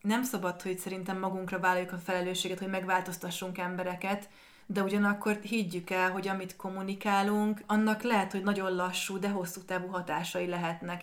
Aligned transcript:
nem 0.00 0.22
szabad, 0.22 0.62
hogy 0.62 0.78
szerintem 0.78 1.18
magunkra 1.18 1.58
vállaljuk 1.58 1.92
a 1.92 1.98
felelősséget, 1.98 2.58
hogy 2.58 2.70
megváltoztassunk 2.70 3.58
embereket, 3.58 4.28
de 4.66 4.82
ugyanakkor 4.82 5.38
higgyük 5.42 5.90
el, 5.90 6.10
hogy 6.10 6.28
amit 6.28 6.56
kommunikálunk, 6.56 7.60
annak 7.66 8.02
lehet, 8.02 8.32
hogy 8.32 8.42
nagyon 8.42 8.74
lassú, 8.74 9.18
de 9.18 9.28
hosszú 9.28 9.60
távú 9.60 9.86
hatásai 9.86 10.46
lehetnek. 10.46 11.02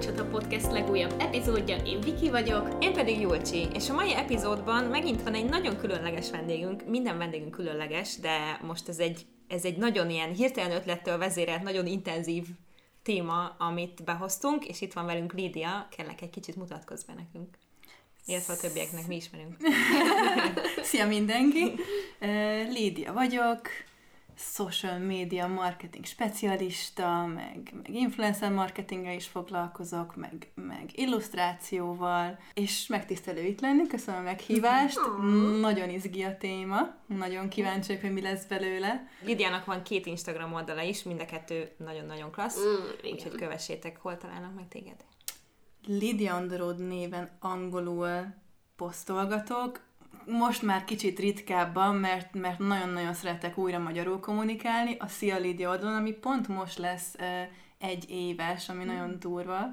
Ez 0.00 0.06
itt 0.06 0.18
a 0.18 0.24
Párnacsata 0.24 0.38
Podcast 0.38 0.72
legújabb 0.72 1.14
epizódja, 1.18 1.76
én 1.76 2.00
Viki 2.00 2.30
vagyok. 2.30 2.84
Én 2.84 2.92
pedig 2.92 3.20
Julcsi, 3.20 3.66
és 3.74 3.90
a 3.90 3.94
mai 3.94 4.14
epizódban 4.14 4.84
megint 4.84 5.22
van 5.22 5.34
egy 5.34 5.48
nagyon 5.48 5.76
különleges 5.76 6.30
vendégünk, 6.30 6.86
minden 6.86 7.18
vendégünk 7.18 7.50
különleges, 7.50 8.16
de 8.16 8.60
most 8.62 8.88
ez 8.88 8.98
egy, 8.98 9.26
ez 9.48 9.64
egy 9.64 9.76
nagyon 9.76 10.10
ilyen 10.10 10.32
hirtelen 10.32 10.76
ötlettől 10.76 11.18
vezérelt, 11.18 11.62
nagyon 11.62 11.86
intenzív 11.86 12.46
téma, 13.02 13.56
amit 13.58 14.04
behoztunk, 14.04 14.66
és 14.66 14.80
itt 14.80 14.92
van 14.92 15.06
velünk 15.06 15.32
Lídia, 15.32 15.88
kellek 15.96 16.20
egy 16.20 16.30
kicsit 16.30 16.56
mutatkozz 16.56 17.02
be 17.02 17.12
nekünk. 17.14 17.58
Illetve 18.26 18.52
a 18.52 18.56
többieknek 18.56 19.06
mi 19.06 19.16
ismerünk. 19.16 19.56
Szia 20.82 21.06
mindenki! 21.06 21.74
Lídia 22.76 23.12
vagyok, 23.12 23.60
social 24.40 24.98
media 24.98 25.46
marketing 25.46 26.04
specialista, 26.04 27.26
meg, 27.26 27.72
meg 27.74 27.94
influencer 27.94 28.52
marketinggel 28.52 29.14
is 29.14 29.26
foglalkozok, 29.26 30.16
meg, 30.16 30.52
meg 30.54 30.90
illusztrációval, 30.92 32.38
és 32.54 32.86
megtisztelő 32.86 33.44
itt 33.44 33.60
lenni, 33.60 33.86
köszönöm 33.86 34.20
a 34.20 34.24
meghívást, 34.24 35.00
nagyon 35.60 35.88
izgi 35.88 36.22
a 36.22 36.36
téma, 36.36 36.94
nagyon 37.06 37.48
kíváncsi 37.48 37.96
hogy 37.96 38.12
mi 38.12 38.20
lesz 38.20 38.44
belőle. 38.44 39.08
Lidiának 39.24 39.64
van 39.64 39.82
két 39.82 40.06
Instagram 40.06 40.52
oldala 40.52 40.82
is, 40.82 41.02
mind 41.02 41.20
a 41.20 41.24
kettő 41.24 41.70
nagyon-nagyon 41.76 42.30
klassz, 42.30 42.64
mm, 42.64 43.10
úgyhogy 43.12 43.34
kövessétek, 43.34 43.98
hol 44.00 44.16
találnak 44.16 44.54
meg 44.54 44.68
téged. 44.68 45.04
The 46.48 46.56
road 46.56 46.78
néven 46.78 47.30
angolul 47.40 48.34
posztolgatok, 48.76 49.80
most 50.30 50.62
már 50.62 50.84
kicsit 50.84 51.18
ritkábban, 51.18 51.94
mert, 51.94 52.34
mert 52.34 52.58
nagyon-nagyon 52.58 53.14
szeretek 53.14 53.58
újra 53.58 53.78
magyarul 53.78 54.20
kommunikálni, 54.20 54.96
a 54.98 55.06
Szia 55.06 55.38
Lídia 55.38 55.70
oldalon, 55.70 55.96
ami 55.96 56.12
pont 56.12 56.48
most 56.48 56.78
lesz 56.78 57.14
egy 57.78 58.10
éves, 58.10 58.68
ami 58.68 58.84
mm. 58.84 58.86
nagyon 58.86 59.16
durva. 59.18 59.70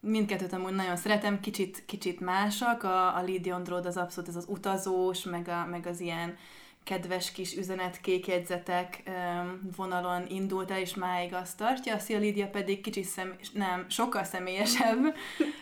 Mindkettőt 0.00 0.52
amúgy 0.52 0.74
nagyon 0.74 0.96
szeretem, 0.96 1.40
kicsit, 1.40 1.82
kicsit 1.86 2.20
másak, 2.20 2.82
a, 2.82 3.16
a 3.16 3.24
the 3.42 3.60
road 3.66 3.86
az 3.86 3.96
abszolút 3.96 4.28
ez 4.28 4.36
az 4.36 4.46
utazós, 4.48 5.22
meg, 5.22 5.48
a, 5.48 5.66
meg 5.70 5.86
az 5.86 6.00
ilyen 6.00 6.36
kedves 6.84 7.32
kis 7.32 7.56
üzenetkékjegyzetek 7.56 9.02
vonalon 9.76 10.26
indult 10.28 10.70
el, 10.70 10.78
és 10.78 10.94
máig 10.94 11.34
azt 11.34 11.56
tartja. 11.56 11.94
A 11.94 11.98
Szia 11.98 12.18
Lídia 12.18 12.46
pedig 12.46 12.80
kicsit 12.80 13.04
szem, 13.04 13.36
nem, 13.52 13.86
sokkal 13.88 14.24
személyesebb, 14.24 15.14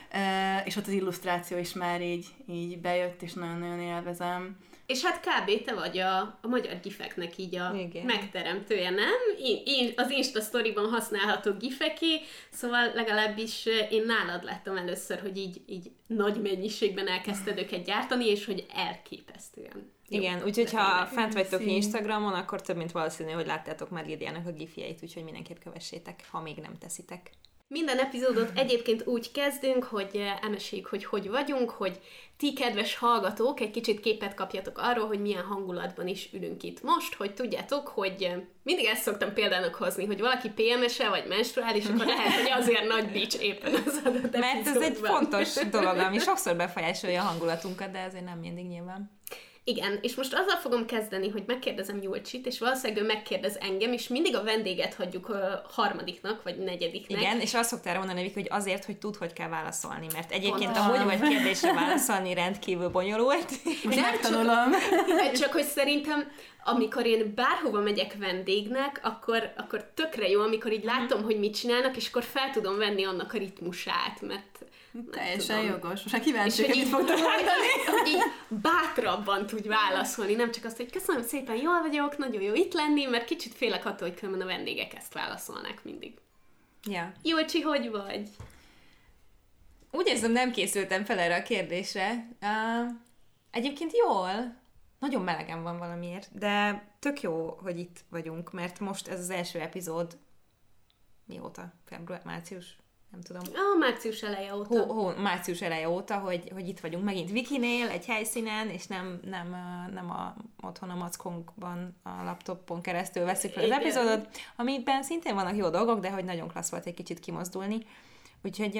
és 0.69 0.77
ott 0.77 0.87
az 0.87 0.93
illusztráció 0.93 1.59
is 1.59 1.73
már 1.73 2.03
így, 2.03 2.27
így 2.49 2.79
bejött, 2.79 3.23
és 3.23 3.33
nagyon-nagyon 3.33 3.81
élvezem. 3.81 4.59
És 4.91 5.05
hát 5.05 5.21
kb. 5.21 5.65
te 5.65 5.75
vagy 5.75 5.99
a, 5.99 6.21
a 6.21 6.49
magyar 6.49 6.81
gifeknek 6.83 7.39
így 7.39 7.57
a 7.57 7.75
Igen. 7.75 8.05
megteremtője, 8.05 8.91
nem? 8.91 9.19
Én, 9.39 9.63
én, 9.65 9.93
az 9.97 10.11
Insta 10.11 10.41
Story-ban 10.41 10.91
használható 10.91 11.53
gifeké, 11.53 12.21
szóval 12.51 12.93
legalábbis 12.95 13.67
én 13.91 14.05
nálad 14.07 14.45
láttam 14.45 14.77
először, 14.77 15.21
hogy 15.21 15.37
így, 15.37 15.61
így 15.67 15.91
nagy 16.07 16.43
mennyiségben 16.43 17.09
elkezdted 17.09 17.59
őket 17.59 17.85
gyártani, 17.85 18.27
és 18.27 18.45
hogy 18.45 18.67
elképesztően. 18.75 19.93
Igen, 20.11 20.43
úgyhogy 20.45 20.73
ha 20.73 21.07
fent 21.07 21.33
vagytok 21.33 21.67
Instagramon, 21.67 22.33
akkor 22.33 22.61
több 22.61 22.77
mint 22.77 22.93
valószínű, 22.93 23.31
hogy 23.31 23.47
láttátok 23.47 23.91
már 23.91 24.07
Lidiának 24.07 24.47
a 24.47 24.53
gifjeit, 24.53 25.03
úgyhogy 25.03 25.25
mindenképp 25.25 25.59
kövessétek, 25.59 26.25
ha 26.31 26.41
még 26.41 26.57
nem 26.57 26.79
teszitek. 26.79 27.31
Minden 27.73 27.99
epizódot 27.99 28.51
egyébként 28.55 29.07
úgy 29.07 29.33
kezdünk, 29.33 29.85
hogy 29.85 30.23
emeséljük, 30.43 30.87
hogy 30.87 31.05
hogy 31.05 31.29
vagyunk, 31.29 31.71
hogy 31.71 32.01
ti, 32.37 32.53
kedves 32.53 32.97
hallgatók, 32.97 33.61
egy 33.61 33.71
kicsit 33.71 34.01
képet 34.01 34.35
kapjatok 34.35 34.79
arról, 34.79 35.07
hogy 35.07 35.21
milyen 35.21 35.45
hangulatban 35.45 36.07
is 36.09 36.29
ülünk 36.33 36.63
itt 36.63 36.83
most, 36.83 37.15
hogy 37.15 37.35
tudjátok, 37.35 37.89
hogy 37.89 38.31
mindig 38.63 38.85
ezt 38.85 39.03
szoktam 39.03 39.33
példának 39.33 39.75
hozni, 39.75 40.07
hogy 40.07 40.21
valaki 40.21 40.49
PMS-e 40.49 41.09
vagy 41.09 41.27
menstruális, 41.29 41.85
akkor 41.85 42.07
lehet, 42.07 42.41
hogy 42.41 42.51
azért 42.51 42.89
nagy 42.89 43.11
bics 43.13 43.39
éppen 43.39 43.75
az 43.87 44.01
adott 44.05 44.37
Mert 44.37 44.67
ez 44.67 44.77
egy 44.77 44.97
fontos 44.97 45.55
dolog, 45.71 45.99
ami 45.99 46.19
sokszor 46.19 46.57
befolyásolja 46.57 47.23
a 47.23 47.25
hangulatunkat, 47.25 47.91
de 47.91 47.99
ezért 47.99 48.25
nem 48.25 48.39
mindig 48.39 48.67
nyilván. 48.67 49.11
Igen, 49.71 49.99
és 50.03 50.15
most 50.15 50.35
azzal 50.35 50.57
fogom 50.57 50.87
kezdeni, 50.87 51.29
hogy 51.29 51.43
megkérdezem 51.47 52.03
Julcsit, 52.03 52.47
és 52.47 52.59
valószínűleg 52.59 53.03
ő 53.03 53.07
megkérdez 53.07 53.57
engem, 53.61 53.93
és 53.93 54.09
mindig 54.09 54.37
a 54.37 54.43
vendéget 54.43 54.95
hagyjuk 54.95 55.29
a 55.29 55.67
harmadiknak, 55.71 56.43
vagy 56.43 56.59
negyediknek. 56.59 57.21
Igen, 57.21 57.41
és 57.41 57.55
azt 57.55 57.69
szoktál 57.69 57.99
mondani, 57.99 58.31
hogy 58.35 58.47
azért, 58.51 58.85
hogy 58.85 58.97
tud, 58.97 59.17
hogy 59.17 59.33
kell 59.33 59.49
válaszolni, 59.49 60.07
mert 60.13 60.33
egyébként 60.33 60.77
a 60.77 60.81
hogy 60.81 61.05
vagy 61.05 61.29
kérdésre 61.29 61.73
válaszolni 61.73 62.35
rendkívül 62.35 62.89
bonyolult. 62.89 63.51
Megtanulom. 63.85 64.71
Csak 65.35 65.53
hogy 65.53 65.65
szerintem 65.65 66.33
amikor 66.65 67.07
én 67.07 67.35
bárhova 67.35 67.81
megyek 67.81 68.15
vendégnek, 68.19 69.01
akkor, 69.03 69.53
akkor 69.57 69.91
tökre 69.95 70.29
jó, 70.29 70.41
amikor 70.41 70.73
így 70.73 70.85
látom, 70.85 71.23
hogy 71.23 71.39
mit 71.39 71.57
csinálnak, 71.57 71.97
és 71.97 72.09
akkor 72.09 72.23
fel 72.23 72.51
tudom 72.53 72.77
venni 72.77 73.05
annak 73.05 73.33
a 73.33 73.39
ritmusát, 73.39 74.21
mert 74.21 74.65
Teljesen 75.11 75.61
tudom. 75.61 75.71
jogos. 75.71 76.03
Most 76.03 76.13
már 76.13 76.21
kíváncsi, 76.23 76.67
hogy 76.67 76.77
mit 76.77 76.89
fogtok 76.89 77.17
mondani. 77.31 77.69
Hogy 77.87 78.09
így 78.09 78.23
bátrabban 78.49 79.47
tudj 79.47 79.69
válaszolni, 79.69 80.35
nem 80.35 80.51
csak 80.51 80.65
azt, 80.65 80.77
hogy 80.77 80.91
köszönöm 80.91 81.23
szépen, 81.23 81.57
jól 81.57 81.81
vagyok, 81.81 82.19
nagyon 82.19 82.43
jó 82.43 82.55
itt 82.55 82.73
lenni, 82.73 83.05
mert 83.05 83.25
kicsit 83.25 83.55
félek 83.55 83.87
attól, 83.87 84.09
hogy 84.09 84.19
különben 84.19 84.49
a 84.49 84.51
vendégek 84.51 84.95
ezt 84.95 85.13
válaszolnak 85.13 85.81
mindig. 85.85 86.15
Ja. 86.85 87.13
Jócsi, 87.23 87.61
hogy 87.61 87.91
vagy? 87.91 88.29
Úgy 89.91 90.07
érzem, 90.07 90.33
nem 90.33 90.53
készültem 90.53 91.05
fel 91.05 91.19
erre 91.19 91.37
a 91.37 91.43
kérdésre. 91.43 92.29
Uh, 92.41 92.93
egyébként 93.51 93.97
jól. 93.97 94.59
Nagyon 94.99 95.23
melegen 95.23 95.63
van 95.63 95.79
valamiért, 95.79 96.39
de 96.39 96.85
tök 96.99 97.21
jó, 97.21 97.59
hogy 97.63 97.79
itt 97.79 98.01
vagyunk, 98.09 98.53
mert 98.53 98.81
most 98.81 99.09
ez 99.09 99.19
az 99.19 99.31
első 99.31 99.59
epizód 99.59 100.19
mióta? 101.25 101.73
Február, 101.85 102.23
március? 102.25 102.77
Nem 103.11 103.21
tudom. 103.21 103.43
A 103.55 103.79
március 103.79 104.23
eleje 104.23 104.55
óta. 104.57 104.85
Hó, 104.85 104.93
hó, 104.93 105.13
március 105.23 105.61
eleje 105.61 105.89
óta, 105.89 106.19
hogy, 106.19 106.51
hogy 106.53 106.69
itt 106.69 106.81
vagyunk 106.81 107.05
megint 107.05 107.31
Vikinél, 107.31 107.89
egy 107.89 108.07
helyszínen, 108.07 108.69
és 108.69 108.87
nem, 108.87 109.21
nem, 109.25 109.57
nem 109.93 110.11
a, 110.11 110.35
otthon 110.61 110.91
a 110.91 110.95
mackonkban, 110.95 111.97
a 112.03 112.25
laptopon 112.25 112.81
keresztül 112.81 113.25
veszik 113.25 113.53
fel 113.53 113.65
az 113.65 113.71
epizódot, 113.71 114.29
amiben 114.57 115.03
szintén 115.03 115.35
vannak 115.35 115.57
jó 115.57 115.69
dolgok, 115.69 116.01
de 116.01 116.11
hogy 116.11 116.25
nagyon 116.25 116.49
klassz 116.49 116.71
volt 116.71 116.87
egy 116.87 116.95
kicsit 116.95 117.21
kimozdulni. 117.21 117.87
Úgyhogy, 118.43 118.75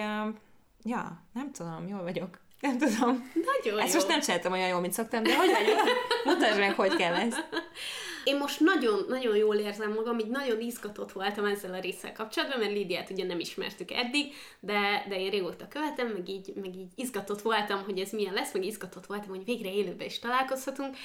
ja, 0.83 1.23
nem 1.33 1.53
tudom, 1.53 1.89
jól 1.89 2.03
vagyok. 2.03 2.39
Nem 2.61 2.79
tudom. 2.79 3.31
Nagyon 3.35 3.81
Ezt 3.81 3.89
jó. 3.89 3.95
most 3.95 4.09
nem 4.09 4.21
csináltam 4.21 4.53
olyan 4.53 4.69
jól, 4.69 4.81
mint 4.81 4.93
szoktam, 4.93 5.23
de 5.23 5.37
hogy 5.37 5.51
vagyok? 5.51 5.79
Mutasd 6.25 6.59
meg, 6.59 6.75
hogy 6.75 6.97
kell 6.97 7.15
ezt. 7.15 7.49
Én 8.25 8.37
most 8.37 8.61
nagyon, 8.61 9.05
nagyon 9.09 9.37
jól 9.37 9.57
érzem 9.57 9.93
magam, 9.93 10.19
így 10.19 10.27
nagyon 10.27 10.61
izgatott 10.61 11.13
voltam 11.13 11.45
ezzel 11.45 11.75
a 11.75 11.81
résszel 11.81 12.13
kapcsolatban, 12.13 12.59
mert 12.59 12.73
Lidiát 12.73 13.11
ugye 13.11 13.25
nem 13.25 13.41
ismertük 13.41 13.91
eddig, 13.91 14.35
de, 14.61 15.05
de 15.09 15.21
én 15.21 15.31
régóta 15.31 15.69
követem, 15.69 16.07
meg 16.09 16.29
így, 16.29 16.53
meg 16.55 16.77
így 16.77 16.91
izgatott 16.95 17.43
voltam, 17.43 17.85
hogy 17.85 17.99
ez 17.99 18.13
milyen 18.13 18.35
lesz, 18.35 18.53
meg 18.53 18.65
izgatott 18.65 19.07
voltam, 19.07 19.29
hogy 19.29 19.45
végre 19.45 19.73
élőben 19.73 20.07
is 20.07 20.19
találkozhatunk. 20.19 20.97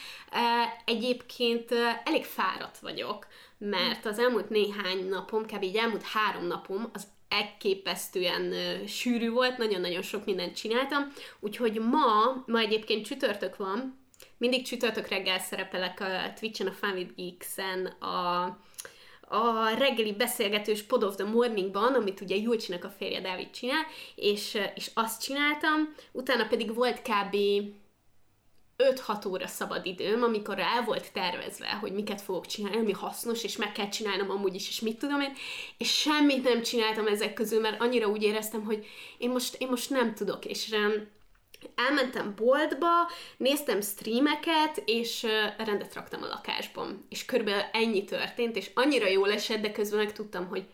Egyébként 0.86 1.72
elég 2.04 2.24
fáradt 2.24 2.78
vagyok, 2.78 3.28
mert 3.58 4.06
az 4.06 4.20
elmúlt 4.20 4.50
néhány 4.50 5.08
napom, 5.08 5.46
kb. 5.46 5.64
így 5.64 5.76
elmúlt 5.76 6.04
három 6.04 6.48
napom, 6.48 6.90
az 6.94 7.08
elképesztően 7.30 8.54
sűrű 8.88 9.30
volt, 9.30 9.58
nagyon-nagyon 9.58 10.02
sok 10.02 10.26
mindent 10.26 10.56
csináltam, 10.56 11.14
úgyhogy 11.40 11.80
ma, 11.80 12.44
ma 12.46 12.60
egyébként 12.60 13.06
csütörtök 13.06 13.56
van, 13.56 14.05
mindig 14.38 14.66
csütörtök 14.66 15.08
reggel 15.08 15.40
szerepelek 15.40 16.00
a 16.00 16.34
Twitch-en, 16.40 16.68
a 16.68 16.72
Fun 16.72 16.94
with 16.94 17.16
Geeks-en, 17.16 17.86
a, 17.86 18.44
a 19.28 19.74
reggeli 19.78 20.14
beszélgetős 20.14 20.82
Pod 20.82 21.04
of 21.04 21.16
the 21.16 21.26
Morningban, 21.26 21.94
amit 21.94 22.22
ugye 22.22 22.36
Julcsinak 22.36 22.84
a 22.84 22.94
férje 22.98 23.22
Dávid 23.22 23.50
csinál, 23.50 23.86
és, 24.16 24.58
és 24.76 24.92
azt 24.94 25.22
csináltam, 25.22 25.96
utána 26.12 26.48
pedig 26.48 26.76
volt 26.76 27.02
kb. 27.02 27.36
5-6 28.78 29.28
óra 29.28 29.48
szabad 29.48 29.86
időm, 29.86 30.24
amikor 30.24 30.60
el 30.60 30.84
volt 30.86 31.12
tervezve, 31.14 31.68
hogy 31.68 31.92
miket 31.92 32.22
fogok 32.22 32.46
csinálni, 32.46 32.78
ami 32.78 32.92
hasznos, 32.92 33.44
és 33.44 33.58
meg 33.58 33.72
kell 33.72 33.90
csinálnom 33.90 34.30
amúgy 34.30 34.56
is, 34.56 34.68
és 34.68 34.80
mit 34.80 34.98
tudom 34.98 35.22
én, 35.22 35.34
és 35.78 36.00
semmit 36.00 36.44
nem 36.44 36.62
csináltam 36.62 37.08
ezek 37.08 37.34
közül, 37.34 37.60
mert 37.60 37.82
annyira 37.82 38.08
úgy 38.08 38.24
éreztem, 38.24 38.64
hogy 38.64 38.86
én 39.18 39.30
most, 39.30 39.56
én 39.60 39.68
most 39.68 39.90
nem 39.90 40.14
tudok, 40.14 40.46
és 40.46 40.70
elmentem 41.76 42.34
boltba, 42.36 43.10
néztem 43.38 43.82
streameket, 43.82 44.82
és 44.86 45.26
rendet 45.58 45.94
raktam 45.94 46.24
a 46.24 46.28
lakásban. 46.28 47.06
És 47.10 47.26
körülbelül 47.26 47.64
ennyi 47.72 48.04
történt, 48.04 48.56
és 48.56 48.72
annyira 48.74 49.08
jól 49.08 49.32
esett, 49.32 49.62
de 49.62 49.72
közben 49.72 50.00
meg 50.00 50.12
tudtam, 50.12 50.48
hogy 50.48 50.66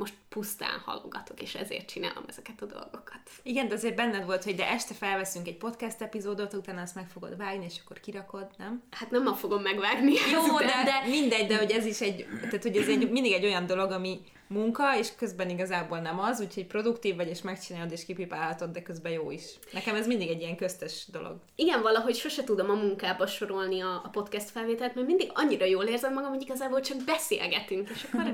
most 0.00 0.14
pusztán 0.28 0.78
hallgatok, 0.84 1.42
és 1.42 1.54
ezért 1.54 1.88
csinálom 1.88 2.24
ezeket 2.28 2.62
a 2.62 2.66
dolgokat. 2.66 3.20
Igen, 3.42 3.68
de 3.68 3.74
azért 3.74 3.96
benned 3.96 4.24
volt, 4.24 4.44
hogy 4.44 4.54
de 4.54 4.68
este 4.68 4.94
felveszünk 4.94 5.46
egy 5.46 5.56
podcast 5.56 6.00
epizódot, 6.00 6.52
utána 6.52 6.80
azt 6.80 6.94
meg 6.94 7.08
fogod 7.08 7.36
vágni, 7.36 7.64
és 7.64 7.80
akkor 7.84 8.00
kirakod, 8.00 8.46
nem? 8.58 8.82
Hát 8.90 9.10
nem 9.10 9.22
ma 9.22 9.34
fogom 9.34 9.62
megvágni. 9.62 10.12
Jó, 10.32 10.58
de, 10.58 10.82
de 10.84 11.08
mindegy, 11.08 11.46
de 11.46 11.58
hogy 11.58 11.70
ez 11.70 11.84
is 11.84 12.00
egy, 12.00 12.26
tehát 12.40 12.62
hogy 12.62 12.76
ez 12.76 12.88
egy, 12.88 13.10
mindig 13.10 13.32
egy 13.32 13.44
olyan 13.44 13.66
dolog, 13.66 13.90
ami 13.90 14.20
munka, 14.46 14.98
és 14.98 15.08
közben 15.16 15.50
igazából 15.50 15.98
nem 15.98 16.18
az, 16.18 16.40
úgyhogy 16.40 16.66
produktív 16.66 17.16
vagy, 17.16 17.28
és 17.28 17.42
megcsinálod, 17.42 17.92
és 17.92 18.04
kipipálhatod, 18.04 18.70
de 18.70 18.82
közben 18.82 19.12
jó 19.12 19.30
is. 19.30 19.44
Nekem 19.72 19.94
ez 19.94 20.06
mindig 20.06 20.28
egy 20.28 20.40
ilyen 20.40 20.56
köztes 20.56 21.06
dolog. 21.12 21.36
Igen, 21.54 21.82
valahogy 21.82 22.14
sose 22.14 22.44
tudom 22.44 22.70
a 22.70 22.74
munkába 22.74 23.26
sorolni 23.26 23.80
a, 23.80 24.00
a 24.04 24.08
podcast 24.08 24.50
felvételt, 24.50 24.94
mert 24.94 25.06
mindig 25.06 25.30
annyira 25.34 25.64
jól 25.64 25.84
érzem 25.84 26.12
magam, 26.12 26.30
hogy 26.30 26.42
igazából 26.42 26.80
csak 26.80 27.04
beszélgetünk, 27.04 27.88
és 27.90 28.04
akkor... 28.04 28.32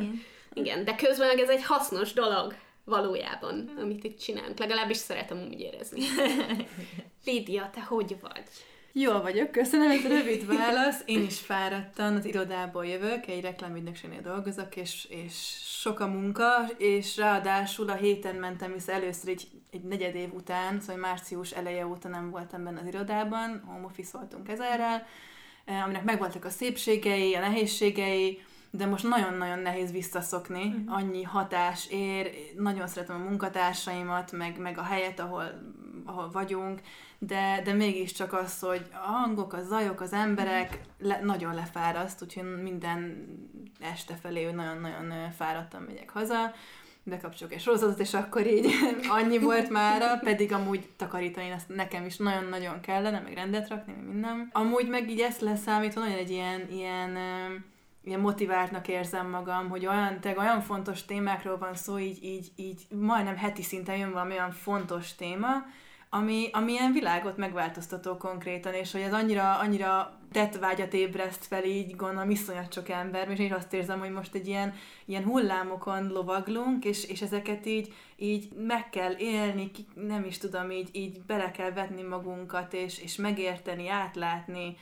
Igen. 0.52 0.84
De 0.84 0.94
közben 0.94 1.26
meg 1.26 1.38
ez 1.38 1.48
egy 1.48 1.62
hasznos 1.62 2.12
dolog 2.12 2.54
valójában, 2.84 3.70
amit 3.80 4.04
itt 4.04 4.18
csinálunk. 4.18 4.58
Legalábbis 4.58 4.96
szeretem 4.96 5.46
úgy 5.50 5.60
érezni. 5.60 6.00
Lídia, 7.24 7.70
te 7.74 7.80
hogy 7.80 8.16
vagy? 8.20 8.42
Jól 8.98 9.22
vagyok, 9.22 9.50
köszönöm, 9.50 9.90
egy 9.90 10.06
rövid 10.06 10.46
válasz. 10.46 11.02
Én 11.04 11.22
is 11.22 11.40
fáradtan, 11.40 12.16
az 12.16 12.24
irodából 12.24 12.86
jövök, 12.86 13.26
egy 13.26 13.40
reklámügynökségnél 13.40 14.20
dolgozok, 14.20 14.76
és, 14.76 15.06
és 15.10 15.34
sok 15.80 16.00
a 16.00 16.06
munka, 16.06 16.68
és 16.78 17.16
ráadásul 17.16 17.88
a 17.88 17.94
héten 17.94 18.34
mentem 18.34 18.72
vissza 18.72 18.92
először 18.92 19.28
egy, 19.28 19.48
egy 19.70 19.82
negyed 19.82 20.14
év 20.14 20.34
után, 20.34 20.80
szóval 20.80 20.96
március 20.96 21.50
eleje 21.50 21.86
óta 21.86 22.08
nem 22.08 22.30
voltam 22.30 22.64
benne 22.64 22.80
az 22.80 22.86
irodában, 22.86 23.62
home 23.66 23.86
office 23.86 24.18
voltunk 24.18 24.48
ezerrel, 24.48 25.06
eh, 25.64 25.84
aminek 25.84 26.04
megvoltak 26.04 26.44
a 26.44 26.50
szépségei, 26.50 27.34
a 27.34 27.40
nehézségei, 27.40 28.42
de 28.76 28.86
most 28.86 29.08
nagyon-nagyon 29.08 29.58
nehéz 29.58 29.92
visszaszokni, 29.92 30.64
uh-huh. 30.64 30.96
annyi 30.96 31.22
hatás 31.22 31.86
ér, 31.90 32.30
nagyon 32.56 32.86
szeretem 32.86 33.20
a 33.20 33.28
munkatársaimat, 33.28 34.32
meg, 34.32 34.58
meg 34.58 34.78
a 34.78 34.82
helyet, 34.82 35.20
ahol, 35.20 35.44
ahol 36.04 36.30
vagyunk, 36.30 36.80
de, 37.18 37.60
de 37.64 37.72
mégiscsak 37.72 38.32
az, 38.32 38.60
hogy 38.60 38.86
a 38.92 39.10
hangok, 39.10 39.52
a 39.52 39.62
zajok, 39.62 40.00
az 40.00 40.12
emberek 40.12 40.80
le, 40.98 41.20
nagyon 41.22 41.54
lefáraszt, 41.54 42.22
úgyhogy 42.22 42.62
minden 42.62 43.26
este 43.80 44.14
felé 44.14 44.50
nagyon-nagyon 44.50 45.30
fáradtan 45.30 45.82
megyek 45.82 46.10
haza, 46.10 46.54
bekapcsolok 47.02 47.52
egy 47.52 47.60
sorozatot, 47.60 47.98
és 47.98 48.14
akkor 48.14 48.46
így 48.46 48.66
annyi 49.18 49.38
volt 49.38 49.70
már, 49.70 50.22
pedig 50.22 50.52
amúgy 50.52 50.88
takarítani 50.96 51.50
azt 51.50 51.68
nekem 51.68 52.04
is 52.04 52.16
nagyon-nagyon 52.16 52.80
kellene, 52.80 53.20
meg 53.20 53.34
rendet 53.34 53.68
rakni, 53.68 53.92
meg 53.92 54.06
minden. 54.06 54.48
Amúgy 54.52 54.88
meg 54.88 55.10
így 55.10 55.20
ezt 55.20 55.40
leszámítva 55.40 56.00
nagyon 56.00 56.18
egy 56.18 56.30
ilyen, 56.30 56.68
ilyen 56.70 57.16
ilyen 58.06 58.20
motiváltnak 58.20 58.88
érzem 58.88 59.30
magam, 59.30 59.68
hogy 59.68 59.86
olyan, 59.86 60.20
te 60.20 60.34
olyan 60.38 60.60
fontos 60.60 61.04
témákról 61.04 61.58
van 61.58 61.74
szó, 61.74 61.98
így, 61.98 62.24
így, 62.24 62.52
így 62.56 62.86
majdnem 62.90 63.36
heti 63.36 63.62
szinten 63.62 63.96
jön 63.96 64.12
valami 64.12 64.32
olyan 64.32 64.52
fontos 64.52 65.14
téma, 65.14 65.64
ami, 66.10 66.48
ami 66.52 66.72
ilyen 66.72 66.92
világot 66.92 67.36
megváltoztató 67.36 68.16
konkrétan, 68.16 68.74
és 68.74 68.92
hogy 68.92 69.00
ez 69.00 69.12
annyira, 69.12 69.58
annyira 69.58 70.18
vágyat 70.60 70.92
ébreszt 70.92 71.46
fel, 71.46 71.64
így 71.64 71.96
gondolom 71.96 72.30
iszonyat 72.30 72.72
sok 72.72 72.88
ember, 72.88 73.30
és 73.30 73.38
én 73.38 73.52
azt 73.52 73.72
érzem, 73.72 73.98
hogy 73.98 74.10
most 74.10 74.34
egy 74.34 74.46
ilyen, 74.46 74.74
ilyen 75.04 75.24
hullámokon 75.24 76.06
lovaglunk, 76.06 76.84
és, 76.84 77.04
és 77.04 77.22
ezeket 77.22 77.66
így, 77.66 77.94
így 78.16 78.48
meg 78.66 78.90
kell 78.90 79.14
élni, 79.18 79.70
nem 79.94 80.24
is 80.24 80.38
tudom, 80.38 80.70
így, 80.70 80.88
így 80.92 81.20
bele 81.26 81.50
kell 81.50 81.70
vetni 81.70 82.02
magunkat, 82.02 82.72
és, 82.72 82.98
és 82.98 83.16
megérteni, 83.16 83.88
átlátni, 83.88 84.76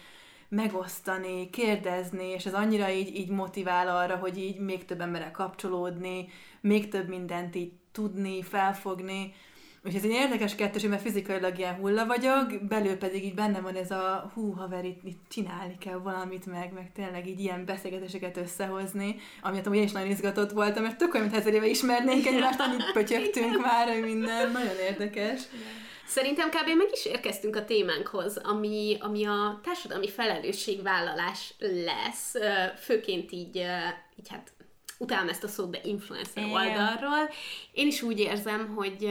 megosztani, 0.54 1.50
kérdezni, 1.50 2.26
és 2.26 2.46
ez 2.46 2.54
annyira 2.54 2.90
így, 2.90 3.16
így 3.16 3.28
motivál 3.28 3.88
arra, 3.96 4.16
hogy 4.16 4.38
így 4.38 4.58
még 4.58 4.84
több 4.84 5.00
emberrel 5.00 5.30
kapcsolódni, 5.30 6.28
még 6.60 6.88
több 6.88 7.08
mindent 7.08 7.54
így 7.54 7.72
tudni, 7.92 8.42
felfogni. 8.42 9.34
Úgyhogy 9.86 10.04
ez 10.04 10.10
egy 10.10 10.16
érdekes 10.16 10.54
kettőség, 10.54 10.90
mert 10.90 11.02
fizikailag 11.02 11.58
ilyen 11.58 11.74
hulla 11.74 12.06
vagyok, 12.06 12.64
belül 12.68 12.96
pedig 12.96 13.24
így 13.24 13.34
benne 13.34 13.60
van 13.60 13.74
ez 13.74 13.90
a 13.90 14.30
hú, 14.34 14.52
haver, 14.52 14.84
itt, 14.84 15.00
itt 15.04 15.22
csinálni 15.28 15.76
kell 15.78 15.98
valamit 15.98 16.46
meg, 16.46 16.72
meg 16.72 16.92
tényleg 16.92 17.28
így 17.28 17.40
ilyen 17.40 17.64
beszélgetéseket 17.64 18.36
összehozni, 18.36 19.16
amit 19.42 19.66
amúgy 19.66 19.78
én 19.78 19.84
is 19.84 19.92
nagyon 19.92 20.10
izgatott 20.10 20.50
voltam, 20.50 20.82
mert 20.82 20.98
tök 20.98 21.14
olyan, 21.14 21.26
mint 21.26 21.38
ezer 21.38 21.54
éve 21.54 21.66
ismernénk 21.66 22.26
egymást, 22.26 22.60
annyit 22.60 22.92
pötyögtünk 22.92 23.60
már, 23.60 23.88
hogy 23.88 24.02
minden, 24.02 24.50
nagyon 24.50 24.78
érdekes. 24.88 25.42
Szerintem 26.06 26.50
kb. 26.50 26.66
meg 26.66 26.88
is 26.92 27.04
érkeztünk 27.04 27.56
a 27.56 27.64
témánkhoz, 27.64 28.36
ami, 28.36 28.96
ami 29.00 29.24
a 29.24 29.60
társadalmi 29.62 30.08
felelősségvállalás 30.08 31.54
lesz, 31.58 32.34
főként 32.78 33.32
így, 33.32 33.56
így 34.16 34.28
hát 34.28 34.52
utálom 34.98 35.28
ezt 35.28 35.44
a 35.44 35.48
szót, 35.48 35.70
de 35.70 35.80
influencer 35.84 36.44
oldalról. 36.44 37.30
Én 37.72 37.86
is 37.86 38.02
úgy 38.02 38.20
érzem, 38.20 38.74
hogy, 38.74 39.08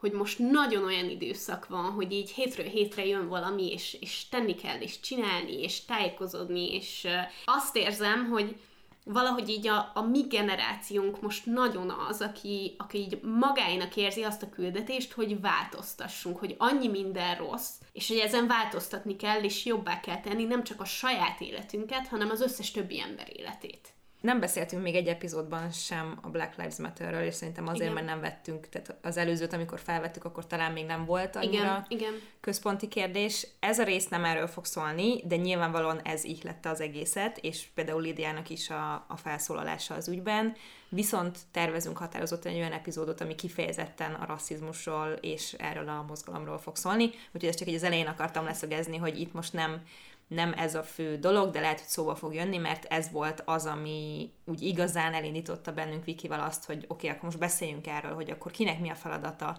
hogy 0.00 0.12
most 0.12 0.38
nagyon 0.38 0.84
olyan 0.84 1.10
időszak 1.10 1.66
van, 1.68 1.90
hogy 1.90 2.12
így 2.12 2.30
hétről 2.30 2.66
hétre 2.66 3.06
jön 3.06 3.28
valami, 3.28 3.72
és, 3.72 3.96
és 4.00 4.28
tenni 4.28 4.54
kell, 4.54 4.80
és 4.80 5.00
csinálni, 5.00 5.62
és 5.62 5.84
tájékozódni, 5.84 6.74
és 6.74 7.06
azt 7.44 7.76
érzem, 7.76 8.28
hogy, 8.28 8.56
valahogy 9.04 9.48
így 9.48 9.66
a, 9.66 9.90
a 9.94 10.02
mi 10.02 10.20
generációnk 10.20 11.20
most 11.20 11.46
nagyon 11.46 11.90
az, 12.08 12.20
aki, 12.20 12.74
aki 12.78 12.98
így 12.98 13.20
magáinak 13.22 13.96
érzi 13.96 14.22
azt 14.22 14.42
a 14.42 14.48
küldetést, 14.48 15.12
hogy 15.12 15.40
változtassunk, 15.40 16.38
hogy 16.38 16.54
annyi 16.58 16.88
minden 16.88 17.36
rossz, 17.36 17.70
és 17.92 18.08
hogy 18.08 18.18
ezen 18.18 18.46
változtatni 18.46 19.16
kell, 19.16 19.42
és 19.42 19.64
jobbá 19.64 20.00
kell 20.00 20.20
tenni 20.20 20.44
nem 20.44 20.64
csak 20.64 20.80
a 20.80 20.84
saját 20.84 21.40
életünket, 21.40 22.08
hanem 22.08 22.30
az 22.30 22.40
összes 22.40 22.70
többi 22.70 23.00
ember 23.00 23.28
életét 23.36 23.93
nem 24.24 24.40
beszéltünk 24.40 24.82
még 24.82 24.94
egy 24.94 25.06
epizódban 25.06 25.70
sem 25.70 26.18
a 26.22 26.28
Black 26.28 26.56
Lives 26.56 26.76
Matter-ről, 26.76 27.22
és 27.22 27.34
szerintem 27.34 27.66
azért, 27.66 27.90
igen. 27.90 27.94
mert 27.94 28.06
nem 28.06 28.20
vettünk, 28.20 28.68
tehát 28.68 28.96
az 29.02 29.16
előzőt, 29.16 29.52
amikor 29.52 29.80
felvettük, 29.80 30.24
akkor 30.24 30.46
talán 30.46 30.72
még 30.72 30.86
nem 30.86 31.04
volt 31.04 31.36
annyira 31.36 31.52
igen, 31.52 31.84
igen. 31.88 32.12
központi 32.40 32.88
kérdés. 32.88 33.46
Ez 33.60 33.78
a 33.78 33.84
rész 33.84 34.08
nem 34.08 34.24
erről 34.24 34.46
fog 34.46 34.64
szólni, 34.64 35.22
de 35.24 35.36
nyilvánvalóan 35.36 36.00
ez 36.00 36.24
ihlette 36.24 36.68
az 36.68 36.80
egészet, 36.80 37.38
és 37.38 37.66
például 37.74 38.00
Lidiának 38.00 38.50
is 38.50 38.70
a, 38.70 39.04
a 39.08 39.16
felszólalása 39.16 39.94
az 39.94 40.08
ügyben. 40.08 40.56
Viszont 40.88 41.38
tervezünk 41.50 41.98
határozottan 41.98 42.52
egy 42.52 42.58
olyan 42.58 42.72
epizódot, 42.72 43.20
ami 43.20 43.34
kifejezetten 43.34 44.14
a 44.14 44.26
rasszizmusról 44.26 45.08
és 45.20 45.52
erről 45.52 45.88
a 45.88 46.04
mozgalomról 46.08 46.58
fog 46.58 46.76
szólni, 46.76 47.04
úgyhogy 47.04 47.48
ezt 47.48 47.58
csak 47.58 47.68
egy 47.68 47.74
az 47.74 47.82
elején 47.82 48.06
akartam 48.06 48.44
leszögezni, 48.44 48.96
hogy 48.96 49.20
itt 49.20 49.32
most 49.32 49.52
nem 49.52 49.82
nem 50.28 50.52
ez 50.52 50.74
a 50.74 50.82
fő 50.82 51.16
dolog, 51.16 51.50
de 51.50 51.60
lehet, 51.60 51.78
hogy 51.78 51.88
szóba 51.88 52.14
fog 52.14 52.34
jönni, 52.34 52.56
mert 52.56 52.84
ez 52.84 53.10
volt 53.10 53.42
az, 53.44 53.66
ami 53.66 54.30
úgy 54.44 54.62
igazán 54.62 55.14
elindította 55.14 55.72
bennünk 55.72 56.04
Vikivel 56.04 56.40
azt, 56.40 56.64
hogy 56.64 56.76
oké, 56.76 56.86
okay, 56.88 57.08
akkor 57.08 57.24
most 57.24 57.38
beszéljünk 57.38 57.86
erről, 57.86 58.14
hogy 58.14 58.30
akkor 58.30 58.52
kinek 58.52 58.80
mi 58.80 58.88
a 58.88 58.94
feladata. 58.94 59.58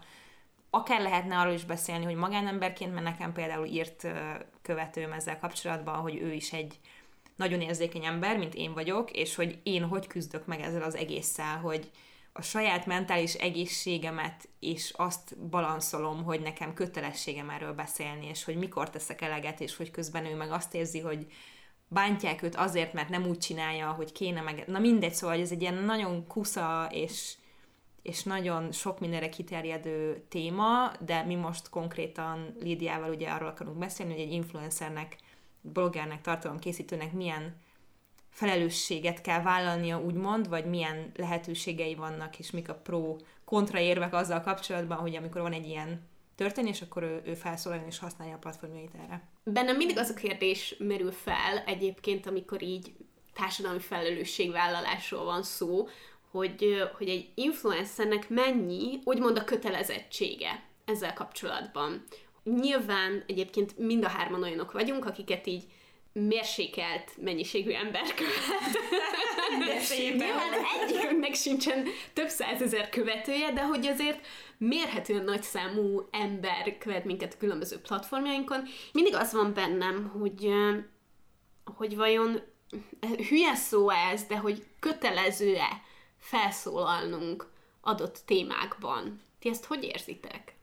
Akár 0.70 1.02
lehetne 1.02 1.38
arról 1.38 1.54
is 1.54 1.66
beszélni, 1.66 2.06
hogy 2.06 2.16
magánemberként, 2.16 2.94
mert 2.94 3.06
nekem 3.06 3.34
például 3.34 3.66
írt 3.66 4.08
követőm 4.62 5.12
ezzel 5.12 5.40
kapcsolatban, 5.40 5.96
hogy 5.96 6.16
ő 6.16 6.34
is 6.34 6.54
egy 6.54 6.80
nagyon 7.36 7.62
érzékeny 7.62 8.06
ember, 8.06 8.38
mint 8.38 8.56
én 8.56 8.74
vagyok, 8.74 9.12
és 9.12 9.36
hogy 9.36 9.60
én 9.64 9.84
hogy 9.84 10.08
küzdök 10.08 10.46
meg 10.46 10.62
ezzel 10.62 10.84
az 10.84 10.96
egésszel, 10.96 11.58
hogy, 11.58 11.92
a 12.38 12.42
saját 12.42 12.86
mentális 12.86 13.34
egészségemet 13.34 14.50
és 14.60 14.94
azt 14.96 15.38
balanszolom, 15.38 16.24
hogy 16.24 16.42
nekem 16.42 16.74
kötelességem 16.74 17.50
erről 17.50 17.74
beszélni, 17.74 18.28
és 18.28 18.44
hogy 18.44 18.56
mikor 18.56 18.90
teszek 18.90 19.22
eleget, 19.22 19.62
és 19.62 19.76
hogy 19.76 19.92
közben 19.92 20.26
ő 20.26 20.36
meg 20.36 20.52
azt 20.52 20.74
érzi, 20.74 21.00
hogy 21.00 21.28
bántják 21.88 22.42
őt 22.42 22.56
azért, 22.56 22.94
mert 22.94 23.10
nem 23.10 23.26
úgy 23.26 23.38
csinálja, 23.38 23.92
hogy 23.92 24.12
kéne 24.12 24.42
meg. 24.42 24.64
Na 24.68 24.80
mindegy, 24.80 25.14
szóval 25.14 25.40
ez 25.40 25.52
egy 25.52 25.62
ilyen 25.62 25.84
nagyon 25.84 26.28
kusza 26.28 26.88
és, 26.92 27.36
és 28.02 28.24
nagyon 28.24 28.72
sok 28.72 29.00
mindenre 29.00 29.30
kiterjedő 29.30 30.26
téma, 30.30 30.92
de 31.00 31.24
mi 31.24 31.36
most 31.36 31.70
konkrétan 31.70 32.56
Lídiával 32.60 33.10
ugye 33.10 33.30
arról 33.30 33.50
akarunk 33.50 33.78
beszélni, 33.78 34.14
hogy 34.14 34.22
egy 34.22 34.32
influencernek, 34.32 35.18
bloggernek, 35.62 36.22
tartalomkészítőnek 36.22 37.14
milyen 37.14 37.56
felelősséget 38.36 39.22
kell 39.22 39.42
vállalnia, 39.42 40.02
úgymond, 40.02 40.50
vagy 40.50 40.66
milyen 40.66 41.12
lehetőségei 41.16 41.96
vannak, 41.96 42.40
és 42.40 42.52
mik 42.52 42.70
a 42.70 42.76
pro 42.76 43.16
kontraérvek 43.46 44.14
azzal 44.14 44.42
kapcsolatban, 44.42 44.98
hogy 44.98 45.16
amikor 45.16 45.42
van 45.42 45.54
egy 45.54 45.68
ilyen 45.68 46.08
történés, 46.36 46.82
akkor 46.82 47.04
ő, 47.04 47.22
ő 47.26 47.34
felszólal 47.34 47.84
és 47.88 48.00
használja 48.00 48.36
a 48.36 48.38
platformjait 48.38 48.92
erre. 49.04 49.22
Bennem 49.44 49.76
mindig 49.76 49.98
az 49.98 50.10
a 50.10 50.14
kérdés 50.14 50.76
merül 50.80 51.12
fel 51.12 51.64
egyébként, 51.66 52.28
amikor 52.28 52.62
így 52.62 52.94
társadalmi 53.34 53.80
felelősségvállalásról 53.80 55.24
van 55.24 55.44
szó, 55.44 55.88
hogy, 56.32 56.90
hogy 56.98 57.10
egy 57.10 57.30
influencernek 57.36 58.30
mennyi, 58.30 59.00
úgymond 59.04 59.38
a 59.38 59.44
kötelezettsége 59.44 60.64
ezzel 60.86 61.14
kapcsolatban. 61.14 62.04
Nyilván 62.44 63.24
egyébként 63.28 63.78
mind 63.78 64.04
a 64.04 64.10
hárman 64.10 64.44
olyanok 64.44 64.72
vagyunk, 64.72 65.06
akiket 65.06 65.48
így 65.48 65.64
mérsékelt 66.20 67.12
mennyiségű 67.22 67.72
ember 67.72 68.14
követ. 68.14 68.84
Nyilván 70.18 70.54
egyikünknek 70.82 71.34
sincsen 71.34 71.88
több 72.14 72.28
százezer 72.28 72.90
követője, 72.90 73.52
de 73.52 73.62
hogy 73.62 73.86
azért 73.86 74.26
mérhetően 74.58 75.24
nagy 75.24 75.42
számú 75.44 76.08
ember 76.12 76.78
követ 76.78 77.06
minket 77.06 77.34
a 77.34 77.38
különböző 77.38 77.80
platformjainkon. 77.80 78.64
Mindig 78.92 79.16
az 79.16 79.34
van 79.34 79.54
bennem, 79.54 80.10
hogy, 80.20 80.50
hogy 81.76 81.96
vajon 81.96 82.42
hülye 83.30 83.56
szó 83.56 83.90
ez, 83.90 84.24
de 84.24 84.38
hogy 84.38 84.66
kötelező-e 84.80 85.82
felszólalnunk 86.18 87.48
adott 87.82 88.22
témákban. 88.26 89.22
Ti 89.40 89.50
ezt 89.50 89.66
hogy 89.66 89.84
érzitek? 89.84 90.56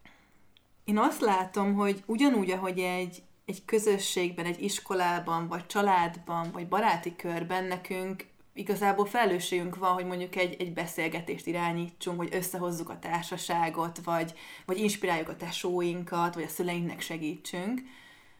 Én 0.85 0.99
azt 0.99 1.21
látom, 1.21 1.75
hogy 1.75 2.03
ugyanúgy, 2.07 2.51
ahogy 2.51 2.79
egy, 2.79 3.23
egy 3.47 3.65
közösségben, 3.65 4.45
egy 4.45 4.63
iskolában, 4.63 5.49
vagy 5.49 5.67
családban, 5.67 6.51
vagy 6.53 6.69
baráti 6.69 7.17
körben 7.17 7.65
nekünk 7.65 8.27
igazából 8.55 9.07
felelősségünk 9.07 9.77
van, 9.77 9.93
hogy 9.93 10.07
mondjuk 10.07 10.37
egy, 10.37 10.57
egy 10.59 10.73
beszélgetést 10.73 11.47
irányítsunk, 11.47 12.19
hogy 12.19 12.35
összehozzuk 12.35 12.89
a 12.89 12.99
társaságot, 12.99 13.99
vagy, 14.05 14.33
vagy 14.67 14.79
inspiráljuk 14.79 15.29
a 15.29 15.37
tesóinkat, 15.37 16.35
vagy 16.35 16.45
a 16.45 16.49
szüleinknek 16.49 17.01
segítsünk. 17.01 17.81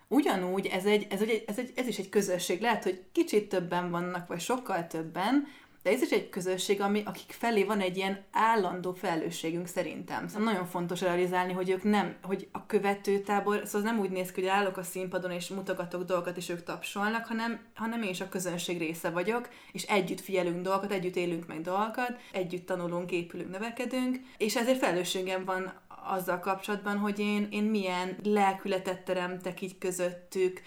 Ugyanúgy 0.09 0.67
ez, 0.67 0.85
egy, 0.85 1.07
ez, 1.11 1.21
egy, 1.21 1.45
ez, 1.47 1.59
egy, 1.59 1.73
ez 1.75 1.87
is 1.87 1.99
egy 1.99 2.09
közösség. 2.09 2.61
Lehet, 2.61 2.83
hogy 2.83 3.03
kicsit 3.13 3.49
többen 3.49 3.91
vannak, 3.91 4.29
vagy 4.29 4.41
sokkal 4.41 4.87
többen, 4.87 5.47
de 5.83 5.91
ez 5.91 6.03
is 6.03 6.11
egy 6.11 6.29
közösség, 6.29 6.81
ami, 6.81 7.03
akik 7.05 7.31
felé 7.39 7.65
van 7.65 7.81
egy 7.81 7.97
ilyen 7.97 8.25
állandó 8.33 8.93
felelősségünk 8.93 9.67
szerintem. 9.67 10.29
Szóval 10.29 10.53
nagyon 10.53 10.67
fontos 10.67 11.01
realizálni, 11.01 11.53
hogy 11.53 11.71
ők 11.71 11.83
nem, 11.83 12.17
hogy 12.23 12.49
a 12.53 12.67
követőtábor, 12.67 13.63
szóval 13.65 13.91
nem 13.91 14.01
úgy 14.01 14.11
néz 14.11 14.33
ki, 14.33 14.41
hogy 14.41 14.51
állok 14.51 14.77
a 14.77 14.83
színpadon 14.83 15.31
és 15.31 15.49
mutogatok 15.49 16.05
dolgokat, 16.05 16.37
és 16.37 16.49
ők 16.49 16.63
tapsolnak, 16.63 17.27
hanem, 17.27 17.61
hanem 17.75 18.03
én 18.03 18.11
is 18.11 18.21
a 18.21 18.29
közönség 18.29 18.79
része 18.79 19.11
vagyok, 19.11 19.49
és 19.73 19.83
együtt 19.83 20.21
figyelünk 20.21 20.63
dolgokat, 20.63 20.93
együtt 20.93 21.17
élünk 21.17 21.47
meg 21.47 21.61
dolgokat, 21.61 22.19
együtt 22.33 22.67
tanulunk, 22.67 23.11
épülünk, 23.11 23.51
növekedünk, 23.51 24.21
és 24.37 24.57
ezért 24.57 24.79
felelősségem 24.79 25.45
van 25.45 25.73
azzal 26.05 26.39
kapcsolatban, 26.39 26.99
hogy 26.99 27.19
én, 27.19 27.49
én 27.51 27.65
milyen 27.65 28.17
lelkületet 28.23 29.05
teremtek 29.05 29.61
így 29.61 29.79
közöttük, 29.79 30.63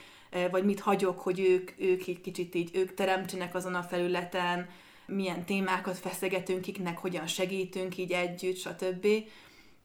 vagy 0.51 0.65
mit 0.65 0.79
hagyok, 0.79 1.19
hogy 1.19 1.39
ők, 1.39 1.72
ők 1.77 2.07
egy 2.07 2.22
kicsit 2.22 2.55
így, 2.55 2.69
ők 2.74 2.93
teremtsenek 2.93 3.55
azon 3.55 3.75
a 3.75 3.84
felületen, 3.84 4.67
milyen 5.07 5.45
témákat 5.45 5.97
feszegetünk, 5.97 6.62
kiknek 6.62 6.97
hogyan 6.97 7.27
segítünk 7.27 7.97
így 7.97 8.12
együtt, 8.12 8.57
stb. 8.57 9.07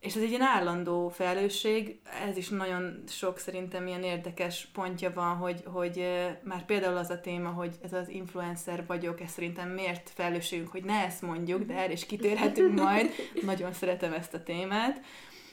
És 0.00 0.15
ez 0.15 0.23
egy 0.23 0.29
ilyen 0.29 0.41
állandó 0.41 1.09
felelősség, 1.09 2.00
ez 2.29 2.37
is 2.37 2.49
nagyon 2.49 3.03
sok 3.09 3.39
szerintem 3.39 3.87
ilyen 3.87 4.03
érdekes 4.03 4.69
pontja 4.73 5.12
van, 5.12 5.37
hogy, 5.37 5.62
hogy 5.65 6.05
már 6.43 6.65
például 6.65 6.97
az 6.97 7.11
a 7.11 7.21
téma, 7.21 7.49
hogy 7.49 7.75
ez 7.83 7.93
az 7.93 8.09
influencer 8.09 8.87
vagyok, 8.87 9.21
ez 9.21 9.31
szerintem 9.31 9.69
miért 9.69 10.11
felelősségünk, 10.15 10.69
hogy 10.69 10.85
ne 10.85 11.05
ezt 11.05 11.23
mondjuk, 11.23 11.62
de 11.62 11.75
erre 11.75 11.93
is 11.93 12.07
kitérhetünk 12.07 12.81
majd, 12.81 13.11
nagyon 13.43 13.73
szeretem 13.73 14.12
ezt 14.12 14.35
a 14.35 14.43
témát. 14.43 15.00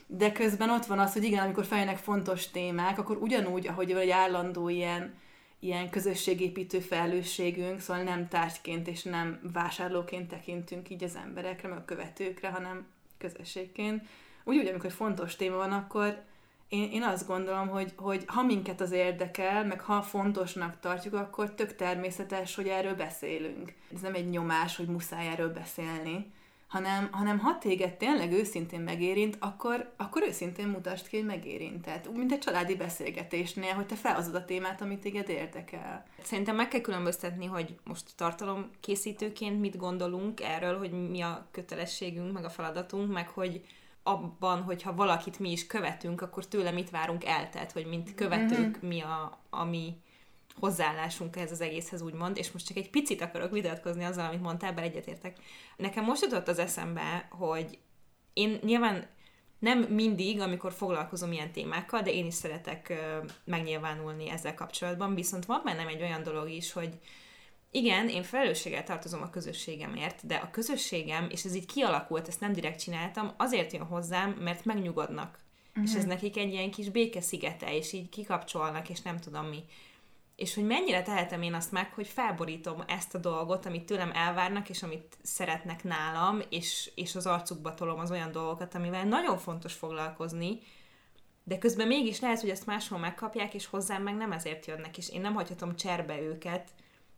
De 0.07 0.31
közben 0.31 0.69
ott 0.69 0.86
van 0.86 1.00
az, 1.00 1.13
hogy 1.13 1.24
igen, 1.24 1.43
amikor 1.43 1.65
feljönnek 1.65 1.97
fontos 1.97 2.51
témák, 2.51 3.00
akkor 3.00 3.17
ugyanúgy, 3.17 3.67
ahogy 3.67 3.91
egy 3.91 4.09
állandó 4.09 4.69
ilyen 4.69 5.13
ilyen 5.59 5.89
közösségépítő 5.89 6.79
felelősségünk, 6.79 7.79
szóval 7.79 8.03
nem 8.03 8.27
tárgyként 8.27 8.87
és 8.87 9.03
nem 9.03 9.39
vásárlóként 9.53 10.27
tekintünk 10.27 10.89
így 10.89 11.03
az 11.03 11.15
emberekre, 11.15 11.67
meg 11.67 11.77
a 11.77 11.85
követőkre, 11.85 12.49
hanem 12.49 12.87
közösségként. 13.17 14.05
Úgy, 14.43 14.67
amikor 14.67 14.91
fontos 14.91 15.35
téma 15.35 15.55
van, 15.55 15.71
akkor 15.71 16.23
én, 16.67 16.91
én 16.91 17.03
azt 17.03 17.27
gondolom, 17.27 17.67
hogy, 17.67 17.93
hogy 17.95 18.23
ha 18.27 18.43
minket 18.43 18.81
az 18.81 18.91
érdekel, 18.91 19.65
meg 19.65 19.81
ha 19.81 20.01
fontosnak 20.01 20.79
tartjuk, 20.79 21.13
akkor 21.13 21.53
tök 21.53 21.75
természetes, 21.75 22.55
hogy 22.55 22.67
erről 22.67 22.95
beszélünk. 22.95 23.73
Ez 23.93 24.01
nem 24.01 24.13
egy 24.13 24.29
nyomás, 24.29 24.75
hogy 24.75 24.87
muszáj 24.87 25.27
erről 25.27 25.53
beszélni, 25.53 26.31
hanem, 26.67 27.07
hanem 27.12 27.39
ha 27.39 27.57
téged 27.57 27.93
tényleg 27.93 28.31
őszintén 28.31 28.79
megérint, 28.79 29.38
akkor, 29.39 29.93
akkor 29.97 30.24
őszintén 30.24 30.67
mutasd 30.67 31.07
ki, 31.07 31.17
hogy 31.17 31.25
megérint. 31.25 31.81
Tehát 31.81 32.12
mint 32.13 32.31
egy 32.31 32.39
családi 32.39 32.75
beszélgetésnél, 32.75 33.74
hogy 33.74 33.86
te 33.86 33.95
felhozod 33.95 34.36
a 34.36 34.45
témát, 34.45 34.81
amit 34.81 35.00
téged 35.00 35.29
érdekel. 35.29 36.05
Szerintem 36.24 36.55
meg 36.55 36.67
kell 36.67 36.81
különböztetni, 36.81 37.45
hogy 37.45 37.75
most 37.83 38.12
tartalomkészítőként 38.15 39.59
mit 39.59 39.77
gondolunk 39.77 40.41
erről, 40.41 40.77
hogy 40.77 41.09
mi 41.09 41.21
a 41.21 41.47
kötelességünk, 41.51 42.33
meg 42.33 42.45
a 42.45 42.50
feladatunk, 42.50 43.13
meg 43.13 43.27
hogy 43.29 43.65
abban, 44.03 44.62
hogyha 44.62 44.95
valakit 44.95 45.39
mi 45.39 45.51
is 45.51 45.67
követünk, 45.67 46.21
akkor 46.21 46.47
tőle 46.47 46.71
mit 46.71 46.89
várunk 46.89 47.25
el, 47.25 47.50
tehát 47.50 47.71
hogy 47.71 47.86
mint 47.86 48.15
követők 48.15 48.77
mm-hmm. 48.77 48.88
mi 48.88 49.01
a, 49.01 49.39
ami 49.50 49.97
hozzáállásunk 50.59 51.35
ehhez 51.35 51.51
az 51.51 51.61
egészhez, 51.61 52.01
úgymond, 52.01 52.37
és 52.37 52.51
most 52.51 52.67
csak 52.67 52.77
egy 52.77 52.89
picit 52.89 53.21
akarok 53.21 53.51
vitatkozni 53.51 54.03
azzal, 54.03 54.25
amit 54.25 54.41
mondtál, 54.41 54.73
bár 54.73 54.83
egyetértek. 54.83 55.37
Nekem 55.77 56.03
most 56.03 56.21
jutott 56.21 56.47
az 56.47 56.59
eszembe, 56.59 57.27
hogy 57.31 57.77
én 58.33 58.59
nyilván 58.63 59.07
nem 59.59 59.79
mindig, 59.79 60.39
amikor 60.39 60.73
foglalkozom 60.73 61.31
ilyen 61.31 61.51
témákkal, 61.51 62.01
de 62.01 62.11
én 62.11 62.25
is 62.25 62.33
szeretek 62.33 62.93
megnyilvánulni 63.43 64.29
ezzel 64.29 64.53
kapcsolatban, 64.53 65.15
viszont 65.15 65.45
van 65.45 65.61
bennem 65.63 65.87
egy 65.87 66.01
olyan 66.01 66.23
dolog 66.23 66.49
is, 66.49 66.71
hogy 66.71 66.99
igen, 67.71 68.09
én 68.09 68.23
felelősséggel 68.23 68.83
tartozom 68.83 69.21
a 69.21 69.29
közösségemért, 69.29 70.25
de 70.25 70.35
a 70.35 70.49
közösségem, 70.49 71.27
és 71.29 71.43
ez 71.43 71.55
így 71.55 71.65
kialakult, 71.65 72.27
ezt 72.27 72.39
nem 72.39 72.53
direkt 72.53 72.79
csináltam, 72.79 73.33
azért 73.37 73.73
jön 73.73 73.85
hozzám, 73.85 74.31
mert 74.31 74.65
megnyugodnak. 74.65 75.39
Uh-huh. 75.69 75.83
És 75.83 75.93
ez 75.95 76.01
mhm. 76.01 76.11
nekik 76.11 76.37
egy 76.37 76.51
ilyen 76.51 76.71
kis 76.71 76.89
békeszigete, 76.89 77.75
és 77.75 77.93
így 77.93 78.09
kikapcsolnak, 78.09 78.89
és 78.89 79.01
nem 79.01 79.19
tudom 79.19 79.45
mi 79.45 79.63
és 80.38 80.56
hogy 80.56 80.65
mennyire 80.65 81.01
tehetem 81.01 81.41
én 81.41 81.53
azt 81.53 81.72
meg, 81.72 81.94
hogy 81.94 82.08
felborítom 82.08 82.84
ezt 82.88 83.15
a 83.15 83.17
dolgot, 83.17 83.65
amit 83.65 83.86
tőlem 83.86 84.12
elvárnak, 84.13 84.70
és 84.70 84.84
amit 84.84 85.17
szeretnek 85.22 85.84
nálam, 85.84 86.41
és, 86.50 86.91
és 86.96 87.15
az 87.15 87.25
arcukba 87.25 87.74
tolom 87.74 88.00
az 88.00 88.12
olyan 88.12 88.32
dolgokat, 88.32 88.75
amivel 88.75 89.03
nagyon 89.03 89.38
fontos 89.38 89.74
foglalkozni, 89.74 90.60
de 91.44 91.58
közben 91.58 91.88
mégis 91.88 92.20
lehet, 92.20 92.39
hogy 92.39 92.50
ezt 92.50 92.65
máshol 92.65 93.00
megkapják, 93.00 93.53
és 93.53 93.65
hozzám 93.65 94.03
meg 94.03 94.15
nem 94.15 94.32
ezért 94.32 94.65
jönnek, 94.65 94.98
és 94.98 95.10
én 95.10 95.22
nem 95.22 95.34
hagyhatom 95.34 95.75
cserbe 95.75 96.22
őket 96.22 96.70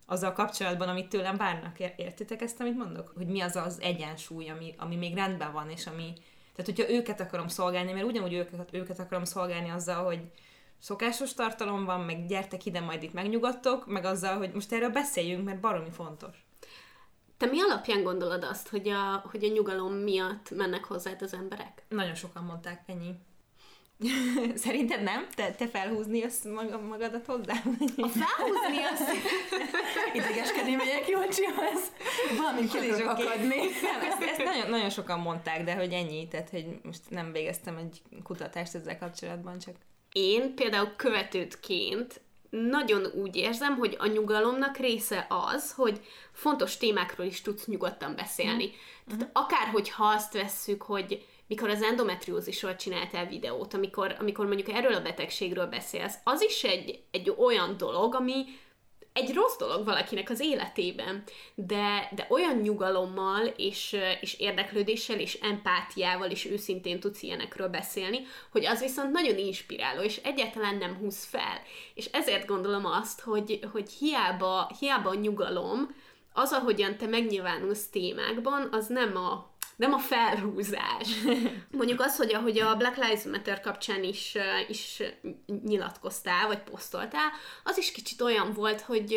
azzal 0.05 0.33
kapcsolatban, 0.33 0.89
amit 0.89 1.09
tőlem 1.09 1.37
várnak. 1.37 1.79
Értitek 1.79 2.41
ezt, 2.41 2.59
amit 2.59 2.77
mondok? 2.77 3.11
Hogy 3.15 3.27
mi 3.27 3.41
az 3.41 3.55
az 3.55 3.81
egyensúly, 3.81 4.49
ami, 4.49 4.73
ami 4.77 4.95
még 4.95 5.15
rendben 5.15 5.51
van, 5.51 5.69
és 5.69 5.87
ami... 5.87 6.13
Tehát, 6.55 6.75
hogyha 6.75 6.93
őket 6.93 7.19
akarom 7.19 7.47
szolgálni, 7.47 7.91
mert 7.91 8.05
ugyanúgy 8.05 8.33
őket, 8.33 8.73
őket 8.73 8.99
akarom 8.99 9.23
szolgálni 9.23 9.69
azzal, 9.69 10.05
hogy, 10.05 10.31
szokásos 10.79 11.33
tartalom 11.33 11.85
van, 11.85 11.99
meg 11.99 12.25
gyertek 12.25 12.65
ide, 12.65 12.79
majd 12.79 13.03
itt 13.03 13.13
megnyugodtok, 13.13 13.87
meg 13.87 14.05
azzal, 14.05 14.37
hogy 14.37 14.51
most 14.53 14.73
erről 14.73 14.89
beszéljünk, 14.89 15.45
mert 15.45 15.59
baromi 15.59 15.91
fontos. 15.91 16.45
Te 17.37 17.45
mi 17.45 17.61
alapján 17.61 18.03
gondolod 18.03 18.43
azt, 18.43 18.69
hogy 18.69 18.89
a, 18.89 19.23
hogy 19.31 19.43
a 19.43 19.47
nyugalom 19.47 19.93
miatt 19.93 20.49
mennek 20.49 20.83
hozzád 20.83 21.21
az 21.21 21.33
emberek? 21.33 21.83
Nagyon 21.89 22.15
sokan 22.15 22.43
mondták, 22.43 22.83
ennyi. 22.85 23.11
Szerinted 24.55 25.03
nem? 25.03 25.27
Te, 25.35 25.51
te 25.51 25.67
felhúzni 25.67 26.23
azt 26.23 26.43
maga, 26.43 26.79
magadat 26.79 27.25
hozzá? 27.25 27.53
A 27.97 28.07
felhúzni 28.07 28.83
azt? 28.91 29.11
Idegeskedni 30.13 30.75
megyek 30.75 31.05
ez 31.71 31.91
Valami 32.37 32.67
ki 32.67 32.87
is 32.87 32.99
akadni. 32.99 33.55
Nem, 33.81 34.01
ezt, 34.01 34.21
ezt 34.21 34.43
nagyon, 34.43 34.69
nagyon 34.69 34.89
sokan 34.89 35.19
mondták, 35.19 35.63
de 35.63 35.75
hogy 35.75 35.93
ennyi, 35.93 36.27
tehát 36.27 36.49
hogy 36.49 36.79
most 36.83 37.01
nem 37.09 37.31
végeztem 37.31 37.77
egy 37.77 38.01
kutatást 38.23 38.75
ezzel 38.75 38.97
kapcsolatban, 38.97 39.59
csak 39.59 39.75
én 40.11 40.55
például 40.55 40.93
követőtként 40.95 42.21
nagyon 42.49 43.05
úgy 43.05 43.35
érzem, 43.35 43.77
hogy 43.77 43.95
a 43.99 44.07
nyugalomnak 44.07 44.77
része 44.77 45.27
az, 45.29 45.73
hogy 45.73 46.01
fontos 46.31 46.77
témákról 46.77 47.27
is 47.27 47.41
tudsz 47.41 47.65
nyugodtan 47.65 48.15
beszélni. 48.15 48.65
Mm. 48.65 49.07
Tehát 49.07 49.21
mhm. 49.21 49.29
akár, 49.33 49.67
hogyha 49.67 50.05
azt 50.05 50.33
vesszük, 50.33 50.81
hogy 50.81 51.25
mikor 51.47 51.69
az 51.69 51.81
endometriózisról 51.81 52.75
csináltál 52.75 53.27
videót, 53.27 53.73
amikor, 53.73 54.15
amikor 54.19 54.45
mondjuk 54.45 54.69
erről 54.69 54.93
a 54.93 55.01
betegségről 55.01 55.67
beszélsz, 55.67 56.15
az 56.23 56.41
is 56.41 56.63
egy, 56.63 57.03
egy 57.11 57.33
olyan 57.37 57.77
dolog, 57.77 58.15
ami, 58.15 58.45
egy 59.13 59.33
rossz 59.33 59.57
dolog 59.57 59.85
valakinek 59.85 60.29
az 60.29 60.39
életében, 60.39 61.23
de, 61.55 62.09
de 62.15 62.27
olyan 62.29 62.55
nyugalommal 62.55 63.45
és, 63.45 63.97
és 64.21 64.39
érdeklődéssel 64.39 65.19
és 65.19 65.33
empátiával 65.41 66.31
is 66.31 66.45
őszintén 66.45 66.99
tudsz 66.99 67.21
ilyenekről 67.21 67.67
beszélni, 67.67 68.19
hogy 68.51 68.65
az 68.65 68.79
viszont 68.79 69.11
nagyon 69.11 69.37
inspiráló, 69.37 70.01
és 70.01 70.17
egyáltalán 70.17 70.75
nem 70.75 70.95
húz 70.95 71.25
fel. 71.25 71.61
És 71.93 72.05
ezért 72.05 72.47
gondolom 72.47 72.85
azt, 72.85 73.21
hogy, 73.21 73.59
hogy 73.71 73.91
hiába, 73.91 74.71
hiába 74.79 75.09
a 75.09 75.15
nyugalom, 75.15 75.95
az, 76.33 76.51
ahogyan 76.51 76.97
te 76.97 77.07
megnyilvánulsz 77.07 77.89
témákban, 77.89 78.67
az 78.71 78.87
nem 78.87 79.15
a 79.15 79.48
nem 79.79 79.93
a 79.93 79.97
felhúzás. 79.97 81.07
Mondjuk 81.77 82.01
az, 82.01 82.17
hogy 82.17 82.33
ahogy 82.33 82.59
a 82.59 82.75
Black 82.75 82.95
Lives 82.95 83.23
Matter 83.23 83.59
kapcsán 83.59 84.03
is, 84.03 84.37
is 84.67 85.03
nyilatkoztál, 85.65 86.47
vagy 86.47 86.59
posztoltál, 86.59 87.31
az 87.63 87.77
is 87.77 87.91
kicsit 87.91 88.21
olyan 88.21 88.53
volt, 88.53 88.81
hogy 88.81 89.11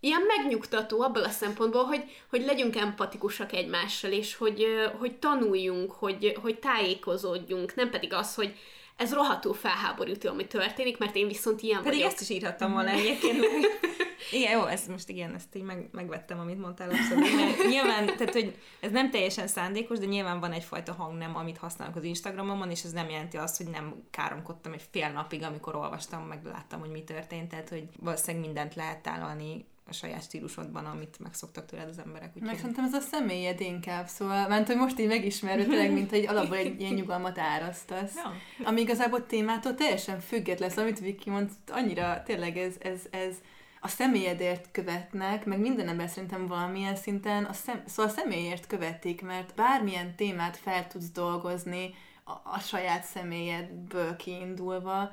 ilyen 0.00 0.22
megnyugtató 0.36 1.00
abból 1.00 1.22
a 1.22 1.28
szempontból, 1.28 1.84
hogy, 1.84 2.04
hogy 2.30 2.44
legyünk 2.44 2.76
empatikusak 2.76 3.52
egymással, 3.52 4.10
és 4.10 4.36
hogy, 4.36 4.66
hogy 4.98 5.18
tanuljunk, 5.18 5.92
hogy, 5.92 6.38
hogy 6.42 6.58
tájékozódjunk, 6.58 7.74
nem 7.74 7.90
pedig 7.90 8.12
az, 8.12 8.34
hogy 8.34 8.54
ez 8.96 9.12
rohadtul 9.12 9.54
felháborító, 9.54 10.28
ami 10.28 10.46
történik, 10.46 10.98
mert 10.98 11.16
én 11.16 11.26
viszont 11.26 11.62
ilyen 11.62 11.82
Pedig 11.82 11.98
vagyok. 11.98 12.12
ezt 12.12 12.20
is 12.20 12.28
írhattam 12.28 12.72
volna 12.72 12.90
egyébként. 12.90 13.44
igen, 14.32 14.52
jó, 14.52 14.66
ezt 14.66 14.88
most 14.88 15.08
igen, 15.08 15.34
ezt 15.34 15.56
így 15.56 15.62
meg, 15.62 15.88
megvettem, 15.92 16.38
amit 16.38 16.58
mondtál 16.58 16.90
abszolút. 16.90 17.34
Mert 17.34 17.68
nyilván, 17.68 18.06
tehát, 18.06 18.32
hogy 18.32 18.58
ez 18.80 18.90
nem 18.90 19.10
teljesen 19.10 19.46
szándékos, 19.46 19.98
de 19.98 20.06
nyilván 20.06 20.40
van 20.40 20.52
egyfajta 20.52 20.92
hangnem, 20.92 21.36
amit 21.36 21.58
használok 21.58 21.96
az 21.96 22.04
Instagramon, 22.04 22.70
és 22.70 22.82
ez 22.82 22.92
nem 22.92 23.08
jelenti 23.08 23.36
azt, 23.36 23.56
hogy 23.56 23.66
nem 23.66 23.94
káromkodtam 24.10 24.72
egy 24.72 24.84
fél 24.90 25.10
napig, 25.10 25.42
amikor 25.42 25.74
olvastam, 25.74 26.22
meg 26.22 26.44
láttam, 26.44 26.80
hogy 26.80 26.90
mi 26.90 27.04
történt, 27.04 27.48
tehát, 27.48 27.68
hogy 27.68 27.88
valószínűleg 28.00 28.46
mindent 28.46 28.74
lehet 28.74 29.02
tálalni 29.02 29.66
a 29.88 29.92
saját 29.92 30.22
stílusodban, 30.22 30.84
amit 30.84 31.18
megszoktak 31.18 31.66
tőled 31.66 31.88
az 31.88 31.98
emberek. 31.98 32.28
Úgyhogy... 32.28 32.42
Meg 32.42 32.58
szerintem 32.58 32.84
ez 32.84 32.94
a 32.94 33.00
személyed 33.00 33.60
inkább, 33.60 34.06
szóval, 34.06 34.48
mert 34.48 34.66
hogy 34.66 34.76
most 34.76 34.98
így 34.98 35.06
megismerő, 35.06 35.66
tényleg, 35.66 35.92
mint 35.92 36.10
hogy 36.10 36.26
alapból 36.26 36.56
egy 36.56 36.80
ilyen 36.80 36.94
nyugalmat 36.94 37.38
árasztasz. 37.38 38.14
Ja. 38.14 38.32
Ami 38.64 38.80
igazából 38.80 39.26
témától 39.26 39.74
teljesen 39.74 40.20
független, 40.20 40.68
lesz, 40.68 40.76
amit 40.76 41.00
Viki 41.00 41.30
mond, 41.30 41.50
annyira 41.68 42.22
tényleg 42.22 42.56
ez, 42.56 42.74
ez, 42.80 43.00
ez 43.10 43.36
a 43.80 43.88
személyedért 43.88 44.68
követnek, 44.72 45.44
meg 45.44 45.58
minden 45.58 45.88
ember 45.88 46.08
szerintem 46.08 46.46
valamilyen 46.46 46.96
szinten, 46.96 47.44
a 47.44 47.52
szem, 47.52 47.82
szóval 47.86 48.12
a 48.12 48.14
személyért 48.14 48.66
követik, 48.66 49.22
mert 49.22 49.54
bármilyen 49.54 50.16
témát 50.16 50.56
fel 50.56 50.86
tudsz 50.86 51.10
dolgozni 51.10 51.94
a, 52.24 52.30
a 52.30 52.58
saját 52.58 53.04
személyedből 53.04 54.16
kiindulva, 54.16 55.12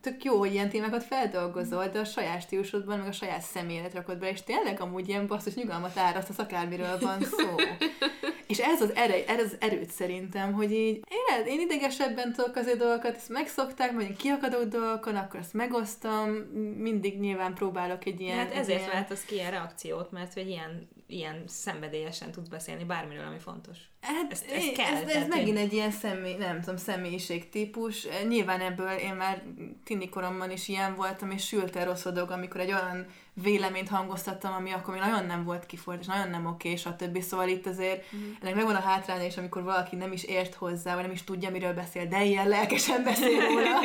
tök 0.00 0.24
jó, 0.24 0.38
hogy 0.38 0.52
ilyen 0.52 0.68
témákat 0.68 1.04
feldolgozol, 1.04 1.88
de 1.88 1.98
a 1.98 2.04
saját 2.04 2.42
stílusodban, 2.42 2.98
meg 2.98 3.08
a 3.08 3.12
saját 3.12 3.40
személyedet 3.40 3.94
rakod 3.94 4.18
be, 4.18 4.30
és 4.30 4.42
tényleg 4.42 4.80
amúgy 4.80 5.08
ilyen 5.08 5.26
basszus 5.26 5.54
nyugalmat 5.54 5.96
áraszt, 5.96 6.38
akármiről 6.38 6.98
van 6.98 7.20
szó. 7.20 7.54
és 8.48 8.58
ez 8.58 8.80
az, 8.80 8.94
erő, 8.94 9.24
ez 9.26 9.40
az 9.40 9.56
erőt 9.60 9.90
szerintem, 9.90 10.52
hogy 10.52 10.72
így 10.72 11.02
én, 11.10 11.46
én 11.46 11.60
idegesebben 11.60 12.32
tudok 12.32 12.56
azért 12.56 12.78
dolgokat, 12.78 13.16
ezt 13.16 13.28
megszokták, 13.28 13.92
vagy 13.92 14.04
én 14.04 14.16
kiakadok 14.16 14.64
dolgokon, 14.64 15.16
akkor 15.16 15.40
ezt 15.40 15.52
megosztom, 15.52 16.30
mindig 16.78 17.18
nyilván 17.18 17.54
próbálok 17.54 18.04
egy 18.04 18.20
ilyen... 18.20 18.36
Hát 18.36 18.54
ezért 18.54 18.78
ilyen... 18.78 18.92
váltasz 18.92 19.24
ki 19.24 19.34
ilyen 19.34 19.50
reakciót, 19.50 20.10
mert 20.10 20.34
hogy 20.34 20.48
ilyen, 20.48 20.88
ilyen 21.06 21.44
szenvedélyesen 21.46 22.30
tudsz 22.30 22.48
beszélni 22.48 22.84
bármiről, 22.84 23.26
ami 23.26 23.38
fontos. 23.38 23.78
Hát 24.00 24.32
ez, 24.32 24.42
ez, 24.52 24.64
kell, 24.76 24.94
ez, 24.94 25.08
ez 25.08 25.28
megint 25.28 25.58
egy 25.58 25.72
ilyen 25.72 25.90
személy, 25.90 26.34
nem 26.34 26.60
tudom, 26.60 26.76
személyiségtípus. 26.76 28.06
Nyilván 28.28 28.60
ebből 28.60 28.90
én 28.90 29.14
már 29.14 29.42
tini 29.84 30.08
koromban 30.08 30.50
is 30.50 30.68
ilyen 30.68 30.94
voltam, 30.94 31.30
és 31.30 31.46
sült 31.46 31.76
el 31.76 31.84
rossz 31.84 32.04
dolog, 32.04 32.30
amikor 32.30 32.60
egy 32.60 32.72
olyan 32.72 33.06
véleményt 33.42 33.88
hangoztattam, 33.88 34.52
ami 34.52 34.70
akkor 34.70 34.94
még 34.94 35.02
nagyon 35.02 35.26
nem 35.26 35.44
volt 35.44 35.66
kifolt, 35.66 36.00
és 36.00 36.06
nagyon 36.06 36.30
nem 36.30 36.46
oké, 36.46 36.70
és 36.70 36.86
a 36.86 36.96
többi. 36.96 37.20
Szóval 37.20 37.48
itt 37.48 37.66
azért 37.66 38.04
mm. 38.16 38.30
ennek 38.40 38.54
megvan 38.54 38.74
a 38.74 38.80
hátránya, 38.80 39.24
és 39.24 39.36
amikor 39.36 39.62
valaki 39.62 39.96
nem 39.96 40.12
is 40.12 40.24
ért 40.24 40.54
hozzá, 40.54 40.94
vagy 40.94 41.02
nem 41.02 41.12
is 41.12 41.24
tudja, 41.24 41.50
miről 41.50 41.74
beszél, 41.74 42.06
de 42.06 42.24
ilyen 42.24 42.48
lelkesen 42.48 43.02
beszél 43.02 43.40
róla. 43.40 43.80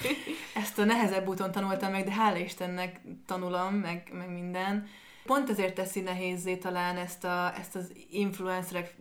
Ezt 0.62 0.78
a 0.78 0.84
nehezebb 0.84 1.28
úton 1.28 1.52
tanultam 1.52 1.92
meg, 1.92 2.04
de 2.04 2.12
hála 2.12 2.38
Istennek 2.38 3.00
tanulom, 3.26 3.74
meg, 3.74 4.10
meg 4.12 4.32
minden. 4.32 4.88
Pont 5.24 5.50
ezért 5.50 5.74
teszi 5.74 6.00
nehézé 6.00 6.56
talán 6.56 6.96
ezt, 6.96 7.24
a, 7.24 7.52
ezt 7.58 7.76
az 7.76 7.92
influencerek 8.10 8.96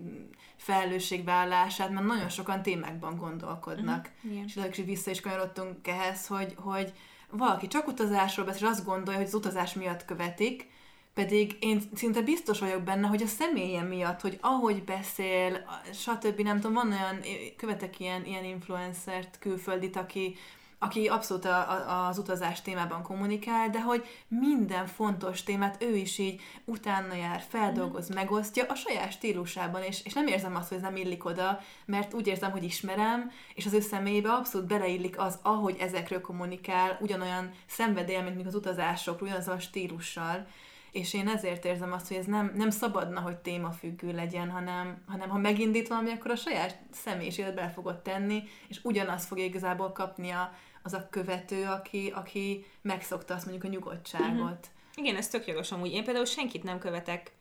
felelősségvállását, 0.55 1.89
mert 1.89 2.05
nagyon 2.05 2.29
sokan 2.29 2.61
témákban 2.61 3.17
gondolkodnak. 3.17 4.09
Uh-huh. 4.23 4.43
És 4.45 4.55
is 4.71 4.85
vissza 4.85 5.11
is 5.11 5.21
kanyarodtunk 5.21 5.87
ehhez, 5.87 6.27
hogy, 6.27 6.53
hogy 6.57 6.93
valaki 7.31 7.67
csak 7.67 7.87
utazásról 7.87 8.45
beszél, 8.45 8.63
és 8.63 8.69
azt 8.69 8.85
gondolja, 8.85 9.19
hogy 9.19 9.27
az 9.27 9.33
utazás 9.33 9.73
miatt 9.73 10.05
követik, 10.05 10.67
pedig 11.13 11.57
én 11.59 11.81
szinte 11.95 12.21
biztos 12.21 12.59
vagyok 12.59 12.81
benne, 12.81 13.07
hogy 13.07 13.21
a 13.21 13.27
személye 13.27 13.81
miatt, 13.81 14.21
hogy 14.21 14.37
ahogy 14.41 14.83
beszél, 14.83 15.65
stb. 15.93 16.39
nem 16.39 16.59
tudom, 16.59 16.73
van 16.73 16.91
olyan, 16.91 17.19
követek 17.57 17.99
ilyen, 17.99 18.25
ilyen 18.25 18.43
influencert, 18.43 19.39
külföldit, 19.39 19.95
aki 19.95 20.35
aki 20.79 21.07
abszolút 21.07 21.45
a, 21.45 21.71
a, 21.71 22.07
az 22.07 22.17
utazás 22.17 22.61
témában 22.61 23.03
kommunikál, 23.03 23.69
de 23.69 23.81
hogy 23.81 24.05
minden 24.27 24.87
fontos 24.87 25.43
témát 25.43 25.83
ő 25.83 25.95
is 25.95 26.17
így 26.17 26.41
utána 26.65 27.15
jár, 27.15 27.43
feldolgoz, 27.49 28.11
mm. 28.11 28.15
megosztja 28.15 28.65
a 28.67 28.75
saját 28.75 29.11
stílusában, 29.11 29.83
és, 29.83 30.05
és 30.05 30.13
nem 30.13 30.27
érzem 30.27 30.55
azt, 30.55 30.67
hogy 30.67 30.77
ez 30.77 30.83
nem 30.83 30.95
illik 30.95 31.25
oda, 31.25 31.59
mert 31.85 32.13
úgy 32.13 32.27
érzem, 32.27 32.51
hogy 32.51 32.63
ismerem, 32.63 33.31
és 33.53 33.65
az 33.65 33.73
ő 33.73 33.79
személyébe 33.79 34.31
abszolút 34.31 34.67
beleillik 34.67 35.19
az, 35.19 35.39
ahogy 35.41 35.75
ezekről 35.79 36.21
kommunikál, 36.21 36.97
ugyanolyan 37.01 37.51
szenvedél, 37.65 38.23
mint 38.23 38.35
még 38.35 38.47
az 38.47 38.55
utazásokról, 38.55 39.27
ugyanazzal 39.27 39.55
a 39.55 39.59
stílussal, 39.59 40.47
és 40.91 41.13
én 41.13 41.27
ezért 41.27 41.65
érzem 41.65 41.93
azt, 41.93 42.07
hogy 42.07 42.17
ez 42.17 42.25
nem, 42.25 42.51
nem 42.55 42.69
szabadna, 42.69 43.19
hogy 43.19 43.35
témafüggő 43.35 44.11
legyen, 44.11 44.49
hanem, 44.49 45.03
hanem 45.07 45.29
ha 45.29 45.37
megindít 45.37 45.87
valami, 45.87 46.11
akkor 46.11 46.31
a 46.31 46.35
saját 46.35 46.77
személyiséget 46.91 47.53
be 47.53 47.69
fogod 47.69 48.01
tenni, 48.01 48.43
és 48.67 48.79
ugyanazt 48.83 49.27
fogja 49.27 49.45
igazából 49.45 49.91
kapni 49.91 50.29
a, 50.29 50.53
az 50.93 51.01
a 51.01 51.07
követő, 51.09 51.65
aki, 51.65 52.11
aki 52.15 52.65
megszokta 52.81 53.33
azt 53.33 53.45
mondjuk 53.45 53.65
a 53.65 53.75
nyugodtságot. 53.75 54.37
Uh-huh. 54.37 54.57
Igen, 54.95 55.15
ez 55.15 55.27
tök 55.27 55.47
jogos 55.47 55.71
amúgy. 55.71 55.91
Én 55.91 56.03
például 56.03 56.25
senkit 56.25 56.63
nem 56.63 56.79
követek 56.79 57.31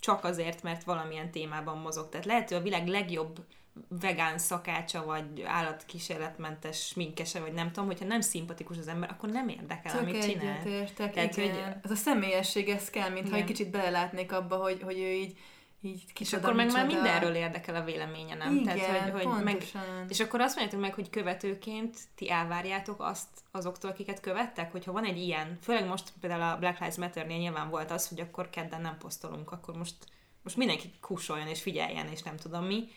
csak 0.00 0.24
azért, 0.24 0.62
mert 0.62 0.84
valamilyen 0.84 1.30
témában 1.30 1.78
mozog. 1.78 2.08
Tehát 2.08 2.26
lehet, 2.26 2.48
hogy 2.48 2.56
a 2.56 2.62
világ 2.62 2.86
legjobb 2.86 3.44
vegán 3.88 4.38
szakácsa, 4.38 5.04
vagy 5.04 5.42
állatkísérletmentes 5.44 6.86
sminkese, 6.86 7.40
vagy 7.40 7.52
nem 7.52 7.66
tudom, 7.72 7.86
hogyha 7.86 8.04
nem 8.04 8.20
szimpatikus 8.20 8.78
az 8.78 8.88
ember, 8.88 9.10
akkor 9.10 9.28
nem 9.28 9.48
érdekel, 9.48 9.92
Csak 9.92 10.00
amit 10.00 10.24
csinál. 10.24 10.66
Értek, 10.66 11.12
Tehát, 11.12 11.36
igen. 11.36 11.54
Hogy... 11.54 11.74
Ez 11.82 11.90
a 11.90 11.94
személyesség, 11.94 12.68
ez 12.68 12.90
kell, 12.90 13.08
mintha 13.08 13.36
egy 13.36 13.44
kicsit 13.44 13.70
belelátnék 13.70 14.32
abba, 14.32 14.56
hogy, 14.56 14.82
hogy 14.82 14.98
ő 14.98 15.10
így 15.10 15.38
így 15.82 16.04
És 16.20 16.32
akkor 16.32 16.54
meg 16.54 16.72
már 16.72 16.86
mindenről 16.86 17.34
érdekel 17.34 17.74
a 17.74 17.84
véleménye, 17.84 18.34
nem? 18.34 18.56
Igen, 18.56 18.78
Tehát, 18.78 19.10
hogy, 19.10 19.24
hogy 19.24 19.44
meg, 19.44 19.64
És 20.08 20.20
akkor 20.20 20.40
azt 20.40 20.56
mondjátok 20.56 20.80
meg, 20.80 20.94
hogy 20.94 21.10
követőként 21.10 21.98
ti 22.14 22.30
elvárjátok 22.30 23.02
azt 23.02 23.28
azoktól, 23.50 23.90
akiket 23.90 24.20
követtek, 24.20 24.72
hogyha 24.72 24.92
van 24.92 25.04
egy 25.04 25.18
ilyen, 25.18 25.58
főleg 25.62 25.86
most 25.86 26.12
például 26.20 26.42
a 26.42 26.58
Black 26.58 26.78
Lives 26.78 26.96
Matter-nél 26.96 27.38
nyilván 27.38 27.70
volt 27.70 27.90
az, 27.90 28.08
hogy 28.08 28.20
akkor 28.20 28.50
kedden 28.50 28.80
nem 28.80 28.98
posztolunk, 28.98 29.52
akkor 29.52 29.76
most, 29.76 29.96
most 30.42 30.56
mindenki 30.56 30.90
kussoljon 31.00 31.48
és 31.48 31.62
figyeljen, 31.62 32.08
és 32.08 32.22
nem 32.22 32.36
tudom 32.36 32.64
mi. 32.64 32.88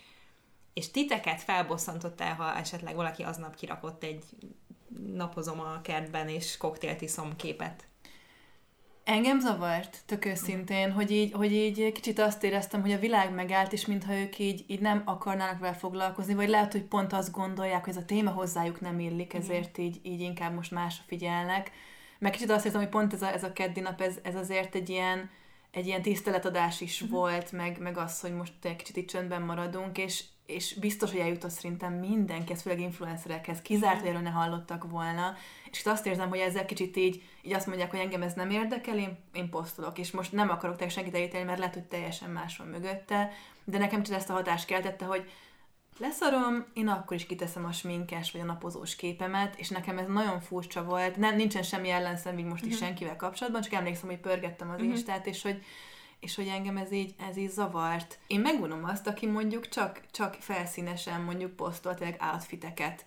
És 0.73 0.91
titeket 0.91 1.41
felbosszantott 1.41 2.21
el, 2.21 2.35
ha 2.35 2.55
esetleg 2.55 2.95
valaki 2.95 3.23
aznap 3.23 3.55
kirakott 3.55 4.03
egy 4.03 4.23
napozom 5.13 5.59
a 5.59 5.81
kertben, 5.81 6.27
és 6.29 6.57
koktélt 6.57 7.01
iszom 7.01 7.35
képet? 7.35 7.87
Engem 9.05 9.39
zavart, 9.39 10.01
tök 10.05 10.25
őszintén, 10.25 10.91
hogy 10.91 11.11
így, 11.11 11.31
hogy 11.31 11.51
így 11.51 11.91
kicsit 11.91 12.19
azt 12.19 12.43
éreztem, 12.43 12.81
hogy 12.81 12.91
a 12.91 12.99
világ 12.99 13.33
megállt, 13.33 13.73
és 13.73 13.85
mintha 13.85 14.13
ők 14.13 14.39
így, 14.39 14.63
így 14.67 14.79
nem 14.79 15.01
akarnának 15.05 15.59
vele 15.59 15.73
foglalkozni, 15.73 16.33
vagy 16.33 16.49
lehet, 16.49 16.71
hogy 16.71 16.83
pont 16.83 17.13
azt 17.13 17.31
gondolják, 17.31 17.83
hogy 17.83 17.93
ez 17.95 18.01
a 18.01 18.05
téma 18.05 18.31
hozzájuk 18.31 18.81
nem 18.81 18.99
illik, 18.99 19.33
ezért 19.33 19.77
így, 19.77 19.99
így 20.03 20.21
inkább 20.21 20.53
most 20.53 20.71
másra 20.71 21.03
figyelnek. 21.07 21.71
Meg 22.19 22.31
kicsit 22.31 22.49
azt 22.49 22.65
érzem, 22.65 22.81
hogy 22.81 22.89
pont 22.89 23.13
ez 23.13 23.21
a, 23.21 23.33
ez 23.33 23.43
a 23.43 23.53
keddi 23.53 23.79
nap, 23.79 24.01
ez, 24.01 24.15
ez 24.23 24.35
azért 24.35 24.75
egy 24.75 24.89
ilyen, 24.89 25.29
egy 25.71 25.87
ilyen 25.87 26.01
tiszteletadás 26.01 26.81
is 26.81 27.01
uh-huh. 27.01 27.17
volt, 27.17 27.51
meg, 27.51 27.79
meg 27.79 27.97
az, 27.97 28.19
hogy 28.19 28.33
most 28.33 28.53
egy 28.61 28.75
kicsit 28.75 28.97
itt 28.97 29.09
csöndben 29.09 29.41
maradunk, 29.41 29.97
és, 29.97 30.23
és 30.45 30.73
biztos, 30.73 31.11
hogy 31.11 31.19
eljutott 31.19 31.49
szerintem 31.49 31.93
mindenki, 31.93 32.55
főleg 32.55 32.79
influencerekhez, 32.79 33.61
kizárt, 33.61 33.99
hogy 33.99 34.09
erről 34.09 34.21
ne 34.21 34.29
hallottak 34.29 34.91
volna, 34.91 35.35
és 35.71 35.79
itt 35.79 35.87
azt 35.87 36.05
érzem, 36.05 36.29
hogy 36.29 36.39
ezzel 36.39 36.65
kicsit 36.65 36.97
így, 36.97 37.23
így 37.41 37.53
azt 37.53 37.67
mondják, 37.67 37.91
hogy 37.91 37.99
engem 37.99 38.21
ez 38.21 38.33
nem 38.33 38.49
érdekel, 38.49 38.97
én, 38.97 39.17
én 39.33 39.49
posztolok, 39.49 39.97
és 39.97 40.11
most 40.11 40.31
nem 40.31 40.49
akarok 40.49 40.75
teljesen 40.75 41.03
senkit 41.03 41.19
elítélni, 41.19 41.45
mert 41.45 41.59
lehet, 41.59 41.73
hogy 41.73 41.83
teljesen 41.83 42.29
más 42.29 42.57
van 42.57 42.67
mögötte, 42.67 43.31
de 43.63 43.77
nekem 43.77 44.03
csak 44.03 44.15
ezt 44.15 44.29
a 44.29 44.33
hatást 44.33 44.65
keltette, 44.65 45.05
hogy 45.05 45.29
leszarom, 45.99 46.65
én 46.73 46.87
akkor 46.87 47.17
is 47.17 47.25
kiteszem 47.25 47.65
a 47.65 47.71
sminkes 47.71 48.31
vagy 48.31 48.41
a 48.41 48.45
napozós 48.45 48.95
képemet, 48.95 49.59
és 49.59 49.69
nekem 49.69 49.97
ez 49.97 50.07
nagyon 50.07 50.39
furcsa 50.39 50.83
volt, 50.83 51.15
nem, 51.15 51.35
nincsen 51.35 51.63
semmi 51.63 51.89
ellenszem 51.89 52.37
így 52.37 52.45
most 52.45 52.55
uh-huh. 52.55 52.71
is 52.71 52.75
mhm. 52.75 52.85
senkivel 52.85 53.15
kapcsolatban, 53.15 53.61
csak 53.61 53.73
emlékszem, 53.73 54.09
hogy 54.09 54.19
pörgettem 54.19 54.69
az 54.69 54.75
uh-huh. 54.75 54.89
Instát, 54.89 55.27
és 55.27 55.41
hogy 55.41 55.63
és 56.19 56.35
hogy 56.35 56.47
engem 56.47 56.77
ez 56.77 56.91
így, 56.91 57.15
ez 57.29 57.37
így 57.37 57.49
zavart. 57.49 58.19
Én 58.27 58.39
megvonom 58.39 58.83
azt, 58.83 59.07
aki 59.07 59.25
mondjuk 59.25 59.69
csak, 59.69 60.01
csak 60.11 60.33
felszínesen 60.33 61.21
mondjuk 61.21 61.55
posztolt 61.55 61.97
tényleg 61.97 62.21
outfiteket. 62.33 63.05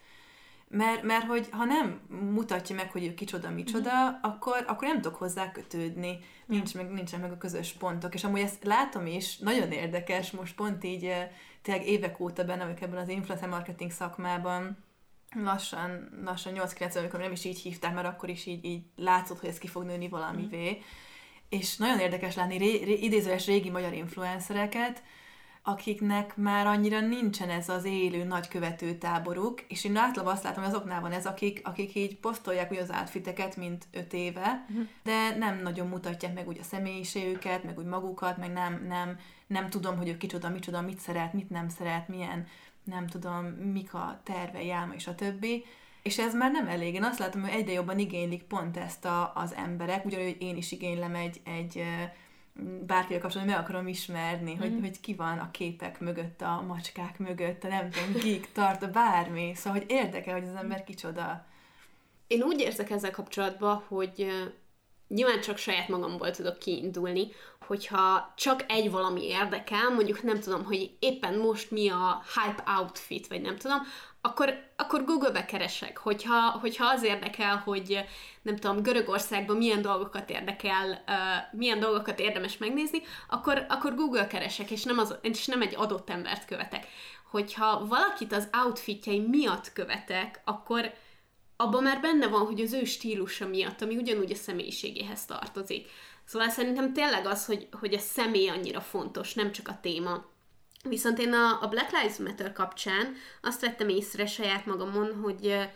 Mert, 0.71 1.03
mert 1.03 1.27
hogy 1.27 1.49
ha 1.51 1.65
nem 1.65 2.01
mutatja 2.33 2.75
meg, 2.75 2.91
hogy 2.91 3.05
ő 3.05 3.15
kicsoda, 3.15 3.51
micsoda, 3.51 4.11
mm. 4.11 4.15
akkor, 4.23 4.65
akkor 4.67 4.89
nem 4.89 5.01
tudok 5.01 5.19
hozzá 5.19 5.53
kötődni, 5.53 6.19
nincs 6.47 6.75
meg, 6.75 6.91
nincsen 6.91 7.21
meg 7.21 7.33
a 7.33 7.39
közös 7.39 7.73
pontok. 7.73 8.15
És 8.15 8.25
amúgy 8.25 8.41
ezt 8.41 8.65
látom 8.65 9.07
is, 9.07 9.39
nagyon 9.39 9.73
érdekes, 9.73 10.31
most 10.31 10.55
pont 10.55 10.85
így 10.85 11.13
tényleg 11.63 11.87
évek 11.87 12.21
óta 12.21 12.45
benne 12.45 12.63
vagyok 12.63 12.81
ebben 12.81 12.99
az 12.99 13.09
influencer 13.09 13.49
marketing 13.49 13.91
szakmában, 13.91 14.85
lassan, 15.35 16.09
lassan 16.25 16.53
8-9 16.57 16.99
amikor 16.99 17.21
nem 17.21 17.33
is 17.33 17.45
így 17.45 17.59
hívták, 17.59 17.95
mert 17.95 18.07
akkor 18.07 18.29
is 18.29 18.47
így, 18.47 18.65
így 18.65 18.83
látszott, 18.97 19.41
hogy 19.41 19.49
ez 19.49 19.59
ki 19.59 19.67
fog 19.67 19.85
nőni 19.85 20.09
valamivé. 20.09 20.71
Mm. 20.71 20.83
És 21.49 21.77
nagyon 21.77 21.99
érdekes 21.99 22.35
látni 22.35 22.57
ré, 22.57 22.83
ré, 22.83 22.93
idézőes 22.93 23.47
régi 23.47 23.71
magyar 23.71 23.93
influencereket, 23.93 25.03
akiknek 25.69 26.37
már 26.37 26.67
annyira 26.67 27.01
nincsen 27.01 27.51
ez 27.51 27.69
az 27.69 27.85
élő 27.85 28.25
nagy 28.25 28.49
követő 28.49 28.95
táboruk, 28.95 29.61
és 29.69 29.85
én 29.85 29.97
általában 29.97 30.35
azt 30.35 30.43
látom, 30.43 30.65
hogy 30.65 30.73
azoknál 30.73 31.01
van 31.01 31.13
ez, 31.13 31.27
akik, 31.27 31.61
akik 31.65 31.95
így 31.95 32.17
posztolják 32.17 32.71
úgy 32.71 32.79
az 32.79 32.93
átfiteket, 32.93 33.57
mint 33.57 33.87
öt 33.93 34.13
éve, 34.13 34.65
uh-huh. 34.69 34.87
de 35.03 35.37
nem 35.37 35.61
nagyon 35.63 35.89
mutatják 35.89 36.35
meg 36.35 36.49
úgy 36.49 36.59
a 36.59 36.63
személyiségüket, 36.63 37.65
meg 37.65 37.79
úgy 37.79 37.85
magukat, 37.85 38.37
meg 38.37 38.53
nem, 38.53 38.85
nem, 38.89 39.19
nem 39.47 39.71
tudom, 39.71 39.97
hogy 39.97 40.09
ő 40.09 40.17
kicsoda, 40.17 40.49
micsoda, 40.49 40.81
mit 40.81 40.99
szeret, 40.99 41.33
mit 41.33 41.51
nem 41.51 41.69
szeret, 41.69 42.09
milyen, 42.09 42.47
nem 42.85 43.07
tudom, 43.07 43.45
mik 43.47 43.95
a 43.95 44.21
tervei, 44.25 44.71
álma 44.71 44.95
és 44.95 45.07
a 45.07 45.15
többi. 45.15 45.65
És 46.03 46.19
ez 46.19 46.35
már 46.35 46.51
nem 46.51 46.69
elég. 46.69 46.95
Én 46.95 47.05
azt 47.05 47.19
látom, 47.19 47.43
hogy 47.43 47.51
egyre 47.51 47.73
jobban 47.73 47.99
igénylik 47.99 48.43
pont 48.43 48.77
ezt 48.77 49.05
a, 49.05 49.33
az 49.35 49.55
emberek, 49.55 50.05
ugyanúgy, 50.05 50.27
hogy 50.27 50.43
én 50.43 50.57
is 50.57 50.73
igénylem 50.73 51.15
egy, 51.15 51.41
egy 51.45 51.83
bárkivel 52.87 53.21
kapcsolatban 53.21 53.57
meg 53.57 53.65
akarom 53.65 53.87
ismerni, 53.87 54.55
mm. 54.55 54.59
hogy, 54.59 54.79
hogy 54.81 55.01
ki 55.01 55.15
van 55.15 55.39
a 55.39 55.51
képek 55.51 56.01
mögött, 56.01 56.41
a 56.41 56.63
macskák 56.67 57.19
mögött, 57.19 57.65
a 57.65 57.69
nem 57.69 57.91
tudom, 57.91 58.13
geek, 58.23 58.53
tart, 58.53 58.93
bármi. 58.93 59.53
Szóval, 59.55 59.79
hogy 59.79 59.91
érdekel, 59.91 60.35
hogy 60.41 60.49
az 60.49 60.55
ember 60.55 60.85
kicsoda. 60.85 61.47
Én 62.27 62.43
úgy 62.43 62.61
érzek 62.61 62.91
ezzel 62.91 63.11
kapcsolatban, 63.11 63.83
hogy 63.89 64.27
nyilván 65.09 65.41
csak 65.41 65.57
saját 65.57 65.89
magamból 65.89 66.31
tudok 66.31 66.59
kiindulni, 66.59 67.29
hogyha 67.67 68.33
csak 68.37 68.65
egy 68.69 68.91
valami 68.91 69.25
érdekel, 69.25 69.91
mondjuk 69.91 70.23
nem 70.23 70.41
tudom, 70.41 70.65
hogy 70.65 70.97
éppen 70.99 71.39
most 71.39 71.71
mi 71.71 71.89
a 71.89 72.23
hype 72.35 72.63
outfit, 72.79 73.27
vagy 73.27 73.41
nem 73.41 73.57
tudom, 73.57 73.79
akkor, 74.21 74.71
akkor 74.77 75.05
Google-be 75.05 75.45
keresek. 75.45 75.99
Hogyha, 75.99 76.51
hogyha 76.51 76.87
az 76.87 77.03
érdekel, 77.03 77.57
hogy 77.57 78.05
nem 78.43 78.57
tudom, 78.57 78.83
Görögországban 78.83 79.57
milyen 79.57 79.83
dolgokat 79.83 80.31
érdekel, 80.31 80.91
uh, 80.91 81.59
milyen 81.59 81.81
dolgokat 81.81 82.21
érdemes 82.21 82.57
megnézni, 82.57 83.03
akkor, 83.29 83.67
akkor 83.69 83.95
Google 83.95 84.27
keresek, 84.27 84.71
és 84.71 84.83
nem, 84.83 84.99
az, 84.99 85.19
és 85.21 85.47
nem 85.47 85.63
egy 85.63 85.75
adott 85.77 86.11
embert 86.11 86.45
követek. 86.45 86.87
Hogyha 87.31 87.87
valakit 87.87 88.33
az 88.33 88.49
outfitjei 88.65 89.21
miatt 89.21 89.73
követek, 89.73 90.41
akkor 90.45 90.93
abban 91.57 91.83
már 91.83 92.01
benne 92.01 92.27
van, 92.27 92.47
hogy 92.47 92.61
az 92.61 92.73
ő 92.73 92.85
stílusa 92.85 93.47
miatt, 93.47 93.83
ami 93.83 93.97
ugyanúgy 93.97 94.31
a 94.31 94.35
személyiségéhez 94.35 95.25
tartozik. 95.25 95.91
Szóval 96.25 96.49
szerintem 96.49 96.93
tényleg 96.93 97.27
az, 97.27 97.47
hogy, 97.47 97.69
hogy 97.81 97.95
a 97.95 97.99
személy 97.99 98.49
annyira 98.49 98.81
fontos, 98.81 99.35
nem 99.35 99.53
csak 99.53 99.69
a 99.69 99.79
téma. 99.83 100.25
Viszont 100.83 101.19
én 101.19 101.33
a, 101.33 101.63
a 101.63 101.69
Black 101.69 101.91
Lives 101.91 102.17
Matter 102.17 102.53
kapcsán 102.53 103.15
azt 103.43 103.61
vettem 103.61 103.89
észre 103.89 104.27
saját 104.27 104.67
magamon, 104.67 105.21
hogy 105.23 105.69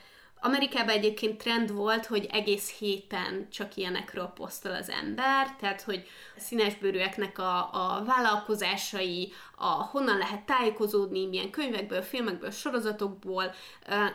Amerikában 0.44 0.94
egyébként 0.94 1.38
trend 1.38 1.72
volt, 1.72 2.06
hogy 2.06 2.26
egész 2.30 2.70
héten 2.78 3.48
csak 3.50 3.76
ilyenekről 3.76 4.26
posztol 4.26 4.72
az 4.72 4.88
ember, 4.88 5.56
tehát 5.56 5.82
hogy 5.82 6.06
a 6.36 6.40
színesbőrűeknek 6.40 7.38
a, 7.38 7.58
a 7.58 8.04
vállalkozásai, 8.04 9.32
a 9.56 9.66
honnan 9.66 10.18
lehet 10.18 10.46
tájékozódni, 10.46 11.26
milyen 11.26 11.50
könyvekből, 11.50 12.02
filmekből, 12.02 12.50
sorozatokból, 12.50 13.54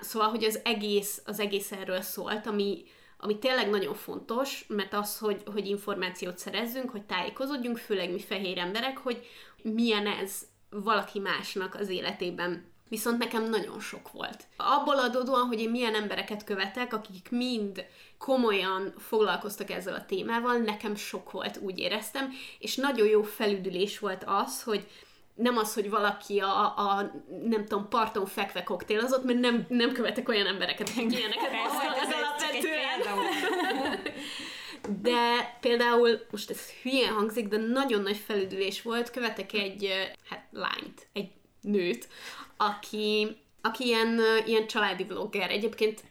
szóval, 0.02 0.30
hogy 0.30 0.43
az 0.43 0.60
egész, 0.63 1.21
az 1.26 1.39
egész 1.39 1.71
erről 1.71 2.02
szólt, 2.02 2.47
ami, 2.47 2.84
ami 3.17 3.39
tényleg 3.39 3.69
nagyon 3.69 3.95
fontos, 3.95 4.65
mert 4.67 4.93
az, 4.93 5.17
hogy, 5.17 5.43
hogy 5.54 5.67
információt 5.67 6.38
szerezzünk, 6.38 6.89
hogy 6.89 7.04
tájékozódjunk, 7.04 7.78
főleg 7.78 8.12
mi 8.12 8.19
fehér 8.19 8.58
emberek, 8.58 8.97
hogy 8.97 9.28
milyen 9.62 10.08
ez 10.08 10.41
valaki 10.69 11.19
másnak 11.19 11.75
az 11.75 11.89
életében. 11.89 12.75
Viszont 12.89 13.17
nekem 13.17 13.49
nagyon 13.49 13.80
sok 13.80 14.12
volt. 14.12 14.43
Abból 14.58 14.99
adódóan, 14.99 15.47
hogy 15.47 15.60
én 15.60 15.69
milyen 15.69 15.95
embereket 15.95 16.43
követek, 16.43 16.93
akik 16.93 17.30
mind 17.30 17.86
komolyan 18.17 18.93
foglalkoztak 18.97 19.69
ezzel 19.69 19.93
a 19.93 20.06
témával, 20.06 20.58
nekem 20.58 20.95
sok 20.95 21.32
volt, 21.32 21.58
úgy 21.58 21.80
éreztem, 21.80 22.30
és 22.60 22.75
nagyon 22.75 23.08
jó 23.08 23.21
felüdülés 23.21 23.99
volt 23.99 24.23
az, 24.25 24.63
hogy 24.63 24.88
nem 25.38 25.58
az, 25.58 25.73
hogy 25.73 25.89
valaki 25.89 26.39
a, 26.39 26.77
a 26.77 27.12
nem 27.43 27.65
tudom, 27.65 27.89
parton 27.89 28.25
fekve 28.25 28.63
koktélozott, 28.63 29.23
mert 29.23 29.39
nem, 29.39 29.65
nem 29.69 29.91
követek 29.91 30.30
olyan 30.30 30.47
embereket, 30.47 30.89
akik 30.89 31.12
ilyeneket 31.12 31.51
alapvetően. 31.53 32.27
De 35.01 35.57
például, 35.62 36.19
most 36.31 36.49
ez 36.49 36.69
hülyén 36.69 37.13
hangzik, 37.13 37.47
de 37.47 37.57
nagyon 37.57 38.01
nagy 38.01 38.17
felüdülés 38.17 38.81
volt, 38.81 39.12
követek 39.12 39.53
egy, 39.53 39.89
hát 40.29 40.47
lányt, 40.51 41.07
egy 41.13 41.29
nőt, 41.62 42.07
aki, 42.57 43.38
aki 43.62 43.86
ilyen, 43.86 44.19
ilyen 44.45 44.67
családi 44.67 45.03
vlogger. 45.03 45.51
Egyébként 45.51 46.03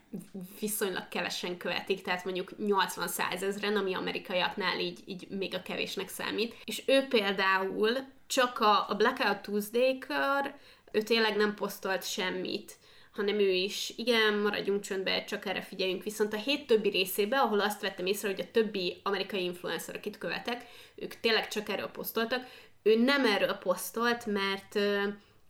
viszonylag 0.60 1.08
kevesen 1.08 1.56
követik, 1.56 2.02
tehát 2.02 2.24
mondjuk 2.24 2.50
80-100 2.60 3.42
ezeren, 3.42 3.76
ami 3.76 3.94
amerikaiaknál 3.94 4.78
így, 4.78 5.00
így 5.04 5.28
még 5.28 5.54
a 5.54 5.62
kevésnek 5.62 6.08
számít. 6.08 6.54
És 6.64 6.82
ő 6.86 7.06
például 7.08 7.90
csak 8.26 8.58
a, 8.58 8.88
a 8.88 8.94
Blackout 8.94 9.42
Tuesday-kor, 9.42 10.54
ő 10.92 11.02
tényleg 11.02 11.36
nem 11.36 11.54
posztolt 11.54 12.08
semmit 12.08 12.76
hanem 13.16 13.38
ő 13.38 13.50
is, 13.50 13.92
igen, 13.96 14.34
maradjunk 14.34 14.80
csöndbe, 14.80 15.24
csak 15.24 15.46
erre 15.46 15.62
figyeljünk. 15.62 16.02
Viszont 16.02 16.32
a 16.32 16.36
hét 16.36 16.66
többi 16.66 16.88
részébe, 16.88 17.38
ahol 17.38 17.60
azt 17.60 17.80
vettem 17.80 18.06
észre, 18.06 18.28
hogy 18.28 18.40
a 18.40 18.50
többi 18.50 19.00
amerikai 19.02 19.44
influencer, 19.44 19.96
akit 19.96 20.18
követek, 20.18 20.66
ők 20.94 21.14
tényleg 21.20 21.48
csak 21.48 21.68
erről 21.68 21.88
posztoltak, 21.88 22.46
ő 22.82 22.98
nem 22.98 23.24
erről 23.24 23.52
posztolt, 23.52 24.26
mert 24.26 24.74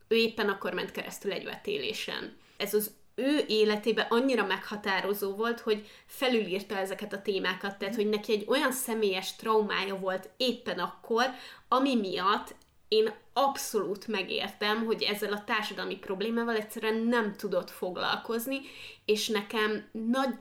ő 0.08 0.16
éppen 0.16 0.48
akkor 0.48 0.72
ment 0.74 0.90
keresztül 0.90 1.32
egy 1.32 1.44
vetélésen. 1.44 2.36
Ez 2.56 2.74
az 2.74 2.90
ő 3.14 3.44
életében 3.46 4.06
annyira 4.08 4.46
meghatározó 4.46 5.34
volt, 5.34 5.60
hogy 5.60 5.88
felülírta 6.06 6.76
ezeket 6.76 7.12
a 7.12 7.22
témákat, 7.22 7.78
tehát 7.78 7.94
hogy 7.94 8.08
neki 8.08 8.32
egy 8.32 8.44
olyan 8.48 8.72
személyes 8.72 9.36
traumája 9.36 9.96
volt 9.96 10.28
éppen 10.36 10.78
akkor, 10.78 11.24
ami 11.68 11.94
miatt 11.94 12.54
én 12.88 13.12
abszolút 13.38 14.06
megértem, 14.06 14.84
hogy 14.84 15.02
ezzel 15.02 15.32
a 15.32 15.44
társadalmi 15.44 15.96
problémával 15.96 16.56
egyszerűen 16.56 16.96
nem 16.96 17.34
tudott 17.36 17.70
foglalkozni, 17.70 18.60
és 19.04 19.28
nekem 19.28 19.88
nagy, 19.92 20.34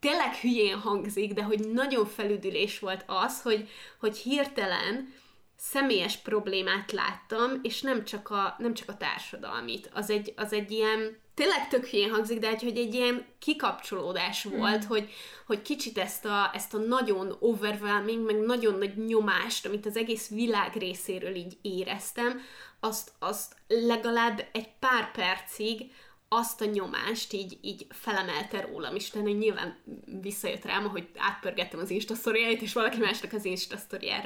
tényleg 0.00 0.34
hülyén 0.34 0.78
hangzik, 0.78 1.32
de 1.32 1.42
hogy 1.42 1.68
nagyon 1.72 2.06
felüdülés 2.06 2.78
volt 2.78 3.04
az, 3.06 3.42
hogy, 3.42 3.68
hogy 4.00 4.16
hirtelen 4.16 5.14
személyes 5.56 6.16
problémát 6.16 6.92
láttam, 6.92 7.50
és 7.62 7.80
nem 7.80 8.04
csak 8.04 8.30
a, 8.30 8.54
nem 8.58 8.74
csak 8.74 8.88
a 8.88 8.96
társadalmit. 8.96 9.90
Az 9.94 10.10
egy, 10.10 10.32
az 10.36 10.52
egy 10.52 10.70
ilyen, 10.70 11.18
tényleg 11.34 11.68
tök 11.68 11.86
hülyén 11.86 12.10
hangzik, 12.10 12.38
de 12.38 12.48
hogy 12.48 12.78
egy 12.78 12.94
ilyen 12.94 13.26
kikapcsolódás 13.38 14.48
mm. 14.48 14.58
volt, 14.58 14.84
hogy, 14.84 15.10
hogy 15.46 15.62
kicsit 15.62 15.98
ezt 15.98 16.24
a, 16.24 16.50
ezt 16.54 16.74
a 16.74 16.78
nagyon 16.78 17.36
overwhelming, 17.40 18.24
meg 18.24 18.40
nagyon 18.40 18.78
nagy 18.78 19.06
nyomást, 19.06 19.66
amit 19.66 19.86
az 19.86 19.96
egész 19.96 20.28
világ 20.28 20.76
részéről 20.76 21.34
így 21.34 21.58
éreztem, 21.62 22.40
azt, 22.80 23.12
azt 23.18 23.56
legalább 23.68 24.48
egy 24.52 24.68
pár 24.78 25.12
percig 25.12 25.90
azt 26.28 26.60
a 26.60 26.64
nyomást 26.64 27.32
így, 27.32 27.58
így 27.60 27.86
felemelte 27.90 28.60
rólam, 28.60 28.94
és 28.94 29.08
utána 29.08 29.30
nyilván 29.30 29.78
visszajött 30.20 30.64
rám, 30.64 30.88
hogy 30.88 31.08
átpörgettem 31.16 31.80
az 31.80 31.90
Insta 31.90 32.14
és 32.60 32.72
valaki 32.72 32.98
másnak 32.98 33.32
az 33.32 33.44
Insta 33.44 33.76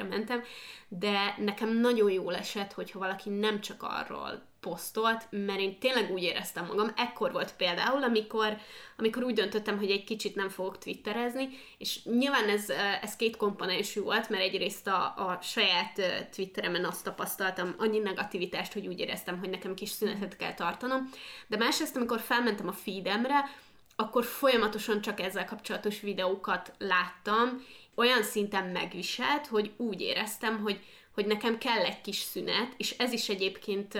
mentem, 0.09 0.43
de 0.87 1.35
nekem 1.37 1.77
nagyon 1.77 2.11
jól 2.11 2.35
esett, 2.35 2.73
hogyha 2.73 2.99
valaki 2.99 3.29
nem 3.29 3.61
csak 3.61 3.83
arról 3.83 4.47
posztolt, 4.59 5.27
mert 5.29 5.59
én 5.59 5.79
tényleg 5.79 6.11
úgy 6.11 6.23
éreztem 6.23 6.65
magam. 6.65 6.91
Ekkor 6.95 7.31
volt 7.31 7.55
például, 7.55 8.03
amikor, 8.03 8.57
amikor 8.97 9.23
úgy 9.23 9.33
döntöttem, 9.33 9.77
hogy 9.77 9.91
egy 9.91 10.03
kicsit 10.03 10.35
nem 10.35 10.49
fogok 10.49 10.77
twitterezni, 10.77 11.49
és 11.77 12.03
nyilván 12.03 12.49
ez, 12.49 12.69
ez 13.01 13.15
két 13.15 13.37
komponensű 13.37 14.01
volt, 14.01 14.29
mert 14.29 14.43
egyrészt 14.43 14.87
a, 14.87 15.03
a 15.03 15.39
saját 15.41 16.01
Twitteremen 16.35 16.85
azt 16.85 17.03
tapasztaltam, 17.03 17.75
annyi 17.77 17.99
negativitást, 17.99 18.73
hogy 18.73 18.87
úgy 18.87 18.99
éreztem, 18.99 19.39
hogy 19.39 19.49
nekem 19.49 19.73
kis 19.73 19.89
szünetet 19.89 20.37
kell 20.37 20.53
tartanom, 20.53 21.09
de 21.47 21.57
másrészt, 21.57 21.95
amikor 21.95 22.19
felmentem 22.19 22.67
a 22.67 22.73
feedemre, 22.73 23.49
akkor 23.95 24.23
folyamatosan 24.23 25.01
csak 25.01 25.19
ezzel 25.19 25.45
kapcsolatos 25.45 25.99
videókat 25.99 26.71
láttam, 26.77 27.65
olyan 27.95 28.23
szinten 28.23 28.65
megviselt, 28.65 29.47
hogy 29.47 29.71
úgy 29.77 30.01
éreztem, 30.01 30.59
hogy, 30.59 30.79
hogy 31.13 31.25
nekem 31.25 31.57
kell 31.57 31.83
egy 31.83 32.01
kis 32.01 32.17
szünet, 32.17 32.73
és 32.77 32.95
ez 32.97 33.13
is 33.13 33.29
egyébként 33.29 33.97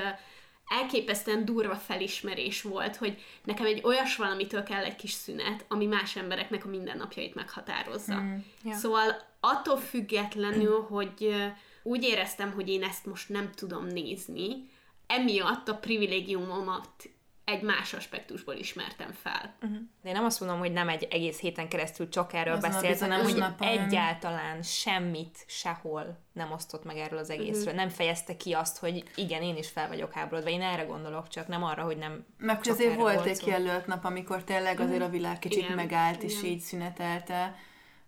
elképesztően 0.69 1.45
durva 1.45 1.75
felismerés 1.75 2.61
volt, 2.61 2.95
hogy 2.95 3.21
nekem 3.43 3.65
egy 3.65 3.81
olyas 3.83 4.15
valamitől 4.15 4.63
kell 4.63 4.83
egy 4.83 4.95
kis 4.95 5.11
szünet, 5.11 5.65
ami 5.67 5.85
más 5.85 6.15
embereknek 6.15 6.65
a 6.65 6.69
mindennapjait 6.69 7.35
meghatározza. 7.35 8.15
Mm, 8.15 8.35
yeah. 8.63 8.77
Szóval 8.77 9.21
attól 9.39 9.77
függetlenül, 9.77 10.81
hogy 10.81 11.35
úgy 11.83 12.03
éreztem, 12.03 12.51
hogy 12.51 12.69
én 12.69 12.83
ezt 12.83 13.05
most 13.05 13.29
nem 13.29 13.49
tudom 13.55 13.85
nézni, 13.85 14.69
emiatt 15.07 15.67
a 15.67 15.75
privilégiumomat 15.75 17.09
egy 17.49 17.61
más 17.61 17.93
aspektusból 17.93 18.53
ismertem 18.53 19.11
fel. 19.11 19.55
Uh-huh. 19.61 19.79
De 20.01 20.09
én 20.09 20.15
nem 20.15 20.25
azt 20.25 20.39
mondom, 20.39 20.59
hogy 20.59 20.71
nem 20.71 20.89
egy 20.89 21.07
egész 21.11 21.39
héten 21.39 21.69
keresztül 21.69 22.09
csak 22.09 22.33
erről 22.33 22.55
Azon 22.55 22.69
beszélt, 22.71 22.99
hanem 22.99 23.23
hogy 23.23 23.35
napon. 23.35 23.67
egyáltalán 23.67 24.61
semmit 24.61 25.37
sehol 25.47 26.19
nem 26.33 26.51
osztott 26.51 26.83
meg 26.83 26.97
erről 26.97 27.19
az 27.19 27.29
egészről. 27.29 27.63
Uh-huh. 27.63 27.79
Nem 27.79 27.89
fejezte 27.89 28.37
ki 28.37 28.53
azt, 28.53 28.77
hogy 28.77 29.03
igen, 29.15 29.41
én 29.41 29.57
is 29.57 29.69
fel 29.69 29.87
vagyok 29.87 30.13
háborodva. 30.13 30.49
Én 30.49 30.61
erre 30.61 30.83
gondolok, 30.83 31.27
csak 31.27 31.47
nem 31.47 31.63
arra, 31.63 31.83
hogy 31.83 31.97
nem 31.97 32.25
Meg 32.37 32.57
hogy 32.57 32.69
azért 32.69 32.95
volt 32.95 33.25
egy 33.25 33.39
kijelölt 33.39 33.87
nap, 33.87 34.05
amikor 34.05 34.43
tényleg 34.43 34.79
azért 34.79 35.01
a 35.01 35.09
világ 35.09 35.39
kicsit 35.39 35.63
igen, 35.63 35.75
megállt, 35.75 36.23
igen. 36.23 36.35
és 36.35 36.43
így 36.43 36.59
szünetelte. 36.59 37.55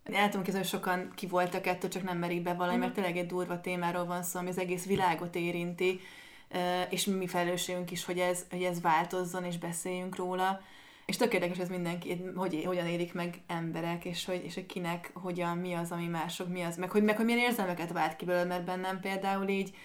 El 0.03 0.29
tudom 0.29 0.43
képzelni, 0.43 0.67
hogy 0.69 0.79
sokan 0.79 1.11
ki 1.15 1.27
voltak 1.27 1.67
ettől, 1.67 1.89
csak 1.89 2.03
nem 2.03 2.17
merik 2.17 2.41
be 2.41 2.53
valami, 2.53 2.67
uh-huh. 2.67 2.81
mert 2.81 2.93
tényleg 2.93 3.17
egy 3.17 3.25
durva 3.25 3.61
témáról 3.61 4.05
van 4.05 4.23
szó, 4.23 4.39
ami 4.39 4.49
az 4.49 4.57
egész 4.57 4.85
világot 4.85 5.35
érinti 5.35 5.99
és 6.89 7.05
mi 7.05 7.27
felelősségünk 7.27 7.91
is, 7.91 8.05
hogy 8.05 8.19
ez, 8.19 8.45
hogy 8.49 8.63
ez 8.63 8.81
változzon, 8.81 9.43
és 9.43 9.57
beszéljünk 9.57 10.15
róla. 10.15 10.61
És 11.05 11.17
tök 11.17 11.33
érdekes 11.33 11.57
ez 11.57 11.69
mindenki, 11.69 12.23
hogy 12.35 12.63
hogyan 12.65 12.87
élik 12.87 13.13
meg 13.13 13.41
emberek, 13.47 14.05
és 14.05 14.25
hogy, 14.25 14.43
és 14.45 14.53
hogy 14.53 14.65
kinek, 14.65 15.11
hogyan, 15.13 15.57
mi 15.57 15.73
az, 15.73 15.91
ami 15.91 16.07
mások, 16.07 16.47
mi 16.47 16.61
az, 16.61 16.77
meg 16.77 16.91
hogy, 16.91 17.03
meg 17.03 17.15
hogy 17.15 17.25
milyen 17.25 17.39
érzelmeket 17.39 17.91
vált 17.91 18.15
ki 18.15 18.25
belőle, 18.25 18.45
mert 18.45 18.65
bennem 18.65 18.99
például 18.99 19.47
így, 19.47 19.75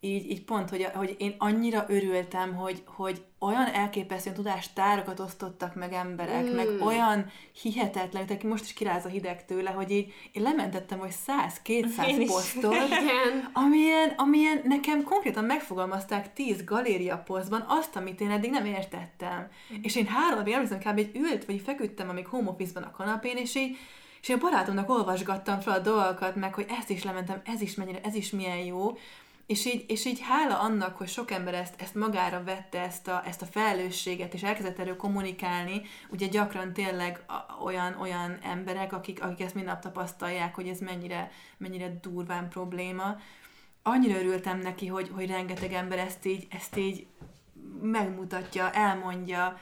így, 0.00 0.30
így 0.30 0.44
pont, 0.44 0.70
hogy, 0.70 0.84
hogy 0.94 1.14
én 1.18 1.34
annyira 1.38 1.84
örültem, 1.88 2.54
hogy, 2.54 2.82
hogy 2.86 3.24
olyan 3.38 3.66
elképesztően 3.66 4.34
tudástárokat 4.34 5.20
osztottak 5.20 5.74
meg 5.74 5.92
emberek, 5.92 6.44
mm. 6.44 6.54
meg 6.54 6.68
olyan 6.80 7.30
hihetetlen, 7.62 8.24
aki 8.28 8.46
most 8.46 8.64
is 8.64 8.72
kiráz 8.72 9.04
a 9.04 9.08
hideg 9.08 9.44
tőle, 9.44 9.70
hogy 9.70 9.90
így 9.90 10.12
én 10.32 10.42
lementettem, 10.42 10.98
hogy 10.98 11.14
100-200 11.64 12.24
posztot, 12.26 12.76
amilyen, 13.52 14.14
amilyen 14.16 14.60
nekem 14.64 15.02
konkrétan 15.02 15.44
megfogalmazták 15.44 16.32
10 16.32 16.64
galéria 16.64 17.18
posztban 17.18 17.64
azt, 17.68 17.96
amit 17.96 18.20
én 18.20 18.30
eddig 18.30 18.50
nem 18.50 18.64
értettem. 18.64 19.48
Mm. 19.74 19.76
És 19.82 19.96
én 19.96 20.06
három 20.06 20.38
napig 20.38 20.52
emlékszem, 20.52 20.78
kb. 20.78 20.98
egy 20.98 21.16
ült, 21.16 21.44
vagy 21.44 21.60
feküdtem, 21.64 22.08
amíg 22.08 22.26
home 22.26 22.50
office-ban 22.50 22.82
a 22.82 22.90
kanapén, 22.90 23.36
és 23.36 23.54
így 23.54 23.76
és 24.22 24.32
a 24.32 24.38
barátomnak 24.38 24.90
olvasgattam 24.90 25.60
fel 25.60 25.72
a 25.72 25.78
dolgokat, 25.78 26.36
meg 26.36 26.54
hogy 26.54 26.66
ezt 26.68 26.90
is 26.90 27.04
lementem, 27.04 27.40
ez 27.44 27.60
is 27.60 27.74
mennyire, 27.74 28.00
ez 28.02 28.14
is 28.14 28.30
milyen 28.30 28.56
jó, 28.56 28.96
és 29.46 29.64
így, 29.64 29.84
és 29.88 30.04
így 30.04 30.20
hála 30.20 30.60
annak, 30.60 30.96
hogy 30.96 31.08
sok 31.08 31.30
ember 31.30 31.54
ezt, 31.54 31.74
ezt 31.80 31.94
magára 31.94 32.44
vette, 32.44 32.80
ezt 32.80 33.08
a, 33.08 33.22
ezt 33.26 33.42
a 33.42 33.46
felelősséget, 33.46 34.34
és 34.34 34.42
elkezdett 34.42 34.78
erről 34.78 34.96
kommunikálni, 34.96 35.82
ugye 36.08 36.26
gyakran 36.26 36.72
tényleg 36.72 37.24
olyan, 37.64 37.96
olyan 38.00 38.38
emberek, 38.42 38.92
akik, 38.92 39.22
akik 39.22 39.40
ezt 39.46 39.54
mind 39.54 39.66
nap 39.66 39.80
tapasztalják, 39.80 40.54
hogy 40.54 40.68
ez 40.68 40.78
mennyire, 40.78 41.30
mennyire 41.56 41.98
durván 42.00 42.48
probléma. 42.48 43.16
Annyira 43.82 44.18
örültem 44.18 44.58
neki, 44.58 44.86
hogy, 44.86 45.10
hogy 45.14 45.26
rengeteg 45.26 45.72
ember 45.72 45.98
ezt 45.98 46.26
így, 46.26 46.46
ezt 46.50 46.76
így 46.76 47.06
megmutatja, 47.82 48.70
elmondja, 48.70 49.58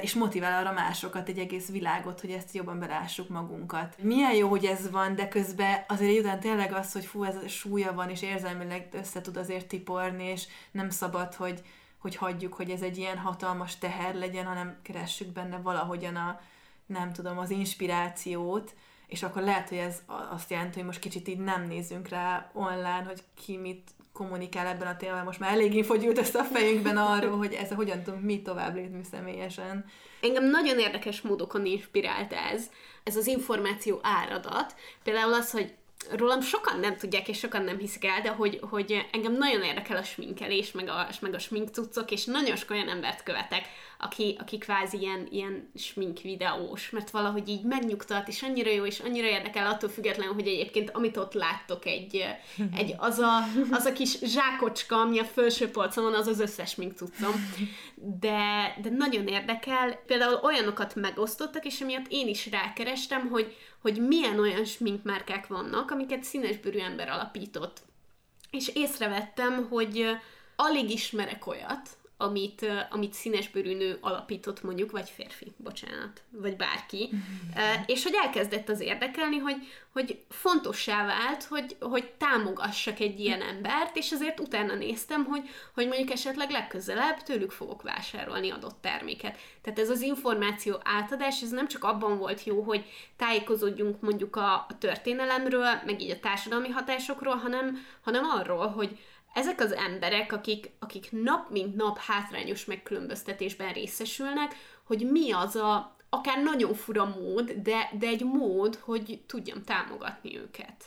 és 0.00 0.14
motivál 0.14 0.64
arra 0.64 0.72
másokat, 0.72 1.28
egy 1.28 1.38
egész 1.38 1.68
világot, 1.68 2.20
hogy 2.20 2.30
ezt 2.30 2.54
jobban 2.54 2.78
belássuk 2.78 3.28
magunkat. 3.28 3.96
Milyen 4.02 4.34
jó, 4.34 4.48
hogy 4.48 4.64
ez 4.64 4.90
van, 4.90 5.14
de 5.14 5.28
közben 5.28 5.84
azért 5.88 6.18
után 6.18 6.40
tényleg 6.40 6.72
az, 6.72 6.92
hogy 6.92 7.04
fú, 7.04 7.24
ez 7.24 7.48
súlya 7.48 7.92
van, 7.92 8.10
és 8.10 8.22
érzelmileg 8.22 8.88
össze 8.92 9.20
tud 9.20 9.36
azért 9.36 9.66
tiporni, 9.66 10.24
és 10.24 10.46
nem 10.70 10.90
szabad, 10.90 11.34
hogy, 11.34 11.62
hogy 11.98 12.16
hagyjuk, 12.16 12.54
hogy 12.54 12.70
ez 12.70 12.82
egy 12.82 12.98
ilyen 12.98 13.18
hatalmas 13.18 13.78
teher 13.78 14.14
legyen, 14.14 14.46
hanem 14.46 14.78
keressük 14.82 15.28
benne 15.28 15.56
valahogyan 15.56 16.16
a, 16.16 16.40
nem 16.86 17.12
tudom, 17.12 17.38
az 17.38 17.50
inspirációt, 17.50 18.74
és 19.06 19.22
akkor 19.22 19.42
lehet, 19.42 19.68
hogy 19.68 19.78
ez 19.78 20.02
azt 20.30 20.50
jelenti, 20.50 20.76
hogy 20.76 20.86
most 20.86 20.98
kicsit 20.98 21.28
így 21.28 21.38
nem 21.38 21.66
nézünk 21.66 22.08
rá 22.08 22.50
online, 22.52 23.02
hogy 23.06 23.22
ki 23.34 23.56
mit 23.56 23.90
kommunikál 24.20 24.66
ebben 24.66 24.86
a 24.86 24.96
témában. 24.96 25.24
Most 25.24 25.38
már 25.38 25.52
elég 25.52 25.74
info 25.74 25.96
gyűlt 25.96 26.18
ezt 26.18 26.34
a 26.34 26.44
fejünkben 26.44 26.96
arról, 26.96 27.36
hogy 27.36 27.52
ez 27.52 27.70
hogyan 27.70 28.02
tudunk 28.02 28.24
mi 28.24 28.42
tovább 28.42 28.74
lépni 28.74 29.02
személyesen. 29.10 29.84
Engem 30.20 30.44
nagyon 30.44 30.78
érdekes 30.78 31.20
módokon 31.20 31.66
inspirált 31.66 32.32
ez, 32.32 32.70
ez 33.04 33.16
az 33.16 33.26
információ 33.26 33.98
áradat. 34.02 34.74
Például 35.04 35.34
az, 35.34 35.50
hogy 35.50 35.72
rólam 36.10 36.40
sokan 36.40 36.80
nem 36.80 36.96
tudják, 36.96 37.28
és 37.28 37.38
sokan 37.38 37.62
nem 37.62 37.78
hiszik 37.78 38.04
el, 38.04 38.20
de 38.20 38.28
hogy, 38.28 38.60
hogy 38.70 39.06
engem 39.12 39.32
nagyon 39.32 39.62
érdekel 39.62 39.96
a 39.96 40.02
sminkelés, 40.02 40.72
meg 40.72 40.88
a, 40.88 41.08
meg 41.20 41.34
a 41.34 41.38
sminkcuccok, 41.38 42.10
és 42.10 42.24
nagyon 42.24 42.56
sok 42.56 42.70
olyan 42.70 42.88
embert 42.88 43.22
követek, 43.22 43.64
aki, 44.00 44.36
aki 44.40 44.58
kvázi 44.58 44.98
ilyen, 44.98 45.28
ilyen 45.30 45.70
smink 45.74 46.20
videós, 46.20 46.90
mert 46.90 47.10
valahogy 47.10 47.48
így 47.48 47.62
megnyugtat, 47.62 48.28
és 48.28 48.42
annyira 48.42 48.70
jó, 48.70 48.84
és 48.84 49.00
annyira 49.00 49.26
érdekel 49.26 49.66
attól 49.66 49.88
függetlenül, 49.88 50.34
hogy 50.34 50.46
egyébként 50.46 50.90
amit 50.90 51.16
ott 51.16 51.32
láttok, 51.32 51.86
egy, 51.86 52.24
egy 52.76 52.94
az, 52.96 53.18
a, 53.18 53.38
az 53.70 53.84
a 53.84 53.92
kis 53.92 54.18
zsákocska, 54.22 54.96
ami 55.00 55.18
a 55.18 55.24
felső 55.24 55.70
polcon 55.70 56.04
van, 56.04 56.14
az 56.14 56.26
az 56.26 56.40
összes 56.40 56.70
sminkcuccom. 56.70 57.52
De, 57.94 58.76
de 58.82 58.90
nagyon 58.90 59.26
érdekel. 59.26 60.02
Például 60.06 60.40
olyanokat 60.42 60.94
megosztottak, 60.94 61.64
és 61.64 61.80
emiatt 61.80 62.06
én 62.08 62.28
is 62.28 62.50
rákerestem, 62.50 63.28
hogy, 63.28 63.56
hogy 63.82 64.06
milyen 64.06 64.38
olyan 64.38 64.64
sminkmárkák 64.64 65.46
vannak, 65.46 65.90
amiket 65.90 66.24
színesbőrű 66.24 66.78
ember 66.78 67.08
alapított. 67.08 67.78
És 68.50 68.70
észrevettem, 68.74 69.66
hogy 69.70 70.06
alig 70.56 70.90
ismerek 70.90 71.46
olyat, 71.46 71.88
amit, 72.20 72.66
amit 72.90 73.12
színesbőrű 73.12 73.76
nő 73.76 73.98
alapított 74.00 74.62
mondjuk, 74.62 74.90
vagy 74.90 75.10
férfi, 75.10 75.52
bocsánat, 75.56 76.22
vagy 76.30 76.56
bárki, 76.56 77.10
és 77.86 78.02
hogy 78.02 78.14
elkezdett 78.24 78.68
az 78.68 78.80
érdekelni, 78.80 79.38
hogy, 79.38 79.56
hogy 79.92 80.20
fontossá 80.28 81.06
vált, 81.06 81.44
hogy, 81.44 81.76
hogy 81.80 82.10
támogassak 82.18 83.00
egy 83.00 83.20
ilyen 83.20 83.42
embert, 83.42 83.96
és 83.96 84.12
azért 84.12 84.40
utána 84.40 84.74
néztem, 84.74 85.24
hogy, 85.24 85.48
hogy 85.74 85.86
mondjuk 85.86 86.10
esetleg 86.10 86.50
legközelebb 86.50 87.22
tőlük 87.22 87.50
fogok 87.50 87.82
vásárolni 87.82 88.50
adott 88.50 88.80
terméket. 88.80 89.38
Tehát 89.62 89.78
ez 89.78 89.90
az 89.90 90.00
információ 90.00 90.80
átadás, 90.84 91.42
ez 91.42 91.50
nem 91.50 91.68
csak 91.68 91.84
abban 91.84 92.18
volt 92.18 92.44
jó, 92.44 92.62
hogy 92.62 92.84
tájékozódjunk 93.16 94.00
mondjuk 94.00 94.36
a, 94.36 94.54
a 94.54 94.78
történelemről, 94.78 95.80
meg 95.86 96.00
így 96.00 96.10
a 96.10 96.20
társadalmi 96.20 96.68
hatásokról, 96.68 97.36
hanem, 97.36 97.78
hanem 98.00 98.24
arról, 98.24 98.66
hogy, 98.66 98.98
ezek 99.32 99.60
az 99.60 99.72
emberek, 99.72 100.32
akik, 100.32 100.70
akik 100.78 101.08
nap 101.10 101.50
mint 101.50 101.76
nap 101.76 101.98
hátrányos 101.98 102.64
megkülönböztetésben 102.64 103.72
részesülnek, 103.72 104.54
hogy 104.84 105.10
mi 105.10 105.32
az 105.32 105.56
a 105.56 105.96
akár 106.10 106.42
nagyon 106.42 106.74
fura 106.74 107.04
mód, 107.04 107.50
de, 107.50 107.90
de 107.98 108.06
egy 108.06 108.24
mód, 108.24 108.74
hogy 108.74 109.22
tudjam 109.26 109.62
támogatni 109.62 110.38
őket. 110.38 110.84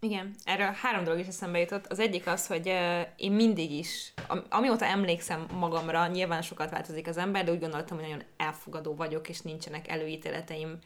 Igen, 0.00 0.34
erről 0.44 0.72
három 0.72 1.04
dolog 1.04 1.20
is 1.20 1.26
eszembe 1.26 1.58
jutott. 1.58 1.86
Az 1.86 1.98
egyik 1.98 2.26
az, 2.26 2.46
hogy 2.46 2.68
uh, 2.68 3.00
én 3.16 3.32
mindig 3.32 3.70
is, 3.70 4.12
am- 4.26 4.44
amióta 4.50 4.84
emlékszem 4.84 5.46
magamra, 5.52 6.06
nyilván 6.06 6.42
sokat 6.42 6.70
változik 6.70 7.06
az 7.06 7.16
ember, 7.16 7.44
de 7.44 7.52
úgy 7.52 7.60
gondoltam, 7.60 7.98
hogy 7.98 8.06
nagyon 8.06 8.24
elfogadó 8.36 8.94
vagyok, 8.94 9.28
és 9.28 9.40
nincsenek 9.40 9.88
előítéleteim. 9.88 10.78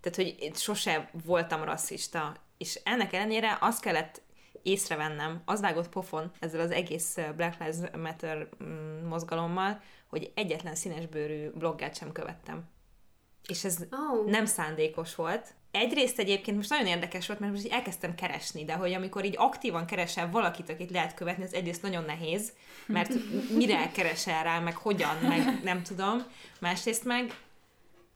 Tehát, 0.00 0.16
hogy 0.16 0.36
én 0.38 0.52
sose 0.54 1.10
voltam 1.24 1.64
rasszista. 1.64 2.36
És 2.58 2.80
ennek 2.84 3.12
ellenére 3.12 3.58
azt 3.60 3.82
kellett 3.82 4.22
észrevennem, 4.62 5.42
az 5.44 5.60
vágott 5.60 5.88
pofon 5.88 6.30
ezzel 6.38 6.60
az 6.60 6.70
egész 6.70 7.18
Black 7.36 7.58
Lives 7.58 7.90
Matter 8.02 8.48
mm, 8.64 9.06
mozgalommal, 9.06 9.80
hogy 10.06 10.32
egyetlen 10.34 10.74
színesbőrű 10.74 11.50
bloggát 11.50 11.96
sem 11.96 12.12
követtem. 12.12 12.64
És 13.46 13.64
ez 13.64 13.78
oh. 13.90 14.30
nem 14.30 14.44
szándékos 14.44 15.14
volt. 15.14 15.54
Egyrészt 15.70 16.18
egyébként 16.18 16.56
most 16.56 16.70
nagyon 16.70 16.86
érdekes 16.86 17.26
volt, 17.26 17.40
mert 17.40 17.52
most 17.52 17.64
így 17.64 17.72
elkezdtem 17.72 18.14
keresni, 18.14 18.64
de 18.64 18.74
hogy 18.74 18.92
amikor 18.92 19.24
így 19.24 19.34
aktívan 19.38 19.86
keresel 19.86 20.30
valakit, 20.30 20.68
akit 20.68 20.90
lehet 20.90 21.14
követni, 21.14 21.44
az 21.44 21.54
egyrészt 21.54 21.82
nagyon 21.82 22.04
nehéz, 22.04 22.52
mert 22.86 23.12
mire 23.54 23.90
keresel 23.90 24.42
rá, 24.42 24.58
meg 24.58 24.76
hogyan, 24.76 25.16
meg 25.16 25.62
nem 25.62 25.82
tudom. 25.82 26.24
Másrészt 26.60 27.04
meg 27.04 27.34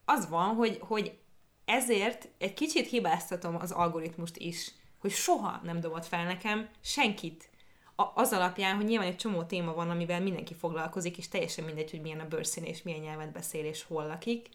az 0.05 0.29
van, 0.29 0.55
hogy, 0.55 0.77
hogy 0.81 1.17
ezért 1.65 2.27
egy 2.37 2.53
kicsit 2.53 2.89
hibáztatom 2.89 3.55
az 3.55 3.71
algoritmust 3.71 4.37
is 4.37 4.71
hogy 5.03 5.11
soha 5.11 5.59
nem 5.63 5.79
dobott 5.79 6.05
fel 6.05 6.23
nekem 6.23 6.69
senkit 6.81 7.49
a, 7.95 8.11
az 8.15 8.31
alapján, 8.31 8.75
hogy 8.75 8.85
nyilván 8.85 9.07
egy 9.07 9.15
csomó 9.15 9.43
téma 9.43 9.73
van, 9.73 9.89
amivel 9.89 10.21
mindenki 10.21 10.53
foglalkozik, 10.53 11.17
és 11.17 11.27
teljesen 11.27 11.65
mindegy, 11.65 11.91
hogy 11.91 12.01
milyen 12.01 12.19
a 12.19 12.27
bőrszín, 12.27 12.63
és 12.63 12.81
milyen 12.81 12.99
nyelvet 12.99 13.31
beszél, 13.31 13.65
és 13.65 13.83
hol 13.83 14.07
lakik. 14.07 14.47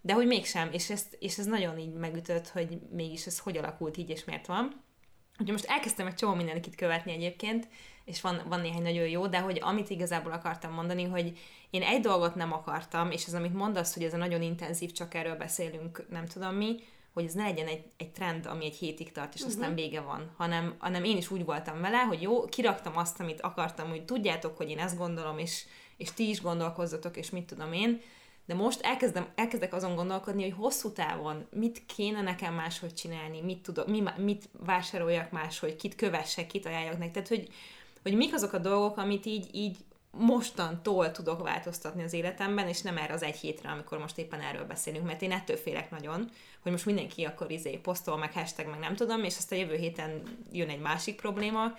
De 0.00 0.12
hogy 0.12 0.26
mégsem, 0.26 0.68
és, 0.72 0.90
ezt, 0.90 1.16
és 1.20 1.38
ez 1.38 1.46
nagyon 1.46 1.78
így 1.78 1.92
megütött, 1.92 2.48
hogy 2.48 2.78
mégis 2.90 3.26
ez 3.26 3.38
hogy 3.38 3.56
alakult 3.56 3.96
így, 3.96 4.10
és 4.10 4.24
miért 4.24 4.46
van. 4.46 4.84
Úgyhogy 5.32 5.52
most 5.52 5.64
elkezdtem 5.64 6.06
egy 6.06 6.14
csomó 6.14 6.34
mindenkit 6.34 6.74
követni 6.74 7.12
egyébként, 7.12 7.68
és 8.04 8.20
van, 8.20 8.42
van 8.48 8.60
néhány 8.60 8.82
nagyon 8.82 9.08
jó, 9.08 9.26
de 9.26 9.40
hogy 9.40 9.58
amit 9.62 9.90
igazából 9.90 10.32
akartam 10.32 10.72
mondani, 10.72 11.04
hogy 11.04 11.38
én 11.70 11.82
egy 11.82 12.00
dolgot 12.00 12.34
nem 12.34 12.52
akartam, 12.52 13.10
és 13.10 13.26
az, 13.26 13.34
amit 13.34 13.54
mondasz, 13.54 13.94
hogy 13.94 14.04
ez 14.04 14.14
a 14.14 14.16
nagyon 14.16 14.42
intenzív, 14.42 14.92
csak 14.92 15.14
erről 15.14 15.36
beszélünk, 15.36 16.06
nem 16.10 16.26
tudom 16.26 16.54
mi, 16.54 16.76
hogy 17.16 17.24
ez 17.24 17.32
ne 17.32 17.42
legyen 17.42 17.66
egy, 17.66 17.84
egy 17.96 18.10
trend, 18.10 18.46
ami 18.46 18.64
egy 18.64 18.74
hétig 18.74 19.12
tart, 19.12 19.34
és 19.34 19.40
uh-huh. 19.40 19.56
aztán 19.56 19.74
vége 19.74 20.00
van, 20.00 20.30
hanem, 20.36 20.74
hanem 20.78 21.04
én 21.04 21.16
is 21.16 21.30
úgy 21.30 21.44
voltam 21.44 21.80
vele, 21.80 21.98
hogy 21.98 22.22
jó, 22.22 22.44
kiraktam 22.44 22.96
azt, 22.96 23.20
amit 23.20 23.40
akartam, 23.40 23.88
hogy 23.88 24.04
tudjátok, 24.04 24.56
hogy 24.56 24.70
én 24.70 24.78
ezt 24.78 24.96
gondolom, 24.96 25.38
és, 25.38 25.64
és 25.96 26.12
ti 26.12 26.28
is 26.28 26.40
gondolkozzatok, 26.40 27.16
és 27.16 27.30
mit 27.30 27.44
tudom 27.44 27.72
én, 27.72 28.00
de 28.46 28.54
most 28.54 28.80
elkezdem, 28.80 29.28
elkezdek 29.34 29.74
azon 29.74 29.94
gondolkodni, 29.94 30.42
hogy 30.42 30.54
hosszú 30.58 30.92
távon 30.92 31.46
mit 31.50 31.82
kéne 31.86 32.22
nekem 32.22 32.54
máshogy 32.54 32.94
csinálni, 32.94 33.40
mit, 33.40 33.62
tudok, 33.62 33.86
mi, 33.86 34.02
mit 34.16 34.48
vásároljak 34.52 35.30
máshogy, 35.30 35.76
kit 35.76 35.94
kövessek, 35.94 36.46
kit 36.46 36.66
ajánljak 36.66 36.98
nektek, 36.98 37.12
tehát 37.12 37.28
hogy, 37.28 37.54
hogy 38.02 38.16
mik 38.16 38.34
azok 38.34 38.52
a 38.52 38.58
dolgok, 38.58 38.96
amit 38.96 39.26
így, 39.26 39.48
így 39.52 39.76
mostantól 40.18 41.10
tudok 41.10 41.42
változtatni 41.42 42.02
az 42.02 42.12
életemben, 42.12 42.68
és 42.68 42.80
nem 42.80 42.96
erre 42.96 43.12
az 43.12 43.22
egy 43.22 43.36
hétre, 43.36 43.70
amikor 43.70 43.98
most 43.98 44.18
éppen 44.18 44.40
erről 44.40 44.64
beszélünk, 44.64 45.06
mert 45.06 45.22
én 45.22 45.32
ettől 45.32 45.56
félek 45.56 45.90
nagyon, 45.90 46.30
hogy 46.62 46.72
most 46.72 46.86
mindenki 46.86 47.24
akkor 47.24 47.50
izé 47.50 47.76
posztol, 47.76 48.16
meg 48.16 48.32
hashtag, 48.32 48.66
meg 48.66 48.78
nem 48.78 48.96
tudom, 48.96 49.24
és 49.24 49.36
aztán 49.36 49.58
jövő 49.58 49.76
héten 49.76 50.22
jön 50.52 50.68
egy 50.68 50.80
másik 50.80 51.16
probléma, 51.16 51.76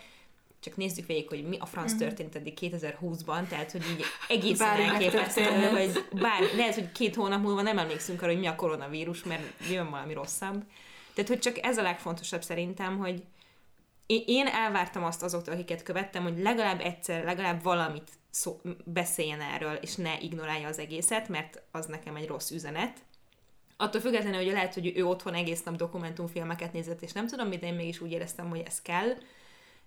csak 0.59 0.75
nézzük 0.75 1.05
végig, 1.05 1.27
hogy 1.27 1.47
mi 1.47 1.57
a 1.59 1.65
franc 1.65 1.89
mm-hmm. 1.89 1.99
történt 1.99 2.35
eddig 2.35 2.57
2020-ban, 2.61 3.47
tehát, 3.47 3.71
hogy 3.71 3.83
így 3.91 4.03
egészen 4.27 4.81
elképesztő, 4.81 5.43
hogy 5.43 6.05
bár 6.11 6.41
lehet, 6.55 6.73
hogy 6.73 6.91
két 6.91 7.15
hónap 7.15 7.41
múlva 7.41 7.61
nem 7.61 7.77
emlékszünk 7.77 8.21
arra, 8.21 8.31
hogy 8.31 8.39
mi 8.39 8.47
a 8.47 8.55
koronavírus, 8.55 9.23
mert 9.23 9.69
jön 9.69 9.89
valami 9.89 10.13
rosszabb. 10.13 10.63
Tehát, 11.13 11.29
hogy 11.29 11.39
csak 11.39 11.65
ez 11.65 11.77
a 11.77 11.81
legfontosabb 11.81 12.43
szerintem, 12.43 12.97
hogy 12.97 13.23
én 14.25 14.47
elvártam 14.47 15.03
azt 15.03 15.23
azoktól, 15.23 15.53
akiket 15.53 15.83
követtem, 15.83 16.23
hogy 16.23 16.37
legalább 16.37 16.81
egyszer, 16.81 17.23
legalább 17.23 17.63
valamit 17.63 18.09
szó, 18.37 18.61
beszéljen 18.85 19.41
erről, 19.41 19.73
és 19.73 19.95
ne 19.95 20.19
ignorálja 20.19 20.67
az 20.67 20.79
egészet, 20.79 21.29
mert 21.29 21.61
az 21.71 21.85
nekem 21.85 22.15
egy 22.15 22.27
rossz 22.27 22.51
üzenet. 22.51 22.97
Attól 23.77 24.01
függetlenül, 24.01 24.43
hogy 24.43 24.51
lehet, 24.51 24.73
hogy 24.73 24.97
ő 24.97 25.05
otthon 25.05 25.33
egész 25.33 25.63
nap 25.63 25.75
dokumentumfilmeket 25.75 26.73
nézett, 26.73 27.01
és 27.01 27.11
nem 27.11 27.27
tudom, 27.27 27.49
de 27.49 27.59
én 27.59 27.73
mégis 27.73 28.01
úgy 28.01 28.11
éreztem, 28.11 28.49
hogy 28.49 28.63
ez 28.65 28.81
kell. 28.81 29.17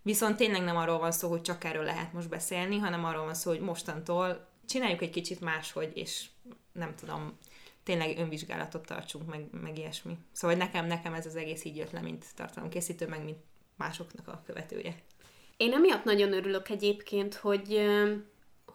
Viszont 0.02 0.36
tényleg 0.36 0.62
nem 0.62 0.76
arról 0.76 0.98
van 0.98 1.12
szó, 1.12 1.28
hogy 1.28 1.42
csak 1.42 1.64
erről 1.64 1.84
lehet 1.84 2.12
most 2.12 2.28
beszélni, 2.28 2.78
hanem 2.78 3.04
arról 3.04 3.24
van 3.24 3.34
szó, 3.34 3.50
hogy 3.50 3.60
mostantól 3.60 4.48
csináljuk 4.66 5.02
egy 5.02 5.10
kicsit 5.10 5.40
máshogy, 5.40 5.92
és 5.94 6.26
nem 6.72 6.94
tudom, 6.94 7.38
tényleg 7.82 8.18
önvizsgálatot 8.18 8.86
tartsunk, 8.86 9.26
meg, 9.26 9.46
meg 9.50 9.78
ilyesmi. 9.78 10.18
Szóval 10.32 10.56
nekem, 10.56 10.86
nekem 10.86 11.14
ez 11.14 11.26
az 11.26 11.36
egész 11.36 11.64
így 11.64 11.76
jött 11.76 11.90
le, 11.90 12.00
mint 12.00 12.24
tartalomkészítő, 12.34 13.06
meg 13.06 13.24
mint 13.24 13.38
másoknak 13.76 14.28
a 14.28 14.42
követője. 14.46 14.94
Én 15.56 15.72
emiatt 15.72 16.04
nagyon 16.04 16.32
örülök 16.32 16.68
egyébként, 16.68 17.34
hogy 17.34 17.88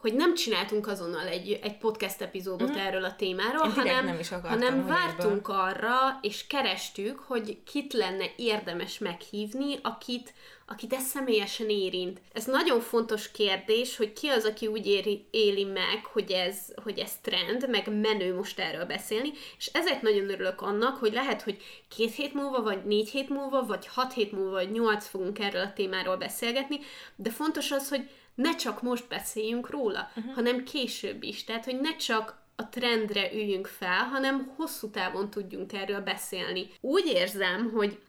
hogy 0.06 0.16
nem 0.16 0.34
csináltunk 0.34 0.88
azonnal 0.88 1.28
egy, 1.28 1.60
egy 1.62 1.78
podcast 1.78 2.22
epizódot 2.22 2.72
mm. 2.72 2.78
erről 2.78 3.04
a 3.04 3.16
témáról, 3.16 3.66
Én 3.66 3.72
hanem, 3.72 4.06
nem 4.06 4.20
is 4.20 4.32
akartam, 4.32 4.62
hanem 4.62 4.86
vártunk 4.86 5.48
arra, 5.48 6.20
és 6.22 6.48
kerestük, 6.48 7.20
hogy 7.20 7.58
kit 7.64 7.94
lenne 7.94 8.26
érdemes 8.36 8.98
meghívni, 8.98 9.80
akit, 9.82 10.34
akit 10.66 10.94
ez 10.94 11.04
személyesen 11.04 11.70
érint. 11.70 12.22
Ez 12.34 12.46
nagyon 12.46 12.80
fontos 12.80 13.32
kérdés, 13.32 13.98
hogy 13.98 14.14
ki 14.14 14.28
az, 14.28 14.46
aki 14.46 14.68
úgy 14.68 14.88
éri, 14.88 15.26
éli 15.32 15.64
meg, 15.64 16.06
hogy 16.14 16.32
ez, 16.32 16.58
hogy 16.84 17.00
ez 17.00 17.12
trend, 17.22 17.70
meg 17.70 18.00
menő 18.00 18.36
most 18.36 18.60
erről 18.60 18.86
beszélni, 18.86 19.32
és 19.58 19.70
ezért 19.74 20.02
nagyon 20.02 20.30
örülök 20.30 20.62
annak, 20.62 20.98
hogy 20.98 21.14
lehet, 21.14 21.42
hogy 21.42 21.58
két 21.88 22.16
hét 22.16 22.34
múlva, 22.34 22.62
vagy 22.62 22.86
négy 22.86 23.10
hét 23.10 23.30
múlva, 23.30 23.66
vagy 23.66 23.88
hat 23.88 24.14
hét 24.14 24.32
múlva, 24.32 24.52
vagy 24.52 24.72
nyolc 24.72 25.08
fogunk 25.08 25.40
erről 25.40 25.62
a 25.62 25.74
témáról 25.74 26.18
beszélgetni, 26.18 26.80
de 27.16 27.30
fontos 27.30 27.72
az, 27.72 27.90
hogy 27.90 28.10
ne 28.36 28.56
csak 28.56 28.82
most 28.82 29.08
beszéljünk 29.08 29.70
róla, 29.70 30.12
uh-huh. 30.16 30.34
hanem 30.34 30.64
később 30.64 31.24
is. 31.24 31.44
Tehát, 31.44 31.66
hogy 31.66 31.80
ne 31.80 31.96
csak 31.96 32.44
a 32.56 32.70
trendre 32.70 33.34
üljünk 33.34 33.68
fel, 33.68 34.04
hanem 34.04 34.54
hosszú 34.56 34.90
távon 34.90 35.30
tudjunk 35.30 35.74
erről 35.74 36.02
beszélni. 36.02 36.70
Úgy 36.82 37.06
érzem, 37.06 37.72
hogy 37.72 38.00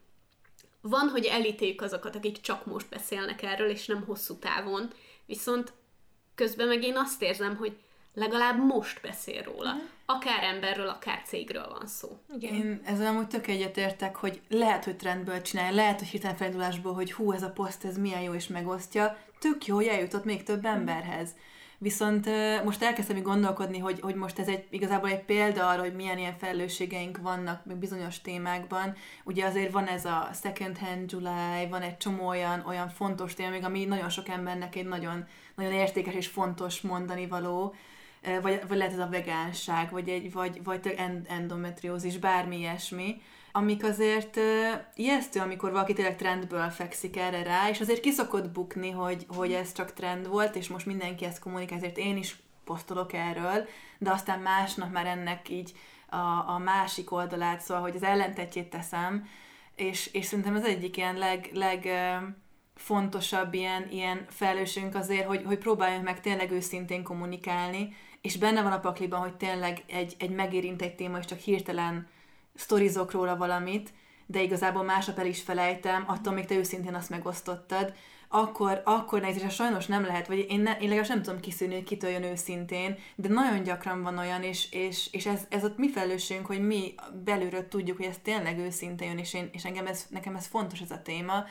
van, 0.80 1.08
hogy 1.08 1.24
elítéljük 1.24 1.82
azokat, 1.82 2.16
akik 2.16 2.40
csak 2.40 2.66
most 2.66 2.88
beszélnek 2.88 3.42
erről, 3.42 3.68
és 3.68 3.86
nem 3.86 4.04
hosszú 4.04 4.34
távon, 4.34 4.92
viszont 5.26 5.72
közben 6.34 6.68
meg 6.68 6.82
én 6.82 6.96
azt 6.96 7.22
érzem, 7.22 7.56
hogy 7.56 7.76
legalább 8.14 8.64
most 8.64 9.00
beszél 9.02 9.42
róla. 9.42 9.72
Uh-huh. 9.72 9.88
Akár 10.06 10.42
emberről, 10.42 10.88
akár 10.88 11.22
cégről 11.24 11.68
van 11.68 11.86
szó. 11.86 12.18
Igen. 12.34 12.54
Én 12.54 12.80
ezzel 12.84 13.06
amúgy 13.06 13.26
tök 13.28 13.46
egyetértek, 13.46 14.16
hogy 14.16 14.40
lehet, 14.48 14.84
hogy 14.84 14.96
trendből 14.96 15.42
csinálja, 15.42 15.74
lehet, 15.74 15.98
hogy 15.98 16.08
hirtelen 16.08 16.36
feldulásból, 16.36 16.94
hogy 16.94 17.12
hú, 17.12 17.32
ez 17.32 17.42
a 17.42 17.50
poszt, 17.50 17.84
ez 17.84 17.98
milyen 17.98 18.20
jó, 18.20 18.34
és 18.34 18.46
megosztja, 18.46 19.18
tök 19.38 19.66
jó, 19.66 19.74
hogy 19.74 19.86
eljutott 19.86 20.24
még 20.24 20.42
több 20.42 20.64
emberhez. 20.64 21.34
Viszont 21.78 22.28
most 22.64 22.82
elkezdtem 22.82 23.22
gondolkodni, 23.22 23.78
hogy, 23.78 24.00
hogy 24.00 24.14
most 24.14 24.38
ez 24.38 24.48
egy, 24.48 24.66
igazából 24.70 25.10
egy 25.10 25.24
példa 25.24 25.68
arra, 25.68 25.80
hogy 25.80 25.94
milyen 25.94 26.18
ilyen 26.18 26.38
felelősségeink 26.38 27.18
vannak 27.18 27.64
még 27.64 27.76
bizonyos 27.76 28.20
témákban. 28.20 28.94
Ugye 29.24 29.46
azért 29.46 29.72
van 29.72 29.86
ez 29.86 30.04
a 30.04 30.30
Second 30.42 30.78
Hand 30.78 31.12
July, 31.12 31.68
van 31.70 31.82
egy 31.82 31.96
csomó 31.96 32.26
olyan, 32.26 32.64
olyan 32.66 32.88
fontos 32.88 33.34
téma, 33.34 33.50
még 33.50 33.64
ami 33.64 33.84
nagyon 33.84 34.08
sok 34.08 34.28
embernek 34.28 34.76
egy 34.76 34.86
nagyon, 34.86 35.26
nagyon 35.54 35.72
értékes 35.72 36.14
és 36.14 36.26
fontos 36.26 36.80
mondani 36.80 37.26
való, 37.26 37.74
vagy, 38.42 38.60
vagy 38.68 38.76
lehet 38.76 38.92
ez 38.92 38.98
a 38.98 39.08
vegánság, 39.10 39.90
vagy, 39.90 40.08
egy, 40.08 40.32
vagy, 40.32 40.64
vagy 40.64 40.94
endometriózis, 41.26 42.18
bármi 42.18 42.58
ilyesmi 42.58 43.22
amik 43.56 43.84
azért 43.84 44.36
uh, 44.36 44.44
ijesztő, 44.94 45.40
amikor 45.40 45.70
valaki 45.70 45.92
tényleg 45.92 46.16
trendből 46.16 46.68
fekszik 46.68 47.16
erre 47.16 47.42
rá, 47.42 47.68
és 47.68 47.80
azért 47.80 48.00
kiszokott 48.00 48.50
bukni, 48.50 48.90
hogy, 48.90 49.26
hogy 49.28 49.52
ez 49.52 49.72
csak 49.72 49.92
trend 49.92 50.28
volt, 50.28 50.56
és 50.56 50.68
most 50.68 50.86
mindenki 50.86 51.24
ezt 51.24 51.38
kommunikál, 51.38 51.78
ezért 51.78 51.98
én 51.98 52.16
is 52.16 52.36
posztolok 52.64 53.12
erről, 53.12 53.68
de 53.98 54.10
aztán 54.10 54.40
másnap 54.40 54.92
már 54.92 55.06
ennek 55.06 55.48
így 55.48 55.72
a, 56.08 56.16
a 56.50 56.58
másik 56.64 57.12
oldalát, 57.12 57.60
szóval, 57.60 57.82
hogy 57.82 57.94
az 57.94 58.02
ellentetjét 58.02 58.70
teszem, 58.70 59.28
és, 59.74 60.06
és 60.12 60.24
szerintem 60.24 60.54
az 60.54 60.64
egyik 60.64 60.96
ilyen 60.96 61.16
leg, 61.16 61.50
leg 61.52 61.88
fontosabb 62.74 63.54
ilyen, 63.54 63.88
ilyen 63.90 64.26
felelősségünk 64.28 64.94
azért, 64.94 65.26
hogy, 65.26 65.42
hogy 65.44 65.58
próbáljunk 65.58 66.04
meg 66.04 66.20
tényleg 66.20 66.50
őszintén 66.50 67.02
kommunikálni, 67.02 67.96
és 68.20 68.36
benne 68.36 68.62
van 68.62 68.72
a 68.72 68.80
pakliban, 68.80 69.20
hogy 69.20 69.36
tényleg 69.36 69.82
egy, 69.86 70.14
egy 70.18 70.30
megérint 70.30 70.82
egy 70.82 70.94
téma, 70.94 71.18
és 71.18 71.24
csak 71.24 71.38
hirtelen 71.38 72.14
sztorizok 72.56 73.10
róla 73.10 73.36
valamit, 73.36 73.92
de 74.26 74.42
igazából 74.42 74.82
másnap 74.82 75.18
el 75.18 75.26
is 75.26 75.42
felejtem, 75.42 76.04
attól 76.06 76.32
még 76.32 76.46
te 76.46 76.54
őszintén 76.54 76.94
azt 76.94 77.10
megosztottad, 77.10 77.94
akkor, 78.28 78.82
akkor 78.84 79.20
nehéz, 79.20 79.52
sajnos 79.52 79.86
nem 79.86 80.04
lehet, 80.04 80.26
vagy 80.26 80.46
én, 80.48 80.60
ne, 80.60 80.70
én 80.70 80.78
legalábbis 80.78 81.08
nem 81.08 81.22
tudom 81.22 81.40
kiszűrni, 81.40 81.74
hogy 81.74 81.84
kitől 81.84 82.10
jön 82.10 82.22
őszintén, 82.22 82.98
de 83.14 83.28
nagyon 83.28 83.62
gyakran 83.62 84.02
van 84.02 84.18
olyan, 84.18 84.42
és, 84.42 84.72
és, 84.72 85.08
és 85.12 85.26
ez, 85.26 85.46
ez 85.48 85.64
ott 85.64 85.78
mi 85.78 85.90
felelősségünk, 85.90 86.46
hogy 86.46 86.66
mi 86.66 86.94
belülről 87.24 87.68
tudjuk, 87.68 87.96
hogy 87.96 88.06
ez 88.06 88.18
tényleg 88.22 88.58
őszintén 88.58 89.08
jön, 89.08 89.18
és, 89.18 89.34
én, 89.34 89.48
és 89.52 89.64
engem 89.64 89.86
ez, 89.86 90.06
nekem 90.10 90.34
ez 90.36 90.46
fontos 90.46 90.80
ez 90.80 90.90
a 90.90 91.02
téma, 91.02 91.44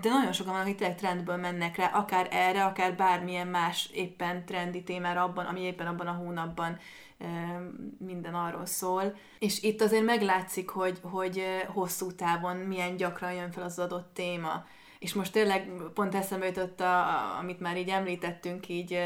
de 0.00 0.08
nagyon 0.08 0.32
sokan 0.32 0.52
vannak, 0.52 0.66
akik 0.66 0.78
tényleg 0.78 0.96
trendből 0.96 1.36
mennek 1.36 1.76
rá, 1.76 1.86
akár 1.86 2.28
erre, 2.30 2.64
akár 2.64 2.94
bármilyen 2.94 3.46
más 3.46 3.90
éppen 3.92 4.44
trendi 4.44 4.82
témára 4.82 5.22
abban, 5.22 5.46
ami 5.46 5.60
éppen 5.60 5.86
abban 5.86 6.06
a 6.06 6.12
hónapban 6.12 6.78
minden 7.98 8.34
arról 8.34 8.66
szól. 8.66 9.16
És 9.38 9.62
itt 9.62 9.80
azért 9.80 10.04
meglátszik, 10.04 10.68
hogy, 10.68 10.98
hogy 11.02 11.42
hosszú 11.66 12.12
távon 12.12 12.56
milyen 12.56 12.96
gyakran 12.96 13.32
jön 13.32 13.50
fel 13.50 13.62
az 13.62 13.78
adott 13.78 14.14
téma. 14.14 14.64
És 14.98 15.14
most 15.14 15.32
tényleg 15.32 15.70
pont 15.94 16.14
eszembe 16.14 16.46
jutott, 16.46 16.80
a, 16.80 17.38
amit 17.38 17.60
már 17.60 17.76
így 17.76 17.88
említettünk, 17.88 18.68
így 18.68 18.98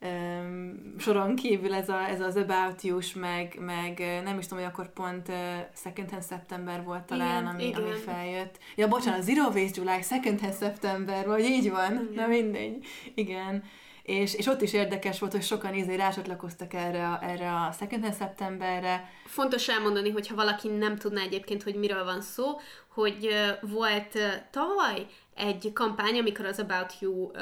um, 0.00 0.94
soron 0.98 1.36
kívül 1.36 1.74
ez, 1.74 1.88
a, 1.88 2.08
ez 2.08 2.20
az 2.20 2.36
About 2.36 2.82
you 2.82 2.98
meg, 3.14 3.56
meg 3.60 4.20
nem 4.24 4.38
is 4.38 4.46
tudom, 4.46 4.62
hogy 4.62 4.72
akkor 4.72 4.92
pont 4.92 5.32
Second 5.74 6.10
Hand 6.10 6.24
September 6.24 6.84
volt 6.84 7.02
talán, 7.02 7.42
igen, 7.42 7.54
ami, 7.54 7.66
igen. 7.66 7.82
ami 7.82 7.92
feljött. 7.92 8.58
Ja, 8.76 8.88
bocsánat, 8.88 9.22
Zero 9.22 9.44
Waste 9.44 9.82
July, 9.82 10.02
Second 10.02 10.40
Hand 10.40 10.56
September, 10.58 11.26
vagy 11.26 11.44
így 11.44 11.70
van, 11.70 11.92
igen. 11.92 12.08
na 12.14 12.26
mindegy. 12.26 12.86
Igen 13.14 13.62
és, 14.04 14.34
és 14.34 14.46
ott 14.46 14.62
is 14.62 14.72
érdekes 14.72 15.18
volt, 15.18 15.32
hogy 15.32 15.42
sokan 15.42 15.74
izé 15.74 15.94
rácsatlakoztak 15.94 16.74
erre 16.74 17.18
erre 17.22 17.52
a 17.52 17.72
Second 17.78 18.02
Hand 18.02 18.16
Septemberre. 18.16 19.10
Fontos 19.24 19.68
elmondani, 19.68 20.10
hogyha 20.10 20.34
valaki 20.34 20.68
nem 20.68 20.96
tudná 20.96 21.22
egyébként, 21.22 21.62
hogy 21.62 21.74
miről 21.74 22.04
van 22.04 22.20
szó, 22.20 22.60
hogy 22.88 23.28
volt 23.60 24.18
tavaly 24.50 25.06
egy 25.34 25.70
kampány, 25.72 26.18
amikor 26.18 26.44
az 26.44 26.58
About 26.58 26.92
You 27.00 27.12
uh, 27.12 27.32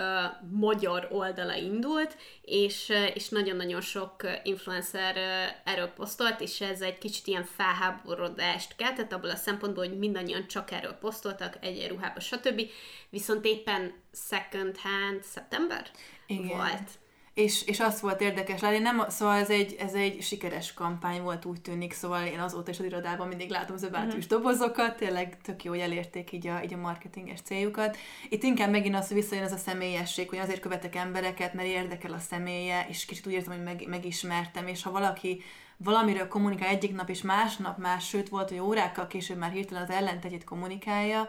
magyar 0.50 1.08
oldala 1.10 1.54
indult, 1.54 2.16
és, 2.42 2.92
és 3.14 3.28
nagyon-nagyon 3.28 3.80
sok 3.80 4.14
influencer 4.42 5.16
uh, 5.16 5.72
erről 5.72 5.86
posztolt, 5.86 6.40
és 6.40 6.60
ez 6.60 6.80
egy 6.80 6.98
kicsit 6.98 7.26
ilyen 7.26 7.44
felháborodást 7.44 8.76
keltett 8.76 9.12
abból 9.12 9.30
a 9.30 9.36
szempontból, 9.36 9.86
hogy 9.86 9.98
mindannyian 9.98 10.46
csak 10.46 10.70
erről 10.70 10.92
posztoltak, 10.92 11.56
egyenruhába, 11.60 12.20
stb. 12.20 12.62
Viszont 13.10 13.44
éppen 13.44 13.92
second 14.12 14.76
hand 14.76 15.22
szeptember 15.22 15.90
Igen. 16.32 16.56
volt. 16.56 17.00
És, 17.34 17.64
és 17.64 17.80
az 17.80 18.00
volt 18.00 18.20
érdekes 18.20 18.60
látni, 18.60 18.78
nem, 18.78 19.04
szóval 19.08 19.38
ez 19.38 19.50
egy, 19.50 19.76
ez 19.78 19.94
egy 19.94 20.22
sikeres 20.22 20.74
kampány 20.74 21.22
volt, 21.22 21.44
úgy 21.44 21.60
tűnik, 21.60 21.92
szóval 21.92 22.24
én 22.24 22.38
azóta 22.40 22.70
is 22.70 22.78
az 22.78 22.84
irodában 22.84 23.28
mindig 23.28 23.50
látom 23.50 23.74
az 23.76 23.82
uh-huh. 23.82 24.18
dobozokat, 24.18 24.96
tényleg 24.96 25.36
tök 25.42 25.64
jó, 25.64 25.70
hogy 25.70 25.80
elérték 25.80 26.32
így 26.32 26.46
a, 26.46 26.62
így 26.62 26.74
a 26.74 26.76
marketinges 26.76 27.40
céljukat. 27.40 27.96
Itt 28.28 28.42
inkább 28.42 28.70
megint 28.70 28.94
az, 28.94 29.06
hogy 29.06 29.16
visszajön 29.16 29.44
az 29.44 29.52
a 29.52 29.56
személyesség, 29.56 30.28
hogy 30.28 30.38
azért 30.38 30.60
követek 30.60 30.96
embereket, 30.96 31.54
mert 31.54 31.68
érdekel 31.68 32.12
a 32.12 32.18
személye, 32.18 32.86
és 32.88 33.04
kicsit 33.04 33.26
úgy 33.26 33.32
érzem, 33.32 33.54
hogy 33.54 33.64
meg, 33.64 33.84
megismertem, 33.88 34.66
és 34.66 34.82
ha 34.82 34.90
valaki 34.90 35.42
valamiről 35.76 36.28
kommunikál 36.28 36.68
egyik 36.68 36.94
nap, 36.94 37.08
és 37.08 37.22
másnap 37.22 37.78
más, 37.78 38.08
sőt 38.08 38.28
volt, 38.28 38.48
hogy 38.48 38.58
órákkal 38.58 39.06
később 39.06 39.38
már 39.38 39.50
hirtelen 39.50 39.82
az 39.82 39.90
ellentetjét 39.90 40.44
kommunikálja, 40.44 41.28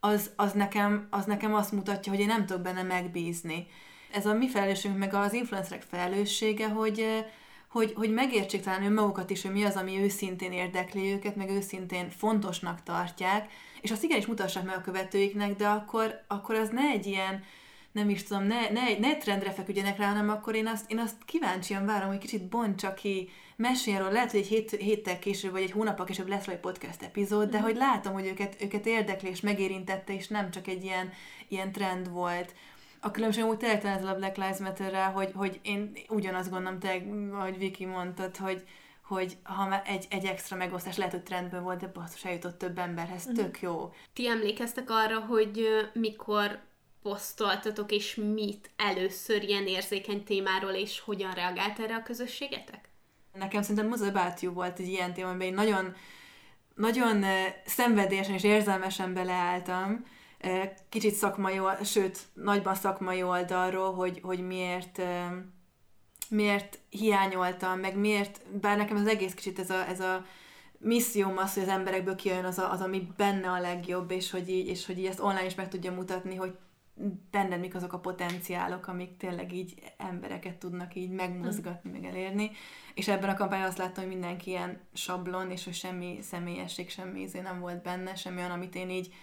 az, 0.00 0.30
az, 0.36 0.52
nekem, 0.52 1.06
az 1.10 1.24
nekem 1.24 1.54
azt 1.54 1.72
mutatja, 1.72 2.12
hogy 2.12 2.20
én 2.20 2.26
nem 2.26 2.46
tudok 2.46 2.62
benne 2.62 2.82
megbízni 2.82 3.66
ez 4.12 4.26
a 4.26 4.34
mi 4.34 4.48
felelősségünk, 4.48 4.98
meg 4.98 5.14
az 5.14 5.32
influencerek 5.32 5.82
felelőssége, 5.82 6.68
hogy, 6.68 6.98
eh, 6.98 7.24
hogy, 7.68 7.92
hogy 7.96 8.12
megértsék 8.12 8.62
talán 8.62 8.84
önmagukat 8.84 9.30
is, 9.30 9.42
hogy 9.42 9.52
mi 9.52 9.64
az, 9.64 9.76
ami 9.76 9.98
őszintén 9.98 10.52
érdekli 10.52 11.12
őket, 11.12 11.36
meg 11.36 11.50
őszintén 11.50 12.10
fontosnak 12.10 12.82
tartják, 12.82 13.50
és 13.80 13.90
azt 13.90 14.02
igenis 14.02 14.26
mutassák 14.26 14.64
meg 14.64 14.76
a 14.76 14.80
követőiknek, 14.80 15.56
de 15.56 15.66
akkor, 15.66 16.24
akkor 16.26 16.54
az 16.54 16.68
ne 16.68 16.82
egy 16.82 17.06
ilyen, 17.06 17.44
nem 17.92 18.10
is 18.10 18.22
tudom, 18.22 18.42
ne, 18.42 18.68
ne, 18.70 18.98
ne 18.98 19.16
trendre 19.16 19.52
feküdjenek 19.52 19.98
rá, 19.98 20.06
hanem 20.06 20.28
akkor 20.28 20.54
én 20.54 20.66
azt, 20.66 20.90
én 20.90 20.98
azt 20.98 21.16
kíváncsian 21.24 21.86
várom, 21.86 22.08
hogy 22.08 22.18
kicsit 22.18 22.48
bontsa 22.48 22.94
ki, 22.94 23.28
meséljen 23.56 24.00
róla, 24.00 24.12
lehet, 24.12 24.30
hogy 24.30 24.40
egy 24.40 24.46
hét, 24.46 24.70
héttel 24.70 25.18
később, 25.18 25.52
vagy 25.52 25.62
egy 25.62 25.70
hónappal 25.70 26.04
később 26.04 26.28
lesz 26.28 26.46
egy 26.46 26.58
podcast 26.58 27.02
epizód, 27.02 27.50
de 27.50 27.58
mm. 27.58 27.62
hogy 27.62 27.76
látom, 27.76 28.12
hogy 28.12 28.26
őket, 28.26 28.62
őket 28.62 28.86
érdekli 28.86 29.28
és 29.28 29.40
megérintette, 29.40 30.14
és 30.14 30.28
nem 30.28 30.50
csak 30.50 30.66
egy 30.66 30.84
ilyen, 30.84 31.12
ilyen 31.48 31.72
trend 31.72 32.10
volt. 32.10 32.54
A 33.00 33.10
különbség 33.10 33.44
úgy 33.44 33.56
tényleg 33.56 33.84
ezzel 33.84 34.08
a 34.08 34.16
Black 34.16 34.36
Lives 34.36 34.58
matter 34.58 35.12
hogy, 35.12 35.32
hogy 35.34 35.60
én 35.62 35.92
ugyanazt 36.08 36.50
gondolom, 36.50 36.78
te, 36.78 37.02
ahogy 37.32 37.58
Viki 37.58 37.84
mondtad, 37.84 38.36
hogy, 38.36 38.64
hogy 39.02 39.36
ha 39.42 39.82
egy, 39.82 40.06
egy 40.10 40.24
extra 40.24 40.56
megosztás 40.56 40.96
lehet, 40.96 41.12
hogy 41.12 41.22
trendben 41.22 41.62
volt, 41.62 41.80
de 41.80 41.90
basszus 41.94 42.24
eljutott 42.24 42.58
több 42.58 42.78
emberhez, 42.78 43.28
mm. 43.28 43.34
tök 43.34 43.60
jó. 43.60 43.92
Ti 44.12 44.28
emlékeztek 44.28 44.90
arra, 44.90 45.20
hogy 45.20 45.66
mikor 45.92 46.58
posztoltatok, 47.02 47.92
és 47.92 48.14
mit 48.14 48.70
először 48.76 49.42
ilyen 49.42 49.66
érzékeny 49.66 50.24
témáról, 50.24 50.72
és 50.72 51.00
hogyan 51.00 51.32
reagált 51.32 51.78
erre 51.78 51.94
a 51.94 52.02
közösségetek? 52.02 52.88
Nekem 53.32 53.62
szerintem 53.62 53.92
az 53.92 54.00
About 54.00 54.40
volt 54.40 54.78
egy 54.78 54.88
ilyen 54.88 55.12
téma, 55.12 55.28
amiben 55.28 55.46
én 55.46 55.54
nagyon, 55.54 55.94
nagyon 56.74 57.24
szenvedélyesen 57.64 58.34
és 58.34 58.44
érzelmesen 58.44 59.14
beleálltam, 59.14 60.04
kicsit 60.88 61.14
szakmai, 61.14 61.60
sőt, 61.84 62.18
nagyban 62.32 62.74
szakmai 62.74 63.22
oldalról, 63.22 63.94
hogy, 63.94 64.20
hogy 64.22 64.46
miért, 64.46 65.02
miért 66.28 66.78
hiányoltam, 66.88 67.78
meg 67.78 67.96
miért, 67.96 68.58
bár 68.60 68.76
nekem 68.76 68.96
az 68.96 69.06
egész 69.06 69.34
kicsit 69.34 69.58
ez 69.58 69.70
a, 69.70 69.88
ez 69.88 70.00
a 70.00 70.24
misszióm 70.78 71.36
az, 71.36 71.54
hogy 71.54 71.62
az 71.62 71.68
emberekből 71.68 72.14
kijön 72.14 72.44
az, 72.44 72.58
a, 72.58 72.72
az, 72.72 72.80
ami 72.80 73.12
benne 73.16 73.50
a 73.50 73.60
legjobb, 73.60 74.10
és 74.10 74.30
hogy, 74.30 74.48
így, 74.48 74.66
és 74.66 74.86
hogy 74.86 74.98
így 74.98 75.06
ezt 75.06 75.20
online 75.20 75.46
is 75.46 75.54
meg 75.54 75.68
tudja 75.68 75.92
mutatni, 75.92 76.34
hogy 76.34 76.56
benned 77.30 77.60
mik 77.60 77.74
azok 77.74 77.92
a 77.92 77.98
potenciálok, 77.98 78.86
amik 78.86 79.16
tényleg 79.16 79.52
így 79.52 79.74
embereket 79.96 80.56
tudnak 80.56 80.94
így 80.94 81.10
megmozgatni, 81.10 81.90
meg 81.90 82.04
elérni. 82.04 82.50
És 82.94 83.08
ebben 83.08 83.28
a 83.28 83.34
kampányban 83.34 83.68
azt 83.68 83.78
láttam, 83.78 84.04
hogy 84.04 84.12
mindenki 84.12 84.50
ilyen 84.50 84.80
sablon, 84.92 85.50
és 85.50 85.64
hogy 85.64 85.74
semmi 85.74 86.18
személyesség, 86.22 86.90
semmi 86.90 87.20
izé 87.20 87.40
nem 87.40 87.60
volt 87.60 87.82
benne, 87.82 88.14
semmi 88.14 88.36
olyan, 88.36 88.50
amit 88.50 88.74
én 88.74 88.90
így 88.90 89.14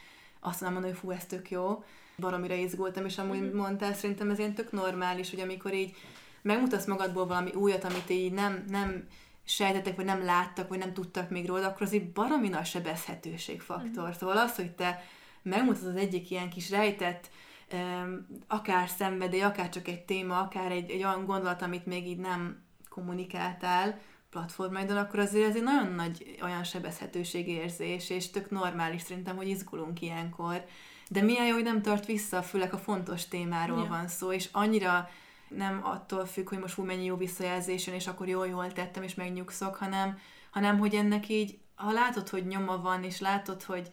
azt 0.45 0.61
mondom, 0.61 0.83
hogy 0.83 0.97
fú, 0.97 1.11
ez 1.11 1.25
tök 1.25 1.51
jó. 1.51 1.83
Baromira 2.17 2.53
izgultam, 2.53 3.05
és 3.05 3.17
amúgy 3.17 3.37
mm-hmm. 3.37 3.57
mondtál, 3.57 3.93
szerintem 3.93 4.29
ez 4.29 4.39
ilyen 4.39 4.53
tök 4.53 4.71
normális, 4.71 5.29
hogy 5.29 5.39
amikor 5.39 5.73
így 5.73 5.95
megmutatsz 6.41 6.85
magadból 6.85 7.25
valami 7.25 7.51
újat, 7.53 7.83
amit 7.83 8.09
így 8.09 8.31
nem, 8.31 8.65
nem 8.67 9.07
sejtettek, 9.43 9.95
vagy 9.95 10.05
nem 10.05 10.23
láttak, 10.23 10.69
vagy 10.69 10.77
nem 10.77 10.93
tudtak 10.93 11.29
még 11.29 11.47
róla, 11.47 11.67
akkor 11.67 11.81
az 11.81 11.93
így 11.93 12.11
baromi 12.11 12.49
nagy 12.49 12.65
sebezhetőségfaktor. 12.65 14.07
Mm. 14.07 14.11
Szóval 14.11 14.37
az, 14.37 14.55
hogy 14.55 14.71
te 14.71 15.03
megmutatod 15.41 15.87
az 15.87 15.95
egyik 15.95 16.31
ilyen 16.31 16.49
kis 16.49 16.69
rejtett, 16.69 17.29
akár 18.47 18.89
szenvedély, 18.89 19.41
akár 19.41 19.69
csak 19.69 19.87
egy 19.87 20.01
téma, 20.01 20.39
akár 20.39 20.71
egy, 20.71 20.89
egy 20.89 21.03
olyan 21.03 21.25
gondolat, 21.25 21.61
amit 21.61 21.85
még 21.85 22.07
így 22.07 22.17
nem 22.17 22.63
kommunikáltál 22.89 23.99
platformaidon, 24.35 24.97
akkor 24.97 25.19
azért 25.19 25.49
ez 25.49 25.55
egy 25.55 25.63
nagyon 25.63 25.91
nagy 25.91 26.37
olyan 26.41 26.63
sebezhetőségérzés, 26.63 28.09
és 28.09 28.29
tök 28.29 28.49
normális 28.49 29.01
szerintem, 29.01 29.35
hogy 29.35 29.47
izgulunk 29.47 30.01
ilyenkor. 30.01 30.65
De 31.09 31.21
milyen 31.21 31.45
jó, 31.45 31.53
hogy 31.53 31.63
nem 31.63 31.81
tart 31.81 32.05
vissza, 32.05 32.41
főleg 32.41 32.73
a 32.73 32.77
fontos 32.77 33.27
témáról 33.27 33.83
ja. 33.83 33.87
van 33.87 34.07
szó, 34.07 34.31
és 34.31 34.49
annyira 34.51 35.09
nem 35.47 35.79
attól 35.83 36.25
függ, 36.25 36.49
hogy 36.49 36.59
most 36.59 36.73
hú, 36.73 36.83
mennyi 36.83 37.05
jó 37.05 37.15
visszajelzés 37.15 37.87
jön, 37.87 37.95
és 37.95 38.07
akkor 38.07 38.27
jól, 38.27 38.47
jól 38.47 38.73
tettem, 38.73 39.03
és 39.03 39.15
megnyugszok, 39.15 39.75
hanem, 39.75 40.19
hanem 40.51 40.79
hogy 40.79 40.93
ennek 40.93 41.29
így, 41.29 41.57
ha 41.75 41.91
látod, 41.91 42.29
hogy 42.29 42.45
nyoma 42.47 42.81
van, 42.81 43.03
és 43.03 43.19
látod, 43.19 43.63
hogy 43.63 43.91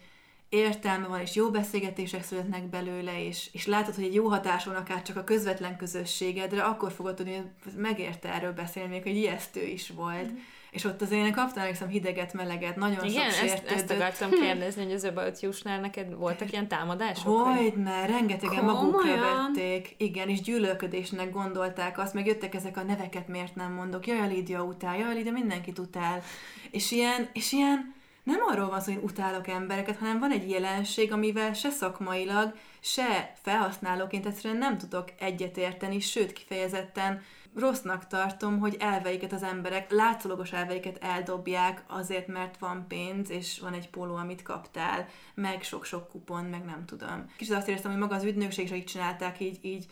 értelme 0.53 1.07
van, 1.07 1.21
és 1.21 1.35
jó 1.35 1.51
beszélgetések 1.51 2.25
születnek 2.25 2.63
belőle, 2.63 3.27
és, 3.27 3.49
és 3.53 3.67
látod, 3.67 3.95
hogy 3.95 4.05
egy 4.05 4.15
jó 4.15 4.29
hatás 4.29 4.65
van 4.65 4.75
akár 4.75 5.03
csak 5.03 5.17
a 5.17 5.25
közvetlen 5.25 5.77
közösségedre, 5.77 6.63
akkor 6.63 6.93
fogod 6.93 7.15
tudni, 7.15 7.35
hogy 7.35 7.73
megérte 7.77 8.35
erről 8.35 8.53
beszélni, 8.53 8.89
még 8.89 9.03
hogy 9.03 9.17
ijesztő 9.17 9.63
is 9.63 9.91
volt. 9.91 10.33
Mm 10.33 10.37
és 10.73 10.85
ott 10.85 11.03
azért 11.03 11.27
én 11.27 11.33
kaptam, 11.33 11.63
emlékszem, 11.63 11.89
hideget, 11.89 12.33
meleget, 12.33 12.77
nagyon 12.77 13.05
Igen, 13.05 13.31
sok 13.31 13.49
ezt, 13.49 13.67
ezt 13.67 13.91
akartam 13.91 14.31
kérdezni, 14.31 14.85
hogy 14.85 14.93
az 14.93 15.05
About 15.05 15.65
neked 15.65 16.15
voltak 16.15 16.53
ilyen 16.53 16.69
támadások? 16.69 17.37
Hogyne, 17.37 18.07
rengetegen 18.07 18.65
magukra 18.65 19.15
vették, 19.15 19.95
igen, 19.97 20.29
és 20.29 20.41
gyűlölködésnek 20.41 21.31
gondolták 21.31 21.99
azt, 21.99 22.15
meg 22.15 22.27
jöttek 22.27 22.55
ezek 22.55 22.77
a 22.77 22.83
neveket 22.83 23.29
miért 23.29 23.55
nem 23.55 23.73
mondok, 23.73 24.07
jaj, 24.07 24.19
a 24.19 24.27
Lídia 24.27 24.63
utál, 24.63 24.99
jaj, 24.99 25.11
a 25.11 25.15
Lídia 25.15 25.33
mindenkit 25.33 25.79
utál, 25.79 26.23
és 26.71 26.91
ilyen, 26.91 27.29
és 27.33 27.53
ilyen, 27.53 27.95
nem 28.23 28.41
arról 28.47 28.69
van 28.69 28.81
szó, 28.81 28.93
hogy 28.93 29.03
utálok 29.03 29.49
embereket, 29.49 29.97
hanem 29.97 30.19
van 30.19 30.31
egy 30.31 30.51
jelenség, 30.51 31.13
amivel 31.13 31.53
se 31.53 31.71
szakmailag, 31.71 32.55
se 32.81 33.33
felhasználóként 33.43 34.27
egyszerűen 34.27 34.59
nem 34.59 34.79
tudok 34.79 35.09
egyetérteni, 35.19 36.01
sőt 36.01 36.33
kifejezetten 36.33 37.23
rossznak 37.57 38.07
tartom, 38.07 38.59
hogy 38.59 38.77
elveiket 38.79 39.33
az 39.33 39.43
emberek, 39.43 39.91
látszólagos 39.91 40.53
elveiket 40.53 40.99
eldobják 41.01 41.85
azért, 41.89 42.27
mert 42.27 42.59
van 42.59 42.85
pénz, 42.89 43.31
és 43.31 43.59
van 43.59 43.73
egy 43.73 43.91
póló, 43.91 44.15
amit 44.15 44.43
kaptál, 44.43 45.09
meg 45.35 45.63
sok-sok 45.63 46.09
kupon, 46.09 46.45
meg 46.45 46.65
nem 46.65 46.85
tudom. 46.87 47.31
Kicsit 47.37 47.55
azt 47.55 47.69
éreztem, 47.69 47.91
hogy 47.91 48.01
maga 48.01 48.15
az 48.15 48.25
ügynökség 48.25 48.65
is 48.65 48.73
így 48.73 48.85
csinálták, 48.85 49.41
így, 49.41 49.59
így 49.63 49.87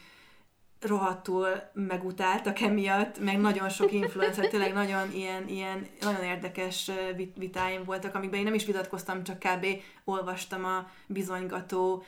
rohadtul 0.80 1.46
megutáltak 1.72 2.60
emiatt, 2.60 3.18
meg 3.18 3.40
nagyon 3.40 3.68
sok 3.68 3.92
influencer, 3.92 4.48
tényleg 4.48 4.72
nagyon 4.72 5.12
ilyen, 5.12 5.48
ilyen 5.48 5.86
nagyon 6.00 6.22
érdekes 6.24 6.90
vitáim 7.34 7.84
voltak, 7.84 8.14
amikben 8.14 8.38
én 8.38 8.44
nem 8.44 8.54
is 8.54 8.64
vitatkoztam, 8.64 9.22
csak 9.22 9.38
kb. 9.38 9.66
olvastam 10.04 10.64
a 10.64 10.90
bizonygató 11.06 12.04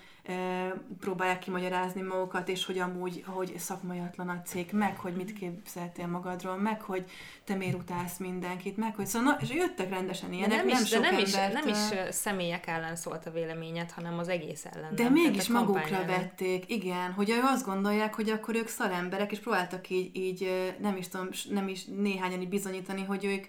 próbálják 1.01 1.39
kimagyarázni 1.39 2.01
magukat, 2.01 2.49
és 2.49 2.65
hogy 2.65 2.79
amúgy, 2.79 3.25
hogy 3.27 3.59
szakmaiatlan 3.59 4.29
a 4.29 4.43
cég, 4.43 4.69
meg 4.73 4.97
hogy 4.97 5.15
mit 5.15 5.33
képzeltél 5.33 6.07
magadról, 6.07 6.57
meg 6.57 6.81
hogy 6.81 7.11
te 7.45 7.55
miért 7.55 7.75
utálsz 7.75 8.19
mindenkit, 8.19 8.77
meg 8.77 8.95
hogy 8.95 9.07
szóval, 9.07 9.33
na, 9.33 9.39
és 9.41 9.51
jöttek 9.51 9.91
rendesen 9.91 10.33
ilyenek, 10.33 10.51
de 10.51 10.57
nem, 10.57 10.67
nem 10.67 10.83
is, 10.83 10.89
sok 10.89 11.03
de 11.03 11.11
nem, 11.11 11.19
embert, 11.19 11.55
is, 11.55 11.63
nem 11.63 11.69
is 11.69 12.15
személyek 12.15 12.67
ellen 12.67 12.97
szólt 12.97 13.27
a 13.27 13.31
véleményed, 13.31 13.91
hanem 13.91 14.19
az 14.19 14.29
egész 14.29 14.65
ellen. 14.65 14.95
De 14.95 15.03
nem? 15.03 15.13
mégis 15.13 15.49
magukra 15.49 15.97
ellen. 15.97 16.07
vették, 16.07 16.71
igen, 16.71 17.13
hogy 17.13 17.31
azt 17.43 17.65
gondolják, 17.65 18.15
hogy 18.15 18.31
akkor 18.31 18.55
ők 18.55 18.69
szaremberek, 18.69 19.33
és 19.33 19.39
próbáltak 19.39 19.91
így, 19.91 20.17
így 20.17 20.75
nem 20.81 20.97
is 20.97 21.09
tudom, 21.09 21.29
nem 21.51 21.69
is 21.69 21.85
néhányan 21.85 22.49
bizonyítani, 22.49 23.05
hogy 23.05 23.25
ők 23.25 23.47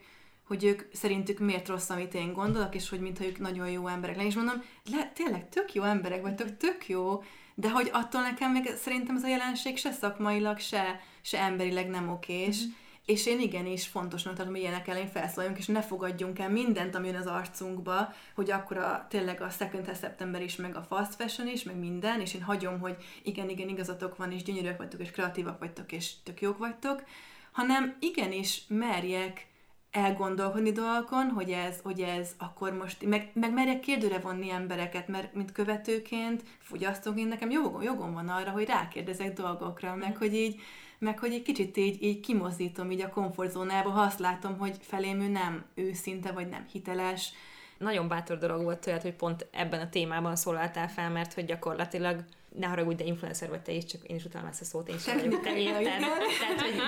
hogy 0.53 0.63
ők 0.63 0.81
szerintük 0.91 1.39
miért 1.39 1.67
rossz, 1.67 1.89
amit 1.89 2.13
én 2.13 2.33
gondolok, 2.33 2.75
és 2.75 2.89
hogy 2.89 2.99
mintha 2.99 3.25
ők 3.25 3.39
nagyon 3.39 3.69
jó 3.69 3.87
emberek 3.87 4.15
lenni. 4.15 4.27
És 4.27 4.35
mondom, 4.35 4.63
le, 4.91 5.11
tényleg 5.13 5.49
tök 5.49 5.73
jó 5.73 5.83
emberek 5.83 6.21
vagytok, 6.21 6.57
tök 6.57 6.87
jó, 6.87 7.23
de 7.55 7.69
hogy 7.69 7.89
attól 7.93 8.21
nekem 8.21 8.51
meg 8.51 8.73
szerintem 8.81 9.15
ez 9.15 9.23
a 9.23 9.27
jelenség 9.27 9.77
se 9.77 9.91
szakmailag, 9.91 10.59
se, 10.59 10.99
se 11.21 11.39
emberileg 11.39 11.89
nem 11.89 12.09
okés, 12.09 12.61
mm-hmm. 12.61 12.71
és 13.05 13.25
én 13.25 13.39
igenis 13.39 13.87
fontosnak 13.87 14.35
tartom, 14.35 14.53
hogy 14.53 14.61
ilyenek 14.61 14.87
ellen 14.87 15.07
felszólaljunk, 15.07 15.59
és 15.59 15.65
ne 15.65 15.81
fogadjunk 15.81 16.39
el 16.39 16.49
mindent, 16.49 16.95
ami 16.95 17.07
jön 17.07 17.15
az 17.15 17.27
arcunkba, 17.27 18.13
hogy 18.35 18.51
akkor 18.51 18.77
a, 18.77 19.05
tényleg 19.09 19.41
a 19.41 19.49
second 19.49 19.97
September 19.99 20.41
is, 20.41 20.55
meg 20.55 20.75
a 20.75 20.83
fast 20.83 21.15
fashion 21.15 21.47
is, 21.47 21.63
meg 21.63 21.75
minden, 21.75 22.21
és 22.21 22.33
én 22.33 22.41
hagyom, 22.41 22.79
hogy 22.79 22.95
igen, 23.23 23.49
igen, 23.49 23.69
igazatok 23.69 24.17
van, 24.17 24.31
és 24.31 24.43
gyönyörűek 24.43 24.77
vagytok, 24.77 25.01
és 25.01 25.11
kreatívak 25.11 25.59
vagytok, 25.59 25.91
és 25.91 26.11
tök 26.23 26.41
jók 26.41 26.57
vagytok, 26.57 27.03
hanem 27.51 27.95
igenis 27.99 28.63
merjek 28.67 29.51
elgondolkodni 29.93 30.71
dolgokon, 30.71 31.29
hogy 31.29 31.49
ez, 31.49 31.79
hogy 31.83 31.99
ez 31.99 32.31
akkor 32.37 32.73
most, 32.73 33.05
meg, 33.05 33.29
meg 33.33 33.53
merjek 33.53 33.79
kérdőre 33.79 34.19
vonni 34.19 34.49
embereket, 34.49 35.07
mert 35.07 35.33
mint 35.33 35.51
követőként, 35.51 36.43
fogyasztóként 36.59 37.29
nekem 37.29 37.49
jogom, 37.49 37.81
jogom 37.81 38.13
van 38.13 38.29
arra, 38.29 38.51
hogy 38.51 38.65
rákérdezek 38.65 39.33
dolgokra, 39.33 39.95
meg 39.95 40.17
hogy 40.17 40.35
így, 40.35 40.61
meg 40.99 41.19
hogy 41.19 41.33
egy 41.33 41.41
kicsit 41.41 41.77
így, 41.77 42.03
így 42.03 42.19
kimozdítom 42.19 42.91
így 42.91 43.01
a 43.01 43.09
komfortzónába, 43.09 43.89
ha 43.89 44.01
azt 44.01 44.19
látom, 44.19 44.57
hogy 44.57 44.77
felém 44.81 45.21
ő 45.21 45.27
nem 45.27 45.65
őszinte, 45.73 46.31
vagy 46.31 46.49
nem 46.49 46.65
hiteles. 46.71 47.31
Nagyon 47.77 48.07
bátor 48.07 48.37
dolog 48.37 48.63
volt 48.63 48.79
tőled, 48.79 49.01
hogy 49.01 49.15
pont 49.15 49.47
ebben 49.51 49.79
a 49.79 49.89
témában 49.89 50.35
szólaltál 50.35 50.89
fel, 50.89 51.09
mert 51.09 51.33
hogy 51.33 51.45
gyakorlatilag 51.45 52.23
ne 52.57 52.67
haragudj, 52.67 52.95
de 52.95 53.03
influencer 53.03 53.49
vagy 53.49 53.61
te 53.61 53.71
is, 53.71 53.85
csak 53.85 54.03
én 54.03 54.15
is 54.15 54.25
utálom 54.25 54.47
ezt 54.47 54.61
a 54.61 54.65
szót, 54.65 54.89
én 54.89 54.97
sem 54.97 55.17
vagyok 55.17 55.41
te 55.41 55.57
érted. 55.57 55.83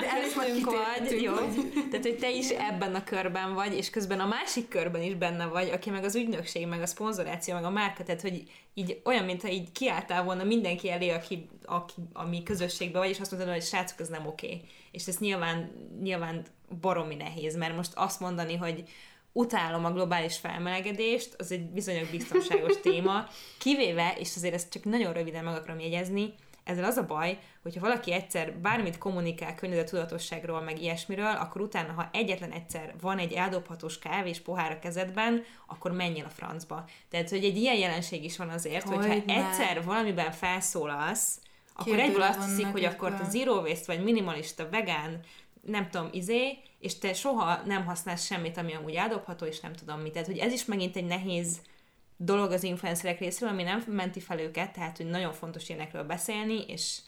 Tehát, 0.01 0.33
hogy 0.33 0.63
vagy, 0.63 1.21
jó, 1.21 1.33
tehát, 1.89 2.05
hogy 2.05 2.17
te 2.17 2.31
is 2.31 2.49
ebben 2.49 2.95
a 2.95 3.03
körben 3.03 3.53
vagy, 3.53 3.73
és 3.73 3.89
közben 3.89 4.19
a 4.19 4.25
másik 4.25 4.67
körben 4.67 5.01
is 5.01 5.13
benne 5.13 5.45
vagy, 5.45 5.69
aki 5.69 5.89
meg 5.89 6.03
az 6.03 6.15
ügynökség, 6.15 6.67
meg 6.67 6.81
a 6.81 6.85
szponzoráció, 6.85 7.53
meg 7.53 7.63
a 7.63 7.69
márka, 7.69 8.03
tehát, 8.03 8.21
hogy 8.21 8.43
így 8.73 9.01
olyan, 9.03 9.25
mintha 9.25 9.49
így 9.49 9.71
kiálltál 9.71 10.23
volna 10.23 10.43
mindenki 10.43 10.91
elé, 10.91 11.09
aki, 11.09 11.47
aki, 11.65 11.93
ami 12.13 12.43
közösségben 12.43 13.01
vagy, 13.01 13.09
és 13.09 13.19
azt 13.19 13.31
mondod, 13.31 13.49
hogy 13.49 13.63
srácok, 13.63 13.99
ez 13.99 14.09
nem 14.09 14.27
oké. 14.27 14.45
Okay. 14.45 14.61
És 14.91 15.07
ez 15.07 15.17
nyilván, 15.17 15.71
nyilván 16.01 16.45
baromi 16.81 17.15
nehéz, 17.15 17.55
mert 17.55 17.75
most 17.75 17.91
azt 17.95 18.19
mondani, 18.19 18.55
hogy 18.55 18.83
utálom 19.37 19.85
a 19.85 19.91
globális 19.91 20.37
felmelegedést, 20.37 21.35
az 21.37 21.51
egy 21.51 21.65
bizonyos 21.65 22.09
biztonságos 22.09 22.79
téma, 22.81 23.27
kivéve, 23.59 24.15
és 24.19 24.35
azért 24.35 24.53
ezt 24.53 24.71
csak 24.71 24.83
nagyon 24.83 25.13
röviden 25.13 25.43
meg 25.43 25.55
akarom 25.55 25.79
jegyezni, 25.79 26.33
ezzel 26.63 26.83
az 26.83 26.97
a 26.97 27.05
baj, 27.05 27.39
hogyha 27.61 27.79
valaki 27.79 28.11
egyszer 28.11 28.53
bármit 28.53 28.97
kommunikál 28.97 29.55
tudatosságról, 29.55 30.61
meg 30.61 30.81
ilyesmiről, 30.81 31.35
akkor 31.35 31.61
utána, 31.61 31.93
ha 31.93 32.09
egyetlen 32.11 32.51
egyszer 32.51 32.95
van 33.01 33.17
egy 33.17 33.33
eldobhatós 33.33 33.99
kávés 33.99 34.39
pohár 34.39 34.71
a 34.71 34.79
kezedben, 34.79 35.43
akkor 35.67 35.91
menjél 35.91 36.25
a 36.25 36.29
francba. 36.29 36.85
Tehát, 37.09 37.29
hogy 37.29 37.43
egy 37.43 37.57
ilyen 37.57 37.75
jelenség 37.75 38.23
is 38.23 38.37
van 38.37 38.49
azért, 38.49 38.87
hogy 38.87 38.95
hogyha 38.95 39.23
ne. 39.25 39.33
egyszer 39.33 39.83
valamiben 39.83 40.31
felszólalsz, 40.31 41.39
akkor 41.73 41.99
egyből 41.99 42.21
azt 42.21 42.45
hiszik, 42.45 42.65
hogy 42.65 42.85
akkor 42.85 43.13
te 43.13 43.29
zero 43.29 43.61
waste, 43.61 43.95
vagy 43.95 44.03
minimalista, 44.03 44.69
vegán, 44.69 45.19
nem 45.65 45.89
tudom, 45.89 46.09
izé, 46.11 46.57
és 46.79 46.97
te 46.97 47.13
soha 47.13 47.61
nem 47.65 47.85
használsz 47.85 48.25
semmit, 48.25 48.57
ami 48.57 48.73
amúgy 48.73 48.93
eldobható, 48.93 49.45
és 49.45 49.59
nem 49.59 49.73
tudom 49.73 49.99
mit. 49.99 50.11
Tehát, 50.11 50.27
hogy 50.27 50.37
ez 50.37 50.53
is 50.53 50.65
megint 50.65 50.95
egy 50.95 51.05
nehéz 51.05 51.59
dolog 52.17 52.51
az 52.51 52.63
influencerek 52.63 53.19
részéről, 53.19 53.53
ami 53.53 53.63
nem 53.63 53.83
menti 53.87 54.19
fel 54.19 54.39
őket, 54.39 54.73
tehát, 54.73 54.97
hogy 54.97 55.05
nagyon 55.05 55.33
fontos 55.33 55.69
ilyenekről 55.69 56.03
beszélni, 56.03 56.63
és, 56.67 56.99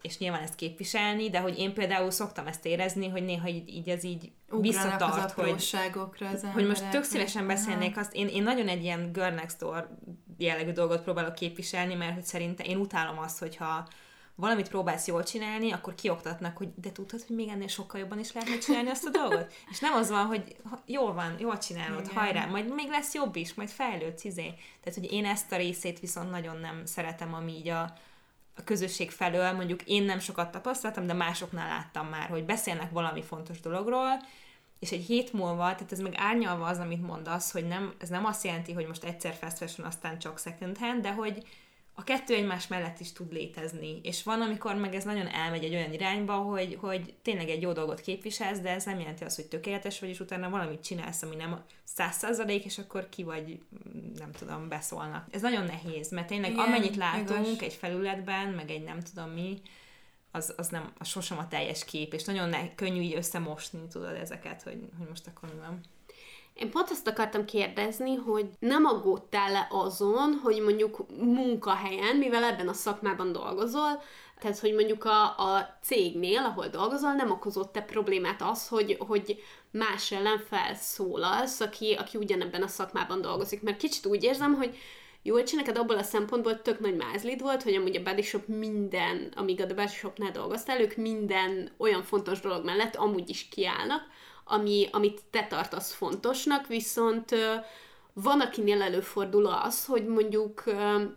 és 0.00 0.18
nyilván 0.18 0.42
ezt 0.42 0.54
képviselni, 0.54 1.30
de 1.30 1.40
hogy 1.40 1.58
én 1.58 1.74
például 1.74 2.10
szoktam 2.10 2.46
ezt 2.46 2.66
érezni, 2.66 3.08
hogy 3.08 3.24
néha 3.24 3.48
így, 3.48 3.68
így 3.68 3.88
ez 3.88 4.04
így 4.04 4.32
Ugranak 4.50 4.62
visszatart, 4.62 5.30
hogy, 5.30 5.50
az 5.50 6.46
hogy 6.52 6.66
most 6.66 6.88
tök 6.88 7.04
szívesen 7.04 7.46
beszélnék 7.46 7.96
azt, 7.96 8.14
én, 8.14 8.28
én 8.28 8.42
nagyon 8.42 8.68
egy 8.68 8.82
ilyen 8.82 9.12
girl 9.12 9.34
next 9.34 9.58
door 9.58 9.88
jellegű 10.38 10.72
dolgot 10.72 11.02
próbálok 11.02 11.34
képviselni, 11.34 11.94
mert 11.94 12.14
hogy 12.14 12.24
szerintem 12.24 12.66
én 12.66 12.76
utálom 12.76 13.18
azt, 13.18 13.38
hogyha 13.38 13.88
valamit 14.36 14.68
próbálsz 14.68 15.06
jól 15.06 15.22
csinálni, 15.22 15.72
akkor 15.72 15.94
kioktatnak, 15.94 16.56
hogy 16.56 16.68
de 16.74 16.92
tudod, 16.92 17.24
hogy 17.26 17.36
még 17.36 17.48
ennél 17.48 17.68
sokkal 17.68 18.00
jobban 18.00 18.18
is 18.18 18.32
lehetne 18.32 18.58
csinálni 18.58 18.90
azt 18.90 19.06
a 19.06 19.10
dolgot? 19.10 19.52
És 19.70 19.78
nem 19.78 19.94
az 19.94 20.10
van, 20.10 20.26
hogy 20.26 20.56
jól 20.86 21.12
van, 21.12 21.34
jól 21.38 21.58
csinálod, 21.58 22.04
Igen. 22.04 22.14
hajrá, 22.14 22.46
majd 22.46 22.74
még 22.74 22.88
lesz 22.88 23.14
jobb 23.14 23.36
is, 23.36 23.54
majd 23.54 23.68
fejlődsz, 23.68 24.24
izé. 24.24 24.54
Tehát, 24.80 24.98
hogy 25.00 25.12
én 25.12 25.24
ezt 25.24 25.52
a 25.52 25.56
részét 25.56 26.00
viszont 26.00 26.30
nagyon 26.30 26.56
nem 26.56 26.84
szeretem, 26.84 27.34
ami 27.34 27.52
így 27.52 27.68
a, 27.68 27.80
a 28.56 28.64
közösség 28.64 29.10
felől, 29.10 29.52
mondjuk 29.52 29.82
én 29.82 30.02
nem 30.02 30.18
sokat 30.18 30.50
tapasztaltam, 30.50 31.06
de 31.06 31.12
másoknál 31.12 31.68
láttam 31.68 32.06
már, 32.06 32.28
hogy 32.28 32.44
beszélnek 32.44 32.90
valami 32.90 33.22
fontos 33.22 33.60
dologról, 33.60 34.20
és 34.78 34.92
egy 34.92 35.04
hét 35.04 35.32
múlva, 35.32 35.74
tehát 35.74 35.92
ez 35.92 36.00
meg 36.00 36.14
árnyalva 36.16 36.66
az, 36.66 36.78
amit 36.78 37.06
mondasz, 37.06 37.52
hogy 37.52 37.66
nem, 37.66 37.94
ez 37.98 38.08
nem 38.08 38.24
azt 38.24 38.44
jelenti, 38.44 38.72
hogy 38.72 38.86
most 38.86 39.04
egyszer 39.04 39.34
fast 39.34 39.58
fashion, 39.58 39.86
aztán 39.86 40.18
csak 40.18 40.38
second 40.38 40.78
hand, 40.78 41.02
de 41.02 41.12
hogy, 41.12 41.46
a 41.98 42.04
kettő 42.04 42.34
egymás 42.34 42.66
mellett 42.66 43.00
is 43.00 43.12
tud 43.12 43.32
létezni. 43.32 44.00
És 44.02 44.22
van, 44.22 44.40
amikor 44.40 44.74
meg 44.74 44.94
ez 44.94 45.04
nagyon 45.04 45.26
elmegy 45.26 45.64
egy 45.64 45.74
olyan 45.74 45.92
irányba, 45.92 46.34
hogy, 46.34 46.78
hogy 46.80 47.14
tényleg 47.22 47.48
egy 47.48 47.62
jó 47.62 47.72
dolgot 47.72 48.00
képviselsz, 48.00 48.58
de 48.58 48.70
ez 48.70 48.84
nem 48.84 48.98
jelenti 48.98 49.24
azt, 49.24 49.36
hogy 49.36 49.46
tökéletes 49.46 50.00
vagy, 50.00 50.08
és 50.08 50.20
utána 50.20 50.50
valamit 50.50 50.84
csinálsz, 50.84 51.22
ami 51.22 51.36
nem 51.36 51.64
száz 51.84 52.16
százalék, 52.16 52.64
és 52.64 52.78
akkor 52.78 53.08
ki 53.08 53.22
vagy, 53.22 53.58
nem 54.18 54.32
tudom, 54.32 54.68
beszólnak. 54.68 55.26
Ez 55.30 55.40
nagyon 55.40 55.64
nehéz, 55.64 56.10
mert 56.10 56.26
tényleg 56.26 56.50
Igen, 56.50 56.64
amennyit 56.64 56.96
látunk 56.96 57.46
igaz. 57.46 57.62
egy 57.62 57.74
felületben, 57.74 58.48
meg 58.48 58.70
egy 58.70 58.82
nem 58.82 59.00
tudom 59.00 59.30
mi, 59.30 59.60
az, 60.30 60.54
az 60.56 60.68
nem, 60.68 60.92
az 60.98 61.08
sosem 61.08 61.38
a 61.38 61.48
teljes 61.48 61.84
kép, 61.84 62.12
és 62.12 62.24
nagyon 62.24 62.48
ne, 62.48 62.74
könnyű 62.74 63.00
így 63.00 63.14
összemosni, 63.14 63.80
tudod, 63.90 64.14
ezeket, 64.14 64.62
hogy, 64.62 64.88
hogy 64.98 65.08
most 65.08 65.26
akkor 65.26 65.48
mi 65.54 65.60
van. 65.60 65.80
Én 66.56 66.70
pont 66.70 66.90
azt 66.90 67.08
akartam 67.08 67.44
kérdezni, 67.44 68.14
hogy 68.14 68.46
nem 68.58 68.84
aggódtál-e 68.84 69.66
azon, 69.70 70.40
hogy 70.42 70.60
mondjuk 70.60 71.06
munkahelyen, 71.18 72.16
mivel 72.16 72.44
ebben 72.44 72.68
a 72.68 72.72
szakmában 72.72 73.32
dolgozol, 73.32 74.02
tehát, 74.40 74.58
hogy 74.58 74.74
mondjuk 74.74 75.04
a, 75.04 75.22
a 75.24 75.78
cégnél, 75.82 76.38
ahol 76.38 76.68
dolgozol, 76.68 77.12
nem 77.12 77.30
okozott-e 77.30 77.80
problémát 77.80 78.42
az, 78.42 78.68
hogy, 78.68 78.96
hogy 78.98 79.42
más 79.70 80.12
ellen 80.12 80.38
felszólalsz, 80.38 81.60
aki, 81.60 81.92
aki 81.92 82.18
ugyanebben 82.18 82.62
a 82.62 82.66
szakmában 82.68 83.20
dolgozik. 83.20 83.62
Mert 83.62 83.76
kicsit 83.76 84.06
úgy 84.06 84.24
érzem, 84.24 84.54
hogy 84.54 84.76
jó, 85.22 85.34
hogy 85.34 85.52
neked 85.54 85.78
abból 85.78 85.98
a 85.98 86.02
szempontból 86.02 86.62
tök 86.62 86.80
nagy 86.80 86.96
mázlid 86.96 87.40
volt, 87.40 87.62
hogy 87.62 87.74
amúgy 87.74 87.96
a 87.96 88.02
Body 88.02 88.22
Shop 88.22 88.46
minden, 88.46 89.32
amíg 89.34 89.60
a 89.60 89.66
The 89.66 89.74
Body 89.74 89.88
Shopnál 89.88 90.30
dolgoztál, 90.30 90.80
ők 90.80 90.96
minden 90.96 91.70
olyan 91.76 92.02
fontos 92.02 92.40
dolog 92.40 92.64
mellett 92.64 92.96
amúgy 92.96 93.28
is 93.28 93.48
kiállnak, 93.48 94.02
ami, 94.48 94.88
amit 94.92 95.20
te 95.30 95.46
tartasz 95.46 95.92
fontosnak, 95.92 96.66
viszont 96.66 97.34
van, 98.22 98.40
akinél 98.40 98.82
előfordul 98.82 99.46
az, 99.46 99.84
hogy 99.84 100.06
mondjuk 100.06 100.64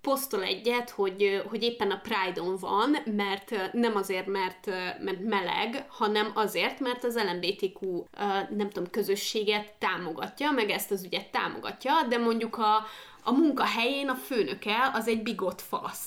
posztol 0.02 0.44
egyet, 0.44 0.90
hogy, 0.90 1.44
hogy 1.50 1.64
éppen 1.64 1.92
a 1.92 2.02
Pride-on 2.02 2.58
van, 2.58 2.96
mert 3.06 3.74
nem 3.74 3.96
azért, 3.96 4.28
mert, 4.28 4.66
mert 5.04 5.20
meleg, 5.20 5.86
hanem 5.88 6.32
azért, 6.34 6.80
mert 6.80 7.04
az 7.04 7.20
LMBTQ 7.32 8.04
nem 8.50 8.70
tudom, 8.70 8.90
közösséget 8.90 9.74
támogatja, 9.78 10.52
meg 10.52 10.70
ezt 10.70 10.92
az 10.92 11.04
ügyet 11.04 11.32
támogatja, 11.32 11.94
de 12.10 12.18
mondjuk 12.18 12.58
a, 12.58 12.76
a 13.24 13.32
munkahelyén 13.32 14.10
a 14.10 14.16
főnöke 14.16 14.92
az 14.94 15.08
egy 15.08 15.24
bigott 15.24 15.62
fasz 15.62 16.06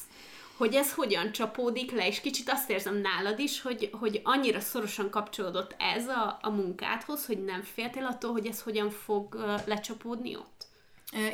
hogy 0.62 0.74
ez 0.74 0.92
hogyan 0.92 1.32
csapódik 1.32 1.92
le, 1.92 2.06
és 2.06 2.20
kicsit 2.20 2.50
azt 2.50 2.70
érzem 2.70 2.96
nálad 2.96 3.38
is, 3.38 3.62
hogy, 3.62 3.90
hogy 3.92 4.20
annyira 4.24 4.60
szorosan 4.60 5.10
kapcsolódott 5.10 5.74
ez 5.78 6.08
a, 6.08 6.38
a 6.42 6.50
munkádhoz, 6.50 7.26
hogy 7.26 7.44
nem 7.44 7.62
féltél 7.62 8.04
attól, 8.04 8.32
hogy 8.32 8.46
ez 8.46 8.62
hogyan 8.62 8.90
fog 8.90 9.34
lecsapódni 9.64 10.36
ott? 10.36 10.66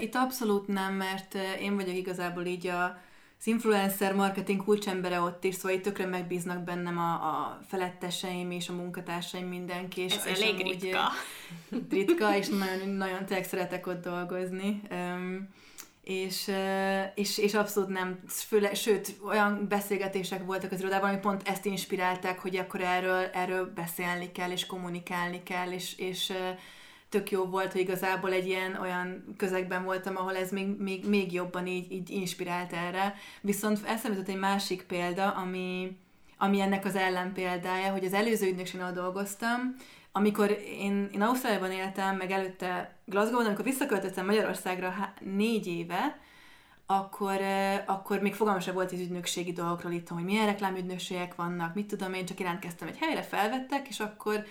Itt 0.00 0.14
abszolút 0.14 0.66
nem, 0.66 0.94
mert 0.94 1.34
én 1.60 1.74
vagyok 1.74 1.94
igazából 1.94 2.44
így 2.44 2.66
a, 2.66 2.84
az 3.38 3.46
influencer 3.46 4.14
marketing 4.14 4.64
kulcsembere 4.64 5.20
ott 5.20 5.44
is, 5.44 5.54
szóval 5.54 5.76
itt 5.76 5.82
tökre 5.82 6.06
megbíznak 6.06 6.64
bennem 6.64 6.98
a, 6.98 7.12
a 7.12 7.60
feletteseim 7.66 8.50
és 8.50 8.68
a 8.68 8.72
munkatársaim 8.72 9.46
mindenki. 9.46 10.00
És, 10.00 10.16
Ez 10.16 10.26
és 10.26 10.40
elég 10.40 10.62
ritka. 10.62 11.08
ritka, 11.90 12.36
és 12.36 12.48
nagyon, 12.48 12.88
nagyon 12.88 13.26
tényleg 13.26 13.46
szeretek 13.46 13.86
ott 13.86 14.02
dolgozni. 14.02 14.82
Um, 14.90 15.48
és, 16.08 16.50
és, 17.14 17.38
és 17.38 17.54
abszolút 17.54 17.88
nem, 17.88 18.20
főle, 18.28 18.74
sőt, 18.74 19.16
olyan 19.26 19.66
beszélgetések 19.68 20.44
voltak 20.44 20.72
az 20.72 20.80
irodában, 20.80 21.08
ami 21.08 21.18
pont 21.18 21.48
ezt 21.48 21.64
inspirálták, 21.64 22.38
hogy 22.38 22.56
akkor 22.56 22.80
erről, 22.80 23.24
erről 23.32 23.72
beszélni 23.74 24.32
kell, 24.32 24.50
és 24.50 24.66
kommunikálni 24.66 25.42
kell, 25.42 25.70
és, 25.70 25.98
és 25.98 26.32
tök 27.08 27.30
jó 27.30 27.44
volt, 27.44 27.72
hogy 27.72 27.80
igazából 27.80 28.32
egy 28.32 28.46
ilyen 28.46 28.78
olyan 28.80 29.34
közegben 29.36 29.84
voltam, 29.84 30.16
ahol 30.16 30.36
ez 30.36 30.50
még, 30.50 30.66
még, 30.78 31.08
még 31.08 31.32
jobban 31.32 31.66
így, 31.66 31.92
így 31.92 32.10
inspirált 32.10 32.72
erre. 32.72 33.14
Viszont 33.40 33.80
eszembe 33.86 34.22
egy 34.26 34.38
másik 34.38 34.82
példa, 34.82 35.30
ami, 35.30 35.96
ami 36.38 36.60
ennek 36.60 36.84
az 36.84 36.96
ellenpéldája, 36.96 37.92
hogy 37.92 38.04
az 38.04 38.12
előző 38.12 38.46
ügynökségnél 38.46 38.92
dolgoztam, 38.92 39.76
amikor 40.18 40.50
én, 40.80 41.08
én 41.12 41.22
Ausztráliában 41.22 41.70
éltem, 41.70 42.16
meg 42.16 42.30
előtte 42.30 42.94
Glasgow-ban, 43.04 43.46
amikor 43.46 43.64
visszaköltöttem 43.64 44.26
Magyarországra 44.26 44.90
há- 44.90 45.20
négy 45.20 45.66
éve, 45.66 46.18
akkor, 46.86 47.40
akkor 47.86 48.20
még 48.20 48.34
fogalmas 48.34 48.64
sem 48.64 48.74
volt 48.74 48.92
az 48.92 49.00
ügynökségi 49.00 49.52
dolgokról 49.52 49.92
itt, 49.92 50.08
hogy 50.08 50.24
milyen 50.24 50.46
reklámügynökségek 50.46 51.34
vannak, 51.34 51.74
mit 51.74 51.86
tudom, 51.86 52.14
én 52.14 52.26
csak 52.26 52.40
jelentkeztem 52.40 52.88
egy 52.88 52.98
helyre, 52.98 53.22
felvettek, 53.22 53.88
és 53.88 54.00
akkor 54.00 54.44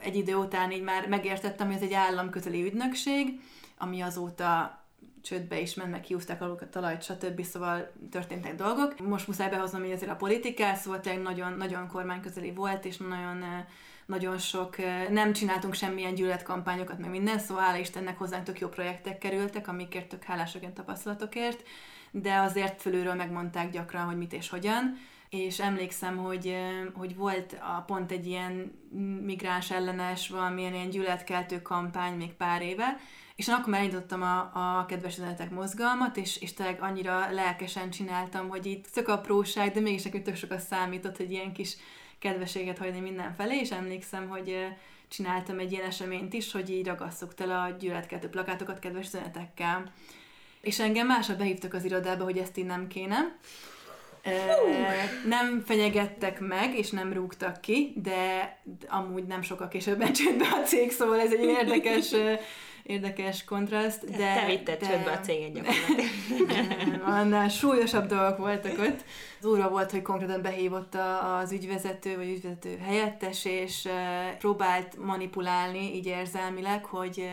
egy 0.00 0.16
idő 0.16 0.34
után 0.34 0.70
így 0.70 0.82
már 0.82 1.08
megértettem, 1.08 1.66
hogy 1.66 1.76
ez 1.76 1.82
egy 1.82 1.92
államközeli 1.92 2.62
ügynökség, 2.62 3.40
ami 3.78 4.00
azóta 4.00 4.82
csődbe 5.22 5.60
is 5.60 5.74
ment, 5.74 5.90
meg 5.90 6.00
kiúzták 6.00 6.42
alul 6.42 6.58
a 6.60 6.68
talajt, 6.68 7.02
stb. 7.02 7.42
Szóval 7.42 7.92
történtek 8.10 8.54
dolgok. 8.54 8.98
Most 9.00 9.26
muszáj 9.26 9.50
behoznom, 9.50 9.80
hogy 9.80 9.90
ezért 9.90 10.10
a 10.10 10.16
politikát, 10.16 10.76
szóval 10.76 11.00
tényleg 11.00 11.22
nagyon, 11.22 11.52
nagyon 11.52 11.88
kormányközeli 11.88 12.52
volt, 12.52 12.84
és 12.84 12.96
nagyon 12.96 13.44
nagyon 14.08 14.38
sok, 14.38 14.76
nem 15.10 15.32
csináltunk 15.32 15.74
semmilyen 15.74 16.14
gyűlöletkampányokat, 16.14 16.98
meg 16.98 17.10
minden, 17.10 17.38
szóval 17.38 17.62
hála 17.62 17.78
Istennek 17.78 18.18
hozzánk 18.18 18.44
tök 18.44 18.58
jó 18.58 18.68
projektek 18.68 19.18
kerültek, 19.18 19.68
amikért 19.68 20.08
tök 20.08 20.22
hálások 20.22 20.60
ilyen 20.60 20.74
tapasztalatokért, 20.74 21.62
de 22.10 22.34
azért 22.34 22.80
fölülről 22.80 23.14
megmondták 23.14 23.70
gyakran, 23.70 24.04
hogy 24.04 24.16
mit 24.16 24.32
és 24.32 24.48
hogyan, 24.48 24.98
és 25.30 25.60
emlékszem, 25.60 26.16
hogy, 26.16 26.56
hogy 26.94 27.16
volt 27.16 27.58
a, 27.60 27.80
pont 27.86 28.12
egy 28.12 28.26
ilyen 28.26 28.72
migráns 29.24 29.70
ellenes, 29.70 30.28
valamilyen 30.28 30.74
ilyen 30.74 30.90
gyűlöletkeltő 30.90 31.62
kampány 31.62 32.16
még 32.16 32.32
pár 32.32 32.62
éve, 32.62 32.96
és 33.36 33.48
akkor 33.48 33.68
már 33.68 33.82
indítottam 33.82 34.22
a, 34.22 34.38
a 34.38 34.86
kedves 34.86 35.16
üzenetek 35.16 35.50
mozgalmat, 35.50 36.16
és, 36.16 36.40
és 36.40 36.54
tényleg 36.54 36.80
annyira 36.80 37.30
lelkesen 37.30 37.90
csináltam, 37.90 38.48
hogy 38.48 38.66
itt 38.66 38.86
tök 38.86 39.08
apróság, 39.08 39.72
de 39.72 39.80
mégis 39.80 40.02
nekünk 40.02 40.24
tök 40.24 40.36
sokat 40.36 40.60
számított, 40.60 41.16
hogy 41.16 41.30
ilyen 41.30 41.52
kis 41.52 41.76
kedveséget 42.18 42.78
hagyni 42.78 43.00
mindenfelé, 43.00 43.58
és 43.58 43.70
emlékszem, 43.70 44.28
hogy 44.28 44.66
csináltam 45.08 45.58
egy 45.58 45.72
ilyen 45.72 45.86
eseményt 45.86 46.32
is, 46.32 46.52
hogy 46.52 46.70
így 46.70 46.86
ragasszuk 46.86 47.34
tele 47.34 47.58
a 47.58 47.76
gyűlöletkeltő 47.78 48.28
plakátokat 48.28 48.78
kedves 48.78 49.06
üzenetekkel. 49.06 49.92
És 50.60 50.80
engem 50.80 51.06
másra 51.06 51.36
behívtak 51.36 51.74
az 51.74 51.84
irodába, 51.84 52.24
hogy 52.24 52.38
ezt 52.38 52.56
így 52.56 52.66
nem 52.66 52.86
kéne. 52.86 53.36
Nem 55.26 55.62
fenyegettek 55.66 56.40
meg, 56.40 56.78
és 56.78 56.90
nem 56.90 57.12
rúgtak 57.12 57.60
ki, 57.60 57.92
de 58.02 58.56
amúgy 58.88 59.24
nem 59.24 59.42
sokkal 59.42 59.68
később 59.68 59.98
becsült 60.04 60.38
be 60.38 60.48
a 60.62 60.62
cég, 60.62 60.90
szóval 60.90 61.20
ez 61.20 61.32
egy 61.32 61.44
érdekes 61.60 62.14
érdekes 62.88 63.44
kontraszt, 63.44 64.10
de... 64.10 64.34
Te 64.34 64.46
vitted 64.46 64.78
de... 64.78 64.86
csődbe 64.86 65.10
a 65.10 65.20
céget 65.20 65.52
gyakorlatilag. 65.52 67.02
Annál 67.20 67.48
súlyosabb 67.48 68.06
dolgok 68.06 68.38
voltak 68.38 68.78
ott. 68.78 69.04
Az 69.40 69.44
úra 69.44 69.68
volt, 69.68 69.90
hogy 69.90 70.02
konkrétan 70.02 70.42
behívott 70.42 70.96
az 71.40 71.52
ügyvezető, 71.52 72.16
vagy 72.16 72.28
ügyvezető 72.28 72.78
helyettes, 72.78 73.44
és 73.44 73.88
próbált 74.38 75.04
manipulálni, 75.04 75.94
így 75.94 76.06
érzelmileg, 76.06 76.84
hogy, 76.84 77.28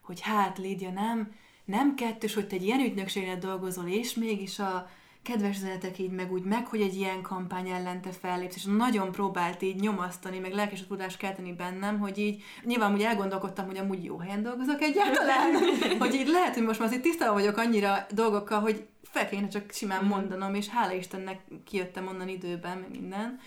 hogy 0.00 0.20
hát 0.20 0.58
Lídia, 0.58 0.90
nem, 0.90 1.32
nem 1.64 1.94
kettős, 1.94 2.34
hogy 2.34 2.46
te 2.46 2.54
egy 2.54 2.64
ilyen 2.64 2.80
ügynökségnél 2.80 3.38
dolgozol, 3.38 3.86
és 3.88 4.14
mégis 4.14 4.58
a 4.58 4.90
kedves 5.22 5.56
üzenetek 5.56 5.98
így 5.98 6.10
meg 6.10 6.32
úgy 6.32 6.42
meg, 6.42 6.66
hogy 6.66 6.80
egy 6.80 6.94
ilyen 6.94 7.22
kampány 7.22 7.68
ellen 7.68 8.00
te 8.00 8.10
fellépsz, 8.10 8.56
és 8.56 8.64
nagyon 8.64 9.12
próbált 9.12 9.62
így 9.62 9.80
nyomasztani, 9.80 10.38
meg 10.38 10.52
lelkes 10.52 10.86
tudást 10.86 11.16
kelteni 11.16 11.52
bennem, 11.52 11.98
hogy 11.98 12.18
így 12.18 12.42
nyilván 12.64 12.92
úgy 12.92 13.02
elgondolkodtam, 13.02 13.66
hogy 13.66 13.76
amúgy 13.76 14.04
jó 14.04 14.18
helyen 14.18 14.42
dolgozok 14.42 14.82
egyáltalán, 14.82 15.54
hogy 15.98 16.14
így 16.14 16.28
lehet, 16.28 16.54
hogy 16.54 16.62
most 16.62 16.78
már 16.78 16.88
azért 16.88 17.02
tisztában 17.02 17.34
vagyok 17.34 17.56
annyira 17.56 18.06
dolgokkal, 18.10 18.60
hogy 18.60 18.86
fel 19.02 19.28
kéne 19.28 19.48
csak 19.48 19.70
simán 19.70 20.04
mhm. 20.04 20.08
mondanom, 20.08 20.54
és 20.54 20.68
hála 20.68 20.92
Istennek 20.92 21.40
kijöttem 21.64 22.06
onnan 22.06 22.28
időben, 22.28 22.78
meg 22.78 22.90
minden. 22.90 23.40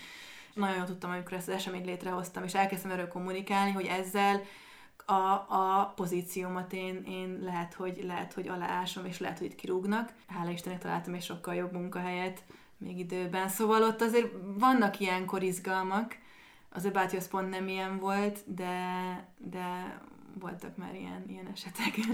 Nagyon 0.54 0.76
jól 0.76 0.86
tudtam, 0.86 1.10
amikor 1.10 1.32
ezt 1.32 1.48
az 1.48 1.54
eseményt 1.54 1.86
létrehoztam, 1.86 2.44
és 2.44 2.54
elkezdtem 2.54 2.90
erről 2.90 3.08
kommunikálni, 3.08 3.70
hogy 3.72 3.86
ezzel 3.86 4.42
a, 5.06 5.46
a 5.48 5.92
pozíciómat 5.96 6.72
én, 6.72 7.02
én 7.06 7.38
lehet, 7.42 7.74
hogy, 7.74 8.04
lehet, 8.04 8.32
hogy 8.32 8.48
aláásom, 8.48 9.04
és 9.04 9.18
lehet, 9.18 9.38
hogy 9.38 9.46
itt 9.46 9.54
kirúgnak. 9.54 10.12
Hála 10.26 10.50
Istennek 10.50 10.80
találtam 10.80 11.14
egy 11.14 11.22
sokkal 11.22 11.54
jobb 11.54 11.72
munkahelyet 11.72 12.42
még 12.78 12.98
időben. 12.98 13.48
Szóval 13.48 13.82
ott 13.82 14.00
azért 14.00 14.32
vannak 14.58 15.00
ilyenkor 15.00 15.42
izgalmak. 15.42 16.16
Az 16.70 16.84
About 16.84 17.28
pont 17.28 17.50
nem 17.50 17.68
ilyen 17.68 17.98
volt, 17.98 18.54
de, 18.54 18.76
de 19.38 19.98
voltak 20.40 20.76
már 20.76 20.94
ilyen, 20.94 21.24
ilyen 21.28 21.46
esetek. 21.46 21.94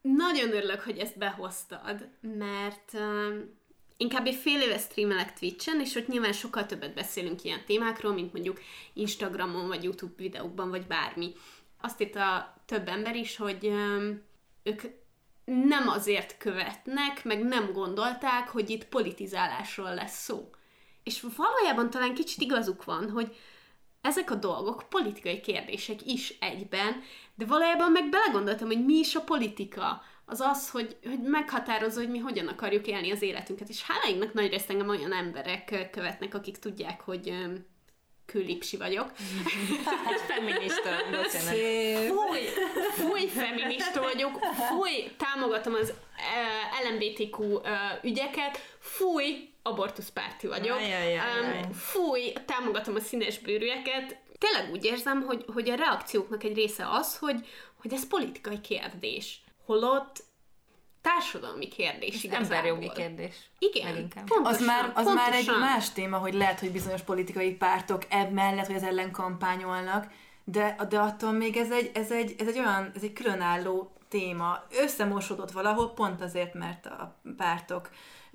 Nagyon 0.00 0.52
örülök, 0.52 0.80
hogy 0.80 0.98
ezt 0.98 1.18
behoztad, 1.18 2.08
mert 2.20 2.92
uh, 2.92 3.34
inkább 3.96 4.26
egy 4.26 4.34
fél 4.34 4.60
éve 4.60 4.78
streamelek 4.78 5.38
Twitch-en, 5.38 5.80
és 5.80 5.94
ott 5.94 6.08
nyilván 6.08 6.32
sokkal 6.32 6.66
többet 6.66 6.94
beszélünk 6.94 7.44
ilyen 7.44 7.64
témákról, 7.66 8.12
mint 8.12 8.32
mondjuk 8.32 8.60
Instagramon, 8.92 9.68
vagy 9.68 9.84
YouTube 9.84 10.12
videókban, 10.16 10.70
vagy 10.70 10.86
bármi 10.86 11.32
azt 11.84 12.00
itt 12.00 12.14
a 12.14 12.54
több 12.66 12.88
ember 12.88 13.16
is, 13.16 13.36
hogy 13.36 13.72
ők 14.62 14.82
nem 15.44 15.88
azért 15.88 16.38
követnek, 16.38 17.24
meg 17.24 17.44
nem 17.44 17.72
gondolták, 17.72 18.48
hogy 18.48 18.70
itt 18.70 18.88
politizálásról 18.88 19.94
lesz 19.94 20.22
szó. 20.22 20.50
És 21.02 21.26
valójában 21.36 21.90
talán 21.90 22.14
kicsit 22.14 22.40
igazuk 22.40 22.84
van, 22.84 23.10
hogy 23.10 23.36
ezek 24.00 24.30
a 24.30 24.34
dolgok 24.34 24.88
politikai 24.88 25.40
kérdések 25.40 26.06
is 26.06 26.36
egyben, 26.40 27.02
de 27.34 27.44
valójában 27.44 27.92
meg 27.92 28.08
belegondoltam, 28.08 28.66
hogy 28.66 28.84
mi 28.84 28.94
is 28.94 29.14
a 29.14 29.20
politika, 29.20 30.02
az 30.26 30.40
az, 30.40 30.70
hogy, 30.70 30.96
hogy 31.02 31.20
meghatározza, 31.20 32.00
hogy 32.00 32.10
mi 32.10 32.18
hogyan 32.18 32.46
akarjuk 32.46 32.86
élni 32.86 33.10
az 33.10 33.22
életünket. 33.22 33.68
És 33.68 33.82
háláinknak 33.82 34.32
nagy 34.32 34.50
részt 34.50 34.70
engem 34.70 34.88
olyan 34.88 35.12
emberek 35.12 35.88
követnek, 35.90 36.34
akik 36.34 36.58
tudják, 36.58 37.00
hogy 37.00 37.34
külipsi 38.26 38.76
vagyok. 38.76 39.12
Egy 40.10 40.20
feminista 40.34 40.90
Fúj, 42.08 42.40
fúj 42.92 43.26
feminista 43.26 44.02
vagyok, 44.02 44.38
fúj, 44.68 45.10
támogatom 45.16 45.74
az 45.74 45.92
uh, 45.92 46.90
LMBTQ 46.90 47.44
uh, 47.44 47.64
ügyeket, 48.02 48.58
fúj, 48.78 49.48
abortuszpárti 49.62 50.46
vagyok, 50.46 50.78
um, 50.78 51.72
fúj, 51.72 52.32
támogatom 52.46 52.94
a 52.94 53.00
színes 53.00 53.38
bőrűeket, 53.38 54.16
tényleg 54.38 54.72
úgy 54.72 54.84
érzem, 54.84 55.22
hogy, 55.22 55.44
hogy 55.52 55.70
a 55.70 55.74
reakcióknak 55.74 56.44
egy 56.44 56.54
része 56.54 56.88
az, 56.90 57.18
hogy, 57.18 57.46
hogy 57.80 57.92
ez 57.92 58.06
politikai 58.06 58.60
kérdés. 58.60 59.42
Holott 59.64 60.24
társadalmi 61.04 61.68
kérdés 61.68 62.14
ez 62.14 62.24
igazából. 62.24 62.56
Emberjogi 62.56 62.90
kérdés. 62.94 63.34
Igen, 63.58 64.08
pontosan, 64.08 64.44
az 64.44 64.66
már, 64.66 64.84
az 64.84 65.04
pontosan. 65.04 65.14
már 65.14 65.32
egy 65.32 65.50
más 65.60 65.92
téma, 65.92 66.18
hogy 66.18 66.34
lehet, 66.34 66.60
hogy 66.60 66.72
bizonyos 66.72 67.02
politikai 67.02 67.52
pártok 67.52 68.02
ebb 68.08 68.32
mellett, 68.32 68.66
hogy 68.66 68.74
az 68.74 68.82
ellen 68.82 69.10
kampányolnak, 69.10 70.12
de, 70.44 70.76
de 70.88 70.98
attól 70.98 71.32
még 71.32 71.56
ez 71.56 71.70
egy, 71.70 71.90
ez, 71.94 72.10
egy, 72.10 72.34
ez 72.38 72.46
egy 72.46 72.58
olyan, 72.58 72.92
ez 72.94 73.02
egy 73.02 73.12
különálló 73.12 73.92
téma. 74.08 74.62
Összemosodott 74.70 75.50
valahol 75.50 75.92
pont 75.94 76.22
azért, 76.22 76.54
mert 76.54 76.86
a 76.86 77.20
pártok 77.36 77.90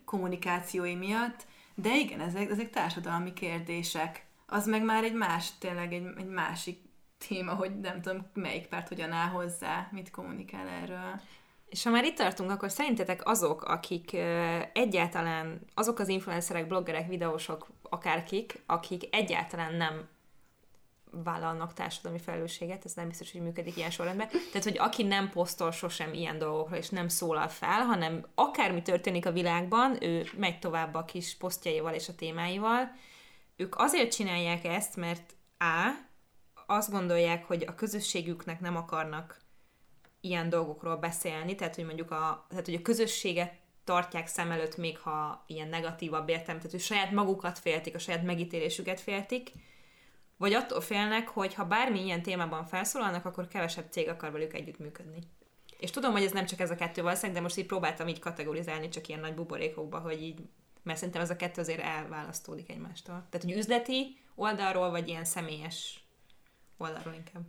kommunikációi 0.05 0.95
miatt, 0.95 1.45
de 1.75 1.95
igen, 1.95 2.19
ezek, 2.19 2.49
ezek 2.49 2.69
társadalmi 2.69 3.33
kérdések. 3.33 4.25
Az 4.47 4.67
meg 4.67 4.83
már 4.83 5.03
egy 5.03 5.13
más, 5.13 5.49
tényleg 5.59 5.93
egy, 5.93 6.07
egy 6.17 6.29
másik 6.29 6.79
téma, 7.27 7.53
hogy 7.53 7.79
nem 7.79 8.01
tudom, 8.01 8.25
melyik 8.33 8.67
párt 8.67 8.87
hogyan 8.87 9.11
áll 9.11 9.29
hozzá, 9.29 9.87
mit 9.91 10.11
kommunikál 10.11 10.67
erről. 10.67 11.21
És 11.69 11.83
ha 11.83 11.89
már 11.89 12.03
itt 12.03 12.15
tartunk, 12.15 12.51
akkor 12.51 12.71
szerintetek 12.71 13.27
azok, 13.27 13.63
akik 13.63 14.17
egyáltalán, 14.73 15.61
azok 15.73 15.99
az 15.99 16.07
influencerek, 16.07 16.67
bloggerek, 16.67 17.07
videósok, 17.07 17.67
akárkik, 17.81 18.63
akik 18.65 19.15
egyáltalán 19.15 19.73
nem 19.73 20.07
vállalnak 21.11 21.73
társadalmi 21.73 22.19
felelősséget, 22.19 22.85
ez 22.85 22.93
nem 22.93 23.07
biztos, 23.07 23.31
hogy 23.31 23.41
működik 23.41 23.77
ilyen 23.77 23.89
sorrendben. 23.89 24.27
Tehát, 24.27 24.63
hogy 24.63 24.77
aki 24.77 25.03
nem 25.03 25.29
posztol 25.29 25.71
sosem 25.71 26.13
ilyen 26.13 26.37
dolgokra, 26.37 26.77
és 26.77 26.89
nem 26.89 27.07
szólal 27.07 27.47
fel, 27.47 27.81
hanem 27.81 28.25
akármi 28.35 28.81
történik 28.81 29.25
a 29.25 29.31
világban, 29.31 30.03
ő 30.03 30.25
megy 30.37 30.59
tovább 30.59 30.93
a 30.93 31.05
kis 31.05 31.37
posztjaival 31.37 31.93
és 31.93 32.09
a 32.09 32.15
témáival. 32.15 32.91
Ők 33.55 33.75
azért 33.77 34.13
csinálják 34.13 34.65
ezt, 34.65 34.95
mert 34.95 35.35
A, 35.57 36.07
azt 36.67 36.91
gondolják, 36.91 37.45
hogy 37.45 37.63
a 37.67 37.75
közösségüknek 37.75 38.59
nem 38.59 38.75
akarnak 38.75 39.38
ilyen 40.21 40.49
dolgokról 40.49 40.95
beszélni, 40.95 41.55
tehát 41.55 41.75
hogy 41.75 41.85
mondjuk 41.85 42.11
a, 42.11 42.45
tehát, 42.49 42.65
hogy 42.65 42.73
a 42.73 42.81
közösséget 42.81 43.53
tartják 43.83 44.27
szem 44.27 44.51
előtt, 44.51 44.77
még 44.77 44.99
ha 44.99 45.43
ilyen 45.47 45.67
negatívabb 45.67 46.29
értelem, 46.29 46.55
tehát 46.57 46.71
hogy 46.71 46.79
saját 46.79 47.11
magukat 47.11 47.59
féltik, 47.59 47.95
a 47.95 47.99
saját 47.99 48.23
megítélésüket 48.23 48.99
féltik, 48.99 49.51
vagy 50.37 50.53
attól 50.53 50.81
félnek, 50.81 51.27
hogy 51.27 51.53
ha 51.53 51.65
bármi 51.65 52.03
ilyen 52.03 52.21
témában 52.21 52.65
felszólalnak, 52.65 53.25
akkor 53.25 53.47
kevesebb 53.47 53.85
cég 53.89 54.07
akar 54.07 54.31
velük 54.31 54.53
együttműködni. 54.53 55.19
És 55.79 55.89
tudom, 55.89 56.11
hogy 56.11 56.23
ez 56.23 56.31
nem 56.31 56.45
csak 56.45 56.59
ez 56.59 56.71
a 56.71 56.75
kettő 56.75 57.01
valószínűleg, 57.01 57.35
de 57.35 57.41
most 57.41 57.57
így 57.57 57.65
próbáltam 57.65 58.07
így 58.07 58.19
kategorizálni 58.19 58.89
csak 58.89 59.07
ilyen 59.07 59.19
nagy 59.19 59.33
buborékokba, 59.33 59.99
hogy 59.99 60.21
így, 60.21 60.39
mert 60.83 60.97
szerintem 60.97 61.21
ez 61.21 61.29
a 61.29 61.35
kettő 61.35 61.61
azért 61.61 61.81
elválasztódik 61.81 62.69
egymástól. 62.69 63.25
Tehát, 63.29 63.45
hogy 63.45 63.57
üzleti 63.57 64.17
oldalról, 64.35 64.89
vagy 64.89 65.07
ilyen 65.07 65.25
személyes 65.25 66.03
oldalról 66.77 67.13
inkább. 67.13 67.43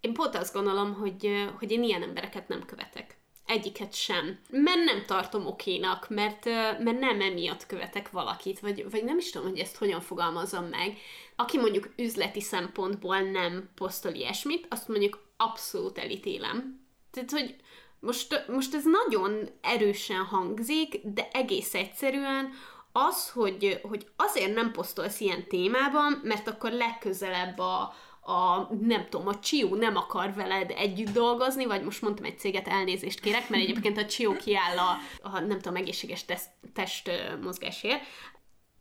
Én 0.00 0.12
pont 0.12 0.34
azt 0.34 0.52
gondolom, 0.52 0.94
hogy, 0.94 1.48
hogy 1.58 1.70
én 1.70 1.82
ilyen 1.82 2.02
embereket 2.02 2.48
nem 2.48 2.64
követek. 2.64 3.18
Egyiket 3.46 3.94
sem. 3.94 4.38
Mert 4.50 4.84
nem 4.84 5.04
tartom 5.06 5.46
okénak, 5.46 6.08
mert, 6.08 6.44
mert 6.78 6.98
nem 6.98 7.20
emiatt 7.20 7.66
követek 7.66 8.10
valakit, 8.10 8.60
vagy, 8.60 8.90
vagy 8.90 9.04
nem 9.04 9.18
is 9.18 9.30
tudom, 9.30 9.48
hogy 9.48 9.58
ezt 9.58 9.76
hogyan 9.76 10.00
fogalmazom 10.00 10.64
meg. 10.64 10.98
Aki 11.36 11.58
mondjuk 11.58 11.92
üzleti 11.96 12.40
szempontból 12.40 13.20
nem 13.20 13.70
posztol 13.74 14.12
ilyesmit, 14.12 14.66
azt 14.70 14.88
mondjuk 14.88 15.28
abszolút 15.36 15.98
elítélem. 15.98 16.80
Tehát, 17.10 17.30
hogy 17.30 17.56
most, 18.00 18.44
most 18.48 18.74
ez 18.74 18.84
nagyon 18.84 19.48
erősen 19.60 20.24
hangzik, 20.24 21.00
de 21.02 21.28
egész 21.32 21.74
egyszerűen 21.74 22.52
az, 22.92 23.30
hogy, 23.30 23.80
hogy 23.82 24.06
azért 24.16 24.54
nem 24.54 24.72
posztolsz 24.72 25.20
ilyen 25.20 25.48
témában, 25.48 26.20
mert 26.22 26.48
akkor 26.48 26.70
legközelebb 26.72 27.58
a, 27.58 27.94
a, 28.20 28.74
nem 28.80 29.08
tudom, 29.08 29.28
a 29.28 29.38
Csió 29.38 29.74
nem 29.74 29.96
akar 29.96 30.34
veled 30.34 30.70
együtt 30.70 31.12
dolgozni, 31.12 31.64
vagy 31.64 31.82
most 31.82 32.02
mondtam 32.02 32.24
egy 32.24 32.38
céget, 32.38 32.68
elnézést 32.68 33.20
kérek, 33.20 33.48
mert 33.48 33.62
egyébként 33.62 33.98
a 33.98 34.06
Csió 34.06 34.36
kiáll 34.36 34.78
a, 34.78 34.96
a 35.22 35.38
nem 35.38 35.58
tudom, 35.58 35.76
egészséges 35.76 36.24
test, 36.24 36.48
test 36.74 37.10
mozgásért. 37.42 38.02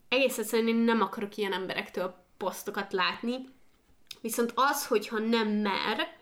Egész 0.10 0.38
egyszerűen 0.38 0.68
én 0.68 0.76
nem 0.76 1.02
akarok 1.02 1.38
ilyen 1.38 1.54
emberektől 1.54 2.16
posztokat 2.38 2.94
látni, 2.94 3.38
viszont 4.22 4.52
az, 4.56 4.88
hogyha 4.88 5.20
nem 5.20 5.48
mer, 5.48 6.18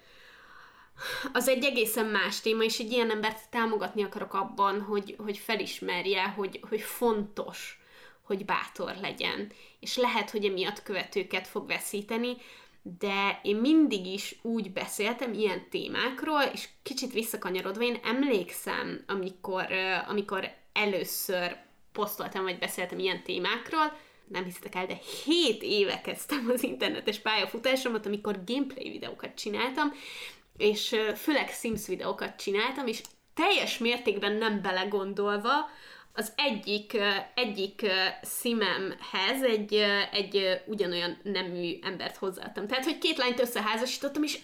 az 1.33 1.47
egy 1.47 1.63
egészen 1.63 2.05
más 2.05 2.41
téma, 2.41 2.63
és 2.63 2.79
egy 2.79 2.91
ilyen 2.91 3.11
embert 3.11 3.49
támogatni 3.49 4.03
akarok 4.03 4.33
abban, 4.33 4.81
hogy, 4.81 5.15
hogy 5.17 5.37
felismerje, 5.37 6.27
hogy, 6.27 6.59
hogy 6.69 6.81
fontos, 6.81 7.79
hogy 8.21 8.45
bátor 8.45 8.95
legyen. 9.01 9.51
És 9.79 9.97
lehet, 9.97 10.29
hogy 10.29 10.45
emiatt 10.45 10.83
követőket 10.83 11.47
fog 11.47 11.67
veszíteni, 11.67 12.37
de 12.81 13.39
én 13.43 13.55
mindig 13.55 14.05
is 14.05 14.35
úgy 14.41 14.71
beszéltem 14.71 15.33
ilyen 15.33 15.69
témákról, 15.69 16.41
és 16.41 16.69
kicsit 16.83 17.13
visszakanyarodva, 17.13 17.83
én 17.83 17.99
emlékszem, 18.03 19.03
amikor, 19.07 19.67
amikor 20.07 20.51
először 20.73 21.57
posztoltam, 21.91 22.43
vagy 22.43 22.59
beszéltem 22.59 22.99
ilyen 22.99 23.23
témákról, 23.23 23.97
nem 24.27 24.43
hiszitek 24.43 24.75
el, 24.75 24.85
de 24.85 24.99
7 25.25 25.63
éve 25.63 26.01
kezdtem 26.01 26.49
az 26.53 26.63
internetes 26.63 27.19
pályafutásomat, 27.19 28.05
amikor 28.05 28.43
gameplay 28.45 28.89
videókat 28.89 29.35
csináltam, 29.35 29.93
és 30.57 30.95
főleg 31.15 31.49
Sims 31.49 31.87
videókat 31.87 32.35
csináltam, 32.35 32.87
és 32.87 33.01
teljes 33.33 33.77
mértékben 33.77 34.33
nem 34.33 34.61
belegondolva, 34.61 35.69
az 36.17 36.33
egyik, 36.35 36.97
egyik 37.33 37.85
szimemhez 38.21 39.43
egy, 39.43 39.73
egy 40.11 40.61
ugyanolyan 40.65 41.17
nemű 41.23 41.79
embert 41.81 42.17
hozzáadtam. 42.17 42.67
Tehát, 42.67 42.83
hogy 42.83 42.97
két 42.97 43.17
lányt 43.17 43.39
összeházasítottam, 43.39 44.23
és 44.23 44.39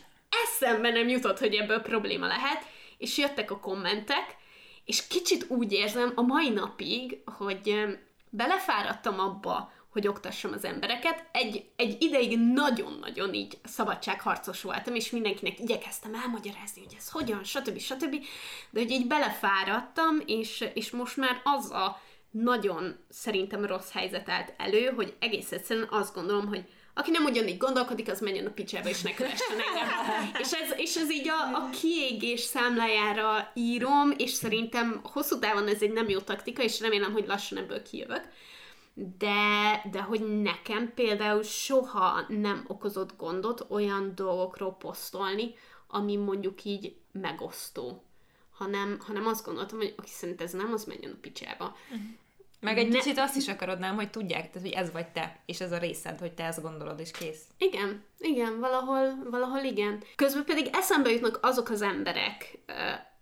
eszembe 0.46 0.90
nem 0.90 1.08
jutott, 1.08 1.40
hogy 1.40 1.56
ebből 1.56 1.82
probléma 1.82 2.28
lehet, 2.28 2.66
és 2.98 3.18
jöttek 3.18 3.52
a 3.52 3.60
kommentek, 3.60 4.36
és 4.86 5.08
kicsit 5.08 5.46
úgy 5.50 5.72
érzem 5.72 6.12
a 6.16 6.22
mai 6.22 6.50
napig, 6.50 7.22
hogy 7.26 7.84
belefáradtam 8.30 9.20
abba, 9.20 9.72
hogy 9.94 10.08
oktassam 10.08 10.52
az 10.54 10.66
embereket. 10.66 11.26
Egy, 11.32 11.66
egy 11.76 11.98
ideig 12.00 12.40
nagyon-nagyon 12.40 13.34
így 13.34 13.58
szabadságharcos 13.64 14.62
voltam, 14.62 14.96
és 14.96 15.10
mindenkinek 15.10 15.60
igyekeztem 15.60 16.16
elmagyarázni, 16.16 16.82
hogy 16.84 16.96
ez 16.98 17.10
hogyan, 17.10 17.44
stb. 17.44 17.80
stb. 17.80 18.26
De 18.70 18.80
hogy 18.80 18.92
így 18.92 19.08
belefáradtam, 19.08 20.22
és, 20.26 20.66
és 20.74 20.92
most 20.92 21.18
már 21.18 21.42
az 21.44 21.72
a 21.72 22.02
nagyon 22.32 22.96
szerintem 23.10 23.66
rossz 23.66 23.92
helyzet 23.92 24.30
állt 24.30 24.54
elő, 24.58 24.86
hogy 24.96 25.16
egész 25.20 25.52
egyszerűen 25.52 25.88
azt 25.92 26.14
gondolom, 26.14 26.48
hogy 26.48 26.66
aki 26.94 27.12
nem 27.12 27.24
ugyanígy 27.24 27.58
gondolkodik, 27.58 28.10
az 28.10 28.20
menjen 28.20 28.46
a 28.46 28.52
picsába, 28.52 28.90
és 28.90 29.02
ne 29.02 29.14
kövessen 29.14 29.60
engem. 29.68 29.88
és, 30.42 30.52
ez, 30.52 30.74
és 30.78 30.96
ez 30.96 31.12
így 31.12 31.28
a, 31.28 31.56
a 31.58 31.70
kiégés 31.82 32.40
számlájára 32.40 33.52
írom, 33.54 34.14
és 34.18 34.32
szerintem 34.32 35.00
hosszú 35.04 35.40
távon 35.40 35.68
ez 35.68 35.82
egy 35.82 35.92
nem 35.92 36.10
jó 36.10 36.20
taktika, 36.20 36.64
és 36.64 36.80
remélem, 36.80 37.12
hogy 37.12 37.28
lassan 37.28 37.58
ebből 37.58 37.82
kijövök 37.82 38.22
de, 38.94 39.82
de 39.92 40.02
hogy 40.02 40.42
nekem 40.42 40.94
például 40.94 41.44
soha 41.44 42.26
nem 42.28 42.66
okozott 42.68 43.18
gondot 43.18 43.66
olyan 43.70 44.12
dolgokról 44.16 44.74
posztolni, 44.74 45.54
ami 45.88 46.16
mondjuk 46.16 46.64
így 46.64 46.96
megosztó. 47.12 48.04
Hanem, 48.52 49.00
hanem 49.06 49.28
azt 49.28 49.46
gondoltam, 49.46 49.78
hogy 49.78 49.94
aki 49.98 50.10
szerint 50.10 50.42
ez 50.42 50.52
nem, 50.52 50.74
az 50.74 50.86
menjen 50.86 51.12
a 51.12 51.18
picsába. 51.22 51.76
Meg 52.60 52.78
egy 52.78 52.88
ne... 52.88 52.98
kicsit 52.98 53.18
azt 53.18 53.36
is 53.36 53.48
akarod, 53.48 53.80
nem, 53.80 53.96
hogy 53.96 54.10
tudják, 54.10 54.52
tehát, 54.52 54.68
hogy 54.68 54.78
ez 54.78 54.92
vagy 54.92 55.08
te, 55.08 55.40
és 55.46 55.62
ez 55.62 55.72
a 55.72 55.78
részed, 55.78 56.20
hogy 56.20 56.32
te 56.34 56.44
ezt 56.44 56.62
gondolod, 56.62 57.00
és 57.00 57.12
kész. 57.12 57.44
Igen, 57.58 58.04
igen, 58.20 58.60
valahol, 58.60 59.30
valahol 59.30 59.62
igen. 59.64 60.04
Közben 60.16 60.46
pedig 60.46 60.70
eszembe 60.72 61.12
jutnak 61.12 61.40
azok 61.42 61.70
az 61.70 61.82
emberek, 61.82 62.58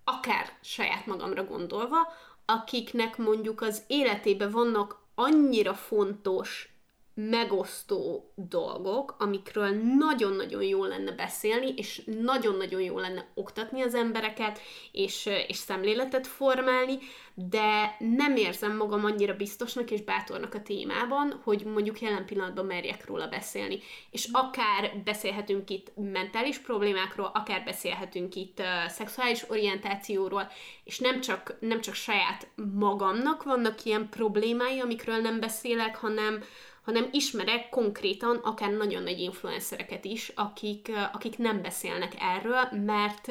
akár 0.04 0.58
saját 0.62 1.06
magamra 1.06 1.44
gondolva, 1.44 1.98
akiknek 2.46 3.18
mondjuk 3.18 3.62
az 3.62 3.84
életében 3.88 4.52
vannak 4.52 5.01
annyira 5.18 5.74
fontos 5.74 6.68
megosztó 7.14 8.32
dolgok, 8.36 9.16
amikről 9.20 9.70
nagyon-nagyon 9.98 10.64
jó 10.64 10.86
lenne 10.86 11.12
beszélni, 11.12 11.74
és 11.76 12.02
nagyon-nagyon 12.22 12.82
jó 12.82 13.00
lenne 13.00 13.26
oktatni 13.34 13.82
az 13.82 13.94
embereket, 13.94 14.60
és, 14.92 15.30
és 15.48 15.56
szemléletet 15.56 16.28
formálni, 16.28 16.98
de 17.34 17.96
nem 18.00 18.36
érzem 18.36 18.78
magam 18.78 19.06
annyira 19.06 19.36
biztosnak 19.36 19.92
és 19.92 20.02
bátornak 20.02 20.54
a 20.54 20.62
témában, 20.62 21.40
hogy 21.44 21.64
mondjuk 21.66 22.02
jelen 22.02 22.26
pillanatban 22.26 22.66
merjek 22.66 23.06
róla 23.06 23.28
beszélni. 23.28 23.80
És 24.12 24.28
akár 24.32 25.02
beszélhetünk 25.04 25.70
itt 25.70 25.92
mentális 25.96 26.58
problémákról, 26.58 27.32
akár 27.34 27.64
beszélhetünk 27.64 28.36
itt 28.36 28.60
uh, 28.60 28.66
szexuális 28.90 29.50
orientációról, 29.50 30.52
és 30.84 31.00
nem 31.00 31.22
csak, 31.22 31.56
nem 31.60 31.82
csak 31.82 31.94
saját 31.94 32.48
magamnak 32.74 33.44
vannak 33.44 33.84
ilyen 33.84 34.10
problémái, 34.10 34.80
amikről 34.80 35.18
nem 35.18 35.40
beszélek, 35.40 35.96
hanem, 35.96 36.44
hanem 36.84 37.10
ismerek 37.12 37.70
konkrétan 37.70 38.36
akár 38.36 38.72
nagyon 38.72 39.04
nagy 39.04 39.20
influencereket 39.20 40.06
is, 40.06 40.32
akik, 40.36 40.92
akik 41.14 41.38
nem 41.38 41.62
beszélnek 41.62 42.14
erről, 42.20 42.70
mert 42.86 43.28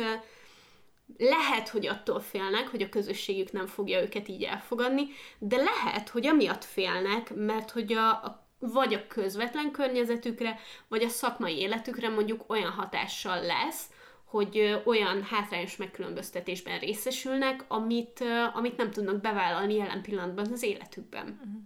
lehet, 1.18 1.68
hogy 1.68 1.86
attól 1.86 2.20
félnek, 2.20 2.68
hogy 2.68 2.82
a 2.82 2.88
közösségük 2.88 3.52
nem 3.52 3.66
fogja 3.66 4.02
őket 4.02 4.28
így 4.28 4.42
elfogadni, 4.42 5.06
de 5.38 5.56
lehet, 5.56 6.08
hogy 6.08 6.26
amiatt 6.26 6.64
félnek, 6.64 7.34
mert 7.34 7.70
hogy 7.70 7.92
a, 7.92 8.08
a 8.08 8.48
vagy 8.58 8.94
a 8.94 9.06
közvetlen 9.06 9.70
környezetükre, 9.70 10.58
vagy 10.88 11.02
a 11.02 11.08
szakmai 11.08 11.58
életükre 11.58 12.08
mondjuk 12.08 12.44
olyan 12.46 12.70
hatással 12.70 13.42
lesz, 13.42 13.90
hogy 14.24 14.80
olyan 14.84 15.22
hátrányos 15.22 15.76
megkülönböztetésben 15.76 16.78
részesülnek, 16.78 17.64
amit, 17.68 18.24
amit 18.54 18.76
nem 18.76 18.90
tudnak 18.90 19.20
bevállalni 19.20 19.74
jelen 19.74 20.02
pillanatban 20.02 20.52
az 20.52 20.62
életükben. 20.62 21.26
Uh-huh 21.26 21.62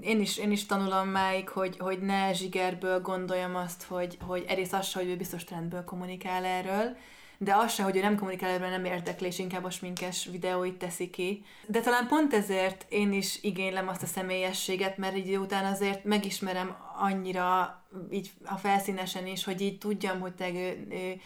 én 0.00 0.20
is, 0.20 0.38
én 0.38 0.50
is 0.50 0.66
tanulom 0.66 1.08
máig, 1.08 1.48
hogy, 1.48 1.76
hogy 1.78 1.98
ne 2.00 2.32
zsigerből 2.32 3.00
gondoljam 3.00 3.56
azt, 3.56 3.82
hogy, 3.82 4.18
hogy 4.26 4.44
egyrészt 4.48 4.72
az 4.72 4.86
se, 4.86 4.98
hogy 4.98 5.08
ő 5.08 5.16
biztos 5.16 5.44
trendből 5.44 5.84
kommunikál 5.84 6.44
erről, 6.44 6.96
de 7.38 7.54
az 7.54 7.72
se, 7.72 7.82
hogy 7.82 7.96
ő 7.96 8.00
nem 8.00 8.16
kommunikál 8.16 8.50
erről, 8.50 8.68
nem 8.68 8.84
érdekli, 8.84 9.26
és 9.26 9.38
inkább 9.38 9.64
a 9.64 9.70
sminkes 9.70 10.28
videóit 10.30 10.74
teszi 10.74 11.10
ki. 11.10 11.44
De 11.66 11.80
talán 11.80 12.06
pont 12.06 12.34
ezért 12.34 12.86
én 12.88 13.12
is 13.12 13.38
igénylem 13.42 13.88
azt 13.88 14.02
a 14.02 14.06
személyességet, 14.06 14.96
mert 14.96 15.16
így 15.16 15.36
után 15.36 15.64
azért 15.64 16.04
megismerem 16.04 16.76
annyira 16.98 17.80
így 18.10 18.30
a 18.44 18.56
felszínesen 18.56 19.26
is, 19.26 19.44
hogy 19.44 19.60
így 19.60 19.78
tudjam, 19.78 20.20
hogy 20.20 20.32
te 20.34 20.48
ő, 20.48 20.86
ő, 20.90 21.20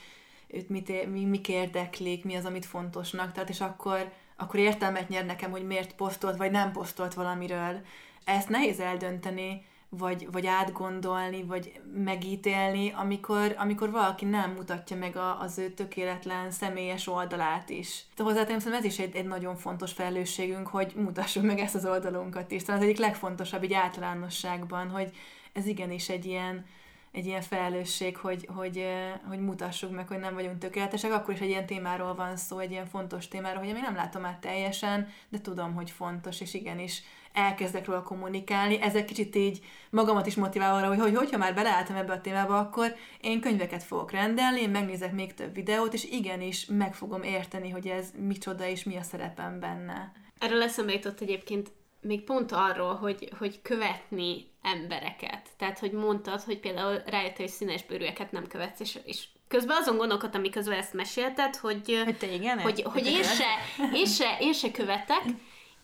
őt 0.46 0.68
mit, 0.68 1.10
mi, 1.10 1.24
mik 1.24 1.48
érdeklik, 1.48 2.24
mi 2.24 2.34
az, 2.34 2.44
amit 2.44 2.66
fontosnak, 2.66 3.32
tehát 3.32 3.48
és 3.48 3.60
akkor, 3.60 4.12
akkor 4.36 4.60
értelmet 4.60 5.08
nyer 5.08 5.24
nekem, 5.24 5.50
hogy 5.50 5.66
miért 5.66 5.94
posztolt, 5.94 6.36
vagy 6.36 6.50
nem 6.50 6.72
posztolt 6.72 7.14
valamiről 7.14 7.80
ezt 8.26 8.48
nehéz 8.48 8.80
eldönteni, 8.80 9.64
vagy, 9.88 10.28
vagy 10.32 10.46
átgondolni, 10.46 11.42
vagy 11.42 11.80
megítélni, 11.94 12.92
amikor, 12.96 13.54
amikor 13.58 13.90
valaki 13.90 14.24
nem 14.24 14.50
mutatja 14.50 14.96
meg 14.96 15.16
a, 15.16 15.40
az 15.40 15.58
ő 15.58 15.70
tökéletlen 15.70 16.50
személyes 16.50 17.06
oldalát 17.06 17.70
is. 17.70 18.04
De 18.16 18.22
hozzáteszem, 18.22 18.72
ez 18.72 18.84
is 18.84 18.98
egy, 18.98 19.16
egy 19.16 19.26
nagyon 19.26 19.56
fontos 19.56 19.92
felelősségünk, 19.92 20.66
hogy 20.66 20.92
mutassuk 20.96 21.42
meg 21.42 21.58
ezt 21.58 21.74
az 21.74 21.86
oldalunkat 21.86 22.50
is. 22.50 22.62
Tehát 22.62 22.80
az 22.80 22.86
egyik 22.86 22.98
legfontosabb 22.98 23.62
így 23.62 23.72
általánosságban, 23.72 24.90
hogy 24.90 25.10
ez 25.52 25.66
igenis 25.66 26.08
egy 26.08 26.26
ilyen, 26.26 26.64
egy 27.12 27.26
ilyen 27.26 27.42
felelősség, 27.42 28.16
hogy, 28.16 28.48
hogy, 28.54 28.86
hogy 29.28 29.40
mutassuk 29.40 29.90
meg, 29.90 30.08
hogy 30.08 30.18
nem 30.18 30.34
vagyunk 30.34 30.58
tökéletesek, 30.58 31.12
akkor 31.12 31.34
is 31.34 31.40
egy 31.40 31.48
ilyen 31.48 31.66
témáról 31.66 32.14
van 32.14 32.36
szó, 32.36 32.58
egy 32.58 32.70
ilyen 32.70 32.86
fontos 32.86 33.28
témáról, 33.28 33.58
hogy 33.58 33.68
én 33.68 33.80
nem 33.82 33.94
látom 33.94 34.24
át 34.24 34.40
teljesen, 34.40 35.08
de 35.28 35.40
tudom, 35.40 35.74
hogy 35.74 35.90
fontos, 35.90 36.40
és 36.40 36.54
igenis 36.54 37.02
elkezdek 37.37 37.87
róla 37.87 38.03
kommunikálni, 38.03 38.80
ezek 38.80 39.05
kicsit 39.05 39.37
így 39.37 39.64
magamat 39.91 40.26
is 40.26 40.34
motivál 40.34 40.74
arra, 40.74 40.89
hogy, 40.89 40.99
hogy 40.99 41.14
hogyha 41.14 41.39
már 41.39 41.55
beleálltam 41.55 41.97
ebbe 41.97 42.12
a 42.12 42.20
témába, 42.20 42.59
akkor 42.59 42.95
én 43.20 43.41
könyveket 43.41 43.82
fogok 43.82 44.11
rendelni, 44.11 44.61
én 44.61 44.70
megnézek 44.70 45.12
még 45.12 45.34
több 45.34 45.55
videót, 45.55 45.95
és 45.95 46.05
igenis 46.05 46.66
meg 46.66 46.95
fogom 46.95 47.22
érteni, 47.22 47.70
hogy 47.70 47.87
ez 47.87 48.12
micsoda 48.18 48.66
és 48.66 48.84
mi 48.84 48.97
a 48.97 49.03
szerepem 49.03 49.61
benne. 49.61 50.12
Erről 50.39 50.62
eszembe 50.62 50.93
jutott 50.93 51.20
egyébként 51.20 51.70
még 52.01 52.24
pont 52.24 52.53
arról, 52.53 52.95
hogy, 52.95 53.28
hogy 53.39 53.62
követni 53.62 54.51
embereket. 54.62 55.49
Tehát, 55.57 55.78
hogy 55.78 55.93
mondtad, 55.93 56.43
hogy 56.43 56.59
például 56.59 57.03
rájöttél, 57.07 57.47
hogy 57.47 57.55
színes 57.55 57.84
bőrűeket 57.84 58.32
nem 58.32 58.47
követsz, 58.47 58.80
és, 58.80 58.99
és 59.05 59.24
közben 59.49 59.76
azon 59.80 59.97
gondolkodtam, 59.97 60.41
miközben 60.41 60.78
ezt 60.78 60.93
mesélted, 60.93 61.57
hogy, 61.57 62.03
hogy, 62.05 62.16
te 62.16 62.32
igen, 62.32 62.61
hogy, 62.61 62.82
hogy 62.82 63.07
én, 63.07 63.22
se, 63.22 63.47
én, 63.93 64.07
se, 64.07 64.37
én 64.41 64.53
se 64.53 64.70
követek, 64.70 65.22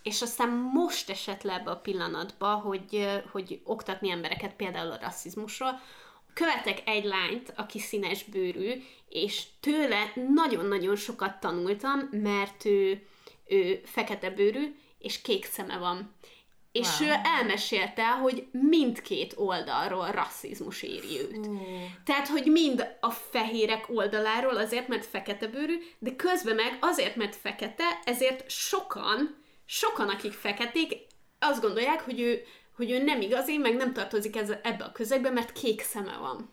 és 0.02 0.22
aztán 0.22 0.48
most 0.48 1.10
esett 1.10 1.42
le 1.42 1.54
ebbe 1.54 1.70
a 1.70 1.76
pillanatba, 1.76 2.54
hogy, 2.54 3.08
hogy 3.30 3.60
oktatni 3.64 4.10
embereket 4.10 4.54
például 4.54 4.90
a 4.90 4.98
rasszizmusról. 5.00 5.80
Követek 6.34 6.82
egy 6.88 7.04
lányt, 7.04 7.52
aki 7.56 7.78
színes 7.78 8.24
bőrű, 8.24 8.82
és 9.08 9.42
tőle 9.60 10.12
nagyon-nagyon 10.34 10.96
sokat 10.96 11.40
tanultam, 11.40 12.08
mert 12.10 12.64
ő, 12.64 13.06
ő 13.46 13.80
fekete 13.84 14.30
bőrű, 14.30 14.74
és 14.98 15.20
kék 15.20 15.44
szeme 15.44 15.78
van. 15.78 16.14
És 16.72 17.00
wow. 17.00 17.08
ő 17.08 17.12
elmesélte, 17.24 18.08
hogy 18.08 18.46
mindkét 18.50 19.34
oldalról 19.36 20.10
rasszizmus 20.10 20.82
éri 20.82 21.20
őt. 21.20 21.48
Tehát, 22.04 22.28
hogy 22.28 22.46
mind 22.46 22.96
a 23.00 23.10
fehérek 23.10 23.84
oldaláról 23.88 24.56
azért, 24.56 24.88
mert 24.88 25.06
fekete 25.06 25.46
bőrű, 25.46 25.78
de 25.98 26.16
közben 26.16 26.54
meg 26.54 26.78
azért, 26.80 27.16
mert 27.16 27.36
fekete, 27.36 28.00
ezért 28.04 28.50
sokan 28.50 29.41
sokan, 29.72 30.08
akik 30.08 30.32
feketék, 30.32 30.92
azt 31.38 31.60
gondolják, 31.60 32.00
hogy 32.00 32.20
ő, 32.20 32.42
hogy 32.76 32.90
ő 32.90 33.02
nem 33.02 33.20
igazi, 33.20 33.56
meg 33.56 33.76
nem 33.76 33.92
tartozik 33.92 34.36
ez, 34.36 34.50
ebbe 34.62 34.84
a 34.84 34.92
közegbe, 34.92 35.30
mert 35.30 35.52
kék 35.52 35.80
szeme 35.80 36.16
van. 36.16 36.50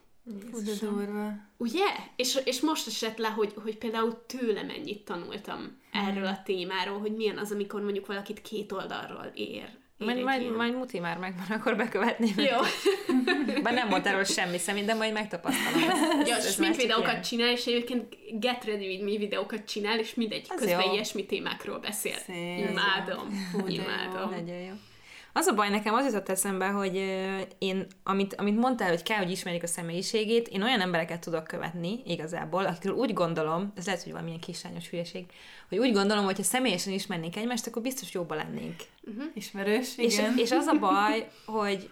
durva. 0.79 1.31
Ugye? 1.57 1.85
És, 2.15 2.39
és 2.45 2.61
most 2.61 2.87
esett 2.87 3.17
le, 3.17 3.27
hogy, 3.27 3.53
hogy 3.63 3.77
például 3.77 4.25
tőle 4.25 4.63
mennyit 4.63 5.05
tanultam 5.05 5.81
erről 5.91 6.25
a 6.25 6.41
témáról, 6.43 6.99
hogy 6.99 7.15
milyen 7.15 7.37
az, 7.37 7.51
amikor 7.51 7.81
mondjuk 7.81 8.05
valakit 8.05 8.41
két 8.41 8.71
oldalról 8.71 9.31
ér. 9.33 9.77
Majd, 10.05 10.23
majd, 10.23 10.55
majd 10.55 10.75
muti 10.75 10.99
már 10.99 11.17
megvan, 11.17 11.45
akkor 11.49 11.75
bekövetném. 11.75 12.33
Jó. 12.37 12.57
Bár 13.63 13.73
nem 13.73 13.89
volt 13.89 14.05
erről 14.05 14.23
semmi 14.23 14.57
személy, 14.57 14.83
de 14.85 14.93
majd 14.93 15.13
megtapasztalom. 15.13 15.81
Ja, 16.25 16.35
ez 16.35 16.53
smink 16.53 16.75
videókat 16.75 17.27
csinál, 17.27 17.49
és 17.51 17.65
egyébként 17.65 18.17
Get 18.39 18.65
Ready 18.65 18.87
With 18.87 19.03
Me 19.03 19.17
videókat 19.17 19.65
csinál, 19.65 19.99
és 19.99 20.13
mindegy 20.13 20.45
Az 20.49 20.59
közben 20.59 20.85
jó. 20.85 20.93
ilyesmi 20.93 21.25
témákról 21.25 21.79
beszél. 21.79 22.15
Szép. 22.25 22.69
Imádom. 22.69 23.49
Hú, 23.51 23.67
Imádom. 23.67 24.29
Nagyon 24.29 24.59
jó. 24.61 24.73
Az 25.39 25.47
a 25.47 25.53
baj 25.53 25.69
nekem 25.69 25.93
az 25.93 26.05
jutott 26.05 26.29
eszembe, 26.29 26.67
hogy 26.67 26.95
én, 27.57 27.87
amit, 28.03 28.35
amit 28.35 28.57
mondtál, 28.57 28.89
hogy 28.89 29.03
kell, 29.03 29.17
hogy 29.17 29.31
ismerjük 29.31 29.63
a 29.63 29.67
személyiségét, 29.67 30.47
én 30.47 30.63
olyan 30.63 30.81
embereket 30.81 31.19
tudok 31.19 31.43
követni 31.43 32.01
igazából, 32.05 32.65
akikről 32.65 32.95
úgy 32.95 33.13
gondolom, 33.13 33.73
ez 33.75 33.85
lehet, 33.85 34.03
hogy 34.03 34.11
valamilyen 34.11 34.39
kisányos 34.39 34.89
hülyeség, 34.89 35.25
hogy 35.69 35.77
úgy 35.77 35.93
gondolom, 35.93 36.25
hogy 36.25 36.35
ha 36.35 36.43
személyesen 36.43 36.93
ismernénk 36.93 37.35
egymást, 37.35 37.67
akkor 37.67 37.81
biztos 37.81 38.13
jobban 38.13 38.37
lennénk. 38.37 38.75
Uh-huh. 39.03 39.23
Ismerős, 39.33 39.97
igen. 39.97 40.33
És, 40.37 40.41
és 40.41 40.51
az 40.51 40.67
a 40.67 40.79
baj, 40.87 41.29
hogy 41.45 41.89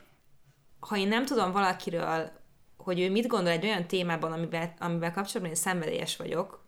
ha 0.79 0.97
én 0.97 1.07
nem 1.07 1.25
tudom 1.25 1.51
valakiről, 1.51 2.31
hogy 2.77 2.99
ő 2.99 3.11
mit 3.11 3.27
gondol 3.27 3.51
egy 3.51 3.65
olyan 3.65 3.87
témában, 3.87 4.31
amivel, 4.31 4.73
amivel 4.79 5.13
kapcsolatban 5.13 5.49
én 5.49 5.61
szenvedélyes 5.61 6.17
vagyok, 6.17 6.65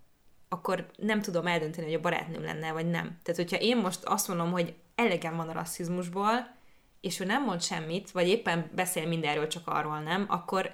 akkor 0.50 0.86
nem 0.98 1.22
tudom 1.22 1.48
eldönteni, 1.48 1.86
hogy 1.86 1.96
a 1.96 2.02
barátnőm 2.02 2.44
lenne, 2.44 2.72
vagy 2.72 2.90
nem. 2.90 3.18
Tehát, 3.24 3.42
hogyha 3.42 3.58
én 3.58 3.78
most 3.78 4.04
azt 4.04 4.28
mondom, 4.28 4.52
hogy 4.52 4.74
elegem 4.96 5.36
van 5.36 5.50
a 5.50 5.54
rasszizmusból, 5.54 6.58
és 7.02 7.20
ő 7.20 7.26
nem 7.26 7.44
mond 7.44 7.62
semmit, 7.62 8.12
vagy 8.12 8.28
éppen 8.28 8.70
beszél 8.76 9.08
mindenről, 9.08 9.48
csak 9.48 9.68
arról 9.68 10.00
nem, 10.00 10.26
akkor 10.28 10.74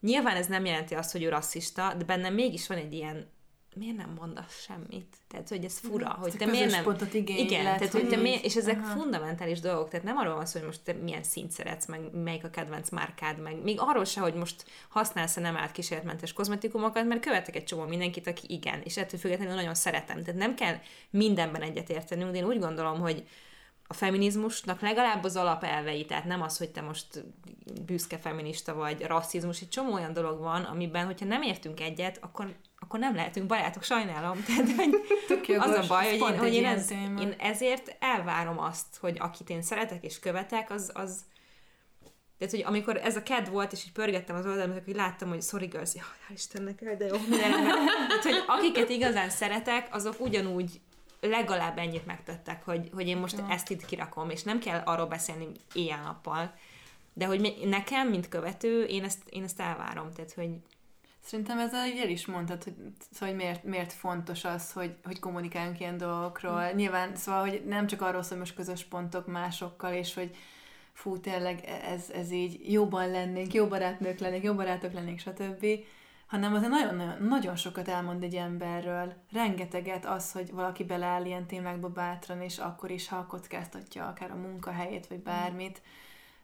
nyilván 0.00 0.36
ez 0.36 0.46
nem 0.46 0.64
jelenti 0.64 0.94
azt, 0.94 1.12
hogy 1.12 1.22
ő 1.22 1.28
rasszista, 1.28 1.94
de 1.98 2.04
bennem 2.04 2.34
mégis 2.34 2.66
van 2.66 2.78
egy 2.78 2.92
ilyen 2.92 3.34
miért 3.76 3.96
nem 3.96 4.16
mondasz 4.18 4.62
semmit? 4.62 5.16
Tehát, 5.28 5.48
hogy 5.48 5.64
ez 5.64 5.78
fura, 5.78 6.16
hogy 6.20 6.34
te 6.36 6.46
miért 6.46 6.70
nem... 6.70 6.82
pontot 6.82 7.14
igény 7.14 7.38
Igen, 7.38 7.62
lehet, 7.62 7.78
tehát, 7.78 7.92
hogy 7.92 8.08
te 8.08 8.16
miért... 8.16 8.44
és 8.44 8.56
ezek 8.56 8.78
Aha. 8.78 8.98
fundamentális 8.98 9.60
dolgok, 9.60 9.88
tehát 9.88 10.04
nem 10.04 10.16
arról 10.16 10.34
van 10.34 10.46
szó, 10.46 10.58
hogy 10.58 10.68
most 10.68 10.80
te 10.84 10.92
milyen 10.92 11.22
szint 11.22 11.50
szeretsz, 11.50 11.86
meg 11.86 12.00
melyik 12.12 12.44
a 12.44 12.50
kedvenc 12.50 12.90
márkád, 12.90 13.40
meg 13.40 13.62
még 13.62 13.76
arról 13.80 14.04
se, 14.04 14.20
hogy 14.20 14.34
most 14.34 14.64
használsz-e 14.88 15.40
nem 15.40 15.56
állt 15.56 15.72
kísérletmentes 15.72 16.32
kozmetikumokat, 16.32 17.04
mert 17.04 17.20
követek 17.20 17.56
egy 17.56 17.64
csomó 17.64 17.84
mindenkit, 17.84 18.26
aki 18.26 18.46
igen, 18.48 18.80
és 18.84 18.96
ettől 18.96 19.20
függetlenül 19.20 19.54
nagyon 19.54 19.74
szeretem. 19.74 20.22
Tehát 20.22 20.40
nem 20.40 20.54
kell 20.54 20.76
mindenben 21.10 21.62
egyetértenünk, 21.62 22.30
de 22.30 22.38
én 22.38 22.44
úgy 22.44 22.58
gondolom, 22.58 23.00
hogy 23.00 23.26
a 23.86 23.94
feminizmusnak 23.94 24.80
legalább 24.80 25.24
az 25.24 25.36
alapelvei, 25.36 26.04
tehát 26.04 26.24
nem 26.24 26.42
az, 26.42 26.58
hogy 26.58 26.70
te 26.70 26.80
most 26.80 27.24
büszke 27.86 28.18
feminista 28.18 28.74
vagy 28.74 29.02
rasszizmus, 29.02 29.60
egy 29.60 29.68
csomó 29.68 29.92
olyan 29.92 30.12
dolog 30.12 30.38
van, 30.38 30.62
amiben, 30.62 31.06
hogyha 31.06 31.26
nem 31.26 31.42
értünk 31.42 31.80
egyet, 31.80 32.18
akkor, 32.20 32.56
akkor 32.78 32.98
nem 32.98 33.14
lehetünk 33.14 33.46
barátok, 33.46 33.82
sajnálom. 33.82 34.42
Tehát, 34.46 34.70
hogy 34.76 35.54
az 35.54 35.70
a 35.70 35.84
baj, 35.88 36.18
hogy, 36.18 36.32
én, 36.32 36.38
hogy 36.38 36.54
én, 36.54 36.64
ez, 36.64 36.90
én 36.90 37.34
ezért 37.38 37.96
elvárom 37.98 38.58
azt, 38.58 38.96
hogy 39.00 39.16
akit 39.20 39.50
én 39.50 39.62
szeretek 39.62 40.04
és 40.04 40.18
követek, 40.18 40.70
az, 40.70 40.90
az 40.94 41.24
tehát, 42.38 42.54
hogy 42.54 42.62
amikor 42.66 42.96
ez 42.96 43.16
a 43.16 43.22
ked 43.22 43.50
volt, 43.50 43.72
és 43.72 43.84
így 43.84 43.92
pörgettem 43.92 44.36
az 44.36 44.46
oldalamat, 44.46 44.84
hogy 44.84 44.94
láttam, 44.94 45.28
hogy 45.28 45.42
sorry 45.42 45.66
girls, 45.66 45.94
ja, 45.94 46.02
Istennek, 46.28 46.96
de 46.98 47.04
jó, 47.04 47.16
Tehát, 47.38 48.22
hogy 48.22 48.44
akiket 48.46 48.88
igazán 48.88 49.30
szeretek, 49.30 49.88
azok 49.90 50.20
ugyanúgy 50.20 50.80
legalább 51.20 51.78
ennyit 51.78 52.06
megtettek, 52.06 52.64
hogy, 52.64 52.90
hogy 52.92 53.08
én 53.08 53.16
most 53.16 53.38
ja. 53.38 53.50
ezt 53.50 53.70
itt 53.70 53.84
kirakom, 53.84 54.30
és 54.30 54.42
nem 54.42 54.58
kell 54.58 54.82
arról 54.84 55.06
beszélni 55.06 55.46
éjjel-nappal, 55.72 56.54
de 57.12 57.26
hogy 57.26 57.56
nekem, 57.64 58.08
mint 58.08 58.28
követő, 58.28 58.84
én 58.84 59.04
ezt, 59.04 59.22
én 59.30 59.42
ezt 59.42 59.60
elvárom, 59.60 60.12
tehát 60.12 60.32
hogy 60.32 60.50
Szerintem 61.26 61.58
ezzel 61.58 61.80
el 61.80 62.08
is 62.08 62.26
mondtad, 62.26 62.64
hogy, 62.64 62.74
szóval, 63.10 63.28
hogy 63.28 63.44
miért, 63.44 63.64
miért 63.64 63.92
fontos 63.92 64.44
az, 64.44 64.72
hogy, 64.72 64.94
hogy 65.04 65.18
kommunikáljunk 65.18 65.80
ilyen 65.80 65.96
dolgokról. 65.96 66.72
Mm. 66.72 66.76
Nyilván, 66.76 67.16
szóval, 67.16 67.40
hogy 67.40 67.62
nem 67.64 67.86
csak 67.86 68.02
arról 68.02 68.22
szól, 68.22 68.30
hogy 68.30 68.38
most 68.38 68.54
közös 68.54 68.84
pontok 68.84 69.26
másokkal, 69.26 69.92
és 69.92 70.14
hogy 70.14 70.36
fú, 70.92 71.20
tényleg 71.20 71.64
ez, 71.64 72.10
ez 72.10 72.30
így 72.30 72.72
jobban 72.72 73.10
lennénk, 73.10 73.54
jó 73.54 73.66
barátnők 73.66 74.18
lennénk, 74.18 74.44
jó 74.44 74.54
barátok 74.54 74.92
lennénk, 74.92 75.18
stb., 75.18 75.66
hanem 76.26 76.54
azért 76.54 76.70
nagyon-nagyon 76.70 77.28
nagyon 77.28 77.56
sokat 77.56 77.88
elmond 77.88 78.22
egy 78.22 78.34
emberről. 78.34 79.14
Rengeteget 79.32 80.06
az, 80.06 80.32
hogy 80.32 80.50
valaki 80.50 80.84
beleáll 80.84 81.24
ilyen 81.24 81.46
témákba 81.46 81.88
bátran, 81.88 82.42
és 82.42 82.58
akkor 82.58 82.90
is, 82.90 83.08
ha 83.08 83.26
kockáztatja 83.26 84.06
akár 84.06 84.30
a 84.30 84.36
munkahelyét, 84.36 85.06
vagy 85.06 85.20
bármit. 85.20 85.82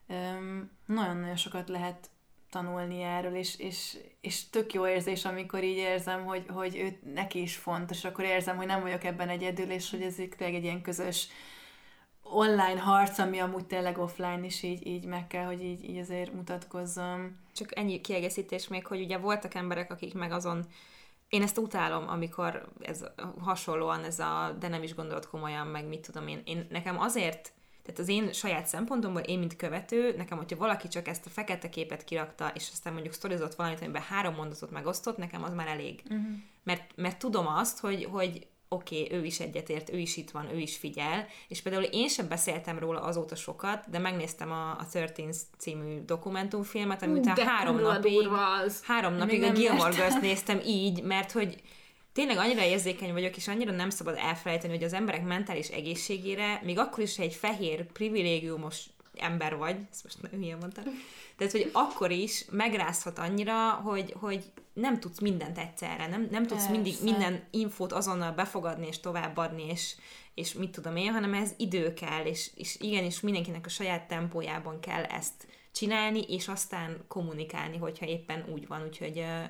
Um, 0.06 0.70
nagyon-nagyon 0.86 1.36
sokat 1.36 1.68
lehet 1.68 2.10
tanulni 2.50 3.02
erről, 3.02 3.34
és, 3.34 3.58
és, 3.58 3.96
és 4.20 4.48
tök 4.50 4.72
jó 4.72 4.86
érzés, 4.86 5.24
amikor 5.24 5.64
így 5.64 5.76
érzem, 5.76 6.24
hogy, 6.24 6.44
hogy 6.48 6.76
ő, 6.76 7.10
neki 7.14 7.40
is 7.40 7.56
fontos, 7.56 8.04
akkor 8.04 8.24
érzem, 8.24 8.56
hogy 8.56 8.66
nem 8.66 8.80
vagyok 8.80 9.04
ebben 9.04 9.28
egyedül, 9.28 9.70
és 9.70 9.90
hogy 9.90 10.02
ez 10.02 10.14
tényleg 10.14 10.54
egy 10.54 10.64
ilyen 10.64 10.82
közös 10.82 11.28
online 12.32 12.80
harc, 12.80 13.18
ami 13.18 13.38
amúgy 13.38 13.66
tényleg 13.66 13.98
offline 13.98 14.44
is 14.44 14.62
így, 14.62 14.86
így 14.86 15.04
meg 15.04 15.26
kell, 15.26 15.44
hogy 15.44 15.62
így, 15.62 15.88
így 15.88 15.96
azért 15.96 16.32
mutatkozzam. 16.32 17.36
Csak 17.54 17.78
ennyi 17.78 18.00
kiegészítés 18.00 18.68
még, 18.68 18.86
hogy 18.86 19.00
ugye 19.00 19.18
voltak 19.18 19.54
emberek, 19.54 19.90
akik 19.90 20.14
meg 20.14 20.32
azon 20.32 20.66
én 21.28 21.42
ezt 21.42 21.58
utálom, 21.58 22.08
amikor 22.08 22.68
ez 22.80 23.04
hasonlóan 23.40 24.04
ez 24.04 24.18
a 24.18 24.56
de 24.58 24.68
nem 24.68 24.82
is 24.82 24.94
gondolt 24.94 25.28
komolyan, 25.28 25.66
meg 25.66 25.86
mit 25.86 26.00
tudom 26.00 26.28
én. 26.28 26.42
én 26.44 26.66
nekem 26.70 27.00
azért 27.00 27.52
tehát 27.82 28.00
az 28.00 28.08
én 28.08 28.32
saját 28.32 28.66
szempontomból, 28.66 29.22
én 29.22 29.38
mint 29.38 29.56
követő, 29.56 30.14
nekem, 30.16 30.38
hogyha 30.38 30.56
valaki 30.56 30.88
csak 30.88 31.08
ezt 31.08 31.26
a 31.26 31.30
fekete 31.30 31.68
képet 31.68 32.04
kirakta, 32.04 32.50
és 32.54 32.68
aztán 32.72 32.92
mondjuk 32.92 33.14
sztorizott 33.14 33.54
valamit, 33.54 33.80
amiben 33.80 34.02
három 34.02 34.34
mondatot 34.34 34.70
megosztott, 34.70 35.16
nekem 35.16 35.42
az 35.42 35.54
már 35.54 35.66
elég. 35.66 36.02
Uh-huh. 36.04 36.26
Mert, 36.62 36.96
mert 36.96 37.18
tudom 37.18 37.46
azt, 37.46 37.78
hogy, 37.78 38.04
hogy 38.04 38.46
oké, 38.72 39.02
okay, 39.02 39.18
ő 39.18 39.24
is 39.24 39.40
egyetért, 39.40 39.92
ő 39.92 39.98
is 39.98 40.16
itt 40.16 40.30
van, 40.30 40.54
ő 40.54 40.58
is 40.58 40.76
figyel, 40.76 41.26
és 41.48 41.62
például 41.62 41.84
én 41.84 42.08
sem 42.08 42.28
beszéltem 42.28 42.78
róla 42.78 43.00
azóta 43.00 43.34
sokat, 43.34 43.90
de 43.90 43.98
megnéztem 43.98 44.50
a, 44.50 44.70
a 44.70 44.86
13 44.90 45.30
című 45.58 46.04
dokumentumfilmet, 46.04 47.02
amit 47.02 47.26
uh, 47.26 47.38
három 47.38 47.80
napig, 47.80 48.28
három 48.82 49.14
napig 49.14 49.42
a 49.42 49.52
Gilmore 49.52 49.94
Girls 49.94 50.20
néztem 50.28 50.60
így, 50.66 51.02
mert 51.02 51.32
hogy 51.32 51.62
tényleg 52.12 52.36
annyira 52.36 52.62
érzékeny 52.62 53.12
vagyok, 53.12 53.36
és 53.36 53.48
annyira 53.48 53.72
nem 53.72 53.90
szabad 53.90 54.16
elfelejteni, 54.18 54.72
hogy 54.72 54.84
az 54.84 54.92
emberek 54.92 55.24
mentális 55.24 55.68
egészségére, 55.68 56.60
még 56.64 56.78
akkor 56.78 57.02
is, 57.02 57.16
ha 57.16 57.22
egy 57.22 57.34
fehér, 57.34 57.84
privilégiumos 57.92 58.86
ember 59.14 59.56
vagy, 59.56 59.76
ezt 59.90 60.02
most 60.02 60.32
nem 60.32 60.42
ilyen 60.42 60.58
mondtam, 60.58 60.84
tehát, 61.36 61.52
hogy 61.52 61.70
akkor 61.72 62.10
is 62.10 62.44
megrázhat 62.50 63.18
annyira, 63.18 63.70
hogy, 63.70 64.14
hogy 64.20 64.44
nem 64.72 65.00
tudsz 65.00 65.20
mindent 65.20 65.58
egyszerre, 65.58 66.06
nem, 66.06 66.28
nem 66.30 66.46
tudsz 66.46 66.66
Persze. 66.66 66.70
mindig 66.70 66.94
minden 67.02 67.44
infót 67.50 67.92
azonnal 67.92 68.32
befogadni 68.32 68.86
és 68.86 69.00
továbbadni, 69.00 69.66
és, 69.68 69.94
és 70.34 70.52
mit 70.52 70.70
tudom 70.70 70.96
én, 70.96 71.12
hanem 71.12 71.34
ez 71.34 71.52
idő 71.56 71.94
kell, 71.94 72.24
és, 72.24 72.50
és 72.54 72.76
igenis 72.80 73.20
mindenkinek 73.20 73.66
a 73.66 73.68
saját 73.68 74.08
tempójában 74.08 74.80
kell 74.80 75.02
ezt 75.04 75.46
csinálni, 75.72 76.22
és 76.22 76.48
aztán 76.48 77.04
kommunikálni, 77.08 77.76
hogyha 77.76 78.06
éppen 78.06 78.44
úgy 78.52 78.66
van, 78.66 78.82
úgyhogy 78.82 79.18
uh, 79.18 79.44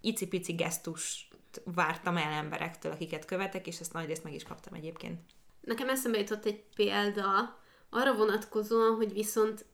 icipici 0.00 0.52
gesztus 0.52 1.28
vártam 1.64 2.16
el 2.16 2.32
emberektől, 2.32 2.92
akiket 2.92 3.24
követek, 3.24 3.66
és 3.66 3.80
ezt 3.80 3.92
nagy 3.92 4.06
részt 4.06 4.24
meg 4.24 4.34
is 4.34 4.42
kaptam 4.42 4.74
egyébként. 4.74 5.20
Nekem 5.60 5.88
eszembe 5.88 6.18
jutott 6.18 6.44
egy 6.44 6.64
példa, 6.74 7.60
arra 7.94 8.14
vonatkozóan, 8.14 8.94
hogy 8.94 9.12
viszont 9.12 9.64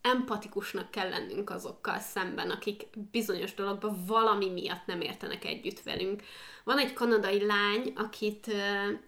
empatikusnak 0.00 0.90
kell 0.90 1.08
lennünk 1.08 1.50
azokkal 1.50 1.98
szemben, 1.98 2.50
akik 2.50 2.86
bizonyos 3.10 3.54
dologban 3.54 4.04
valami 4.06 4.50
miatt 4.50 4.86
nem 4.86 5.00
értenek 5.00 5.44
együtt 5.44 5.80
velünk. 5.80 6.22
Van 6.64 6.78
egy 6.78 6.92
kanadai 6.92 7.46
lány, 7.46 7.92
akit 7.96 8.50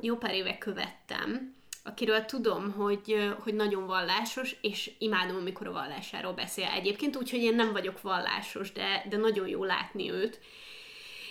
jó 0.01 0.17
pár 0.17 0.35
éve 0.35 0.59
követtem, 0.59 1.55
akiről 1.85 2.25
tudom, 2.25 2.73
hogy, 2.73 3.35
hogy 3.39 3.55
nagyon 3.55 3.87
vallásos, 3.87 4.57
és 4.61 4.91
imádom, 4.99 5.37
amikor 5.37 5.67
a 5.67 5.73
vallásáról 5.73 6.33
beszél. 6.33 6.67
Egyébként 6.67 7.17
úgy, 7.17 7.31
hogy 7.31 7.43
én 7.43 7.55
nem 7.55 7.73
vagyok 7.73 8.01
vallásos, 8.01 8.73
de, 8.73 9.07
de 9.09 9.17
nagyon 9.17 9.49
jó 9.49 9.65
látni 9.65 10.11
őt 10.11 10.41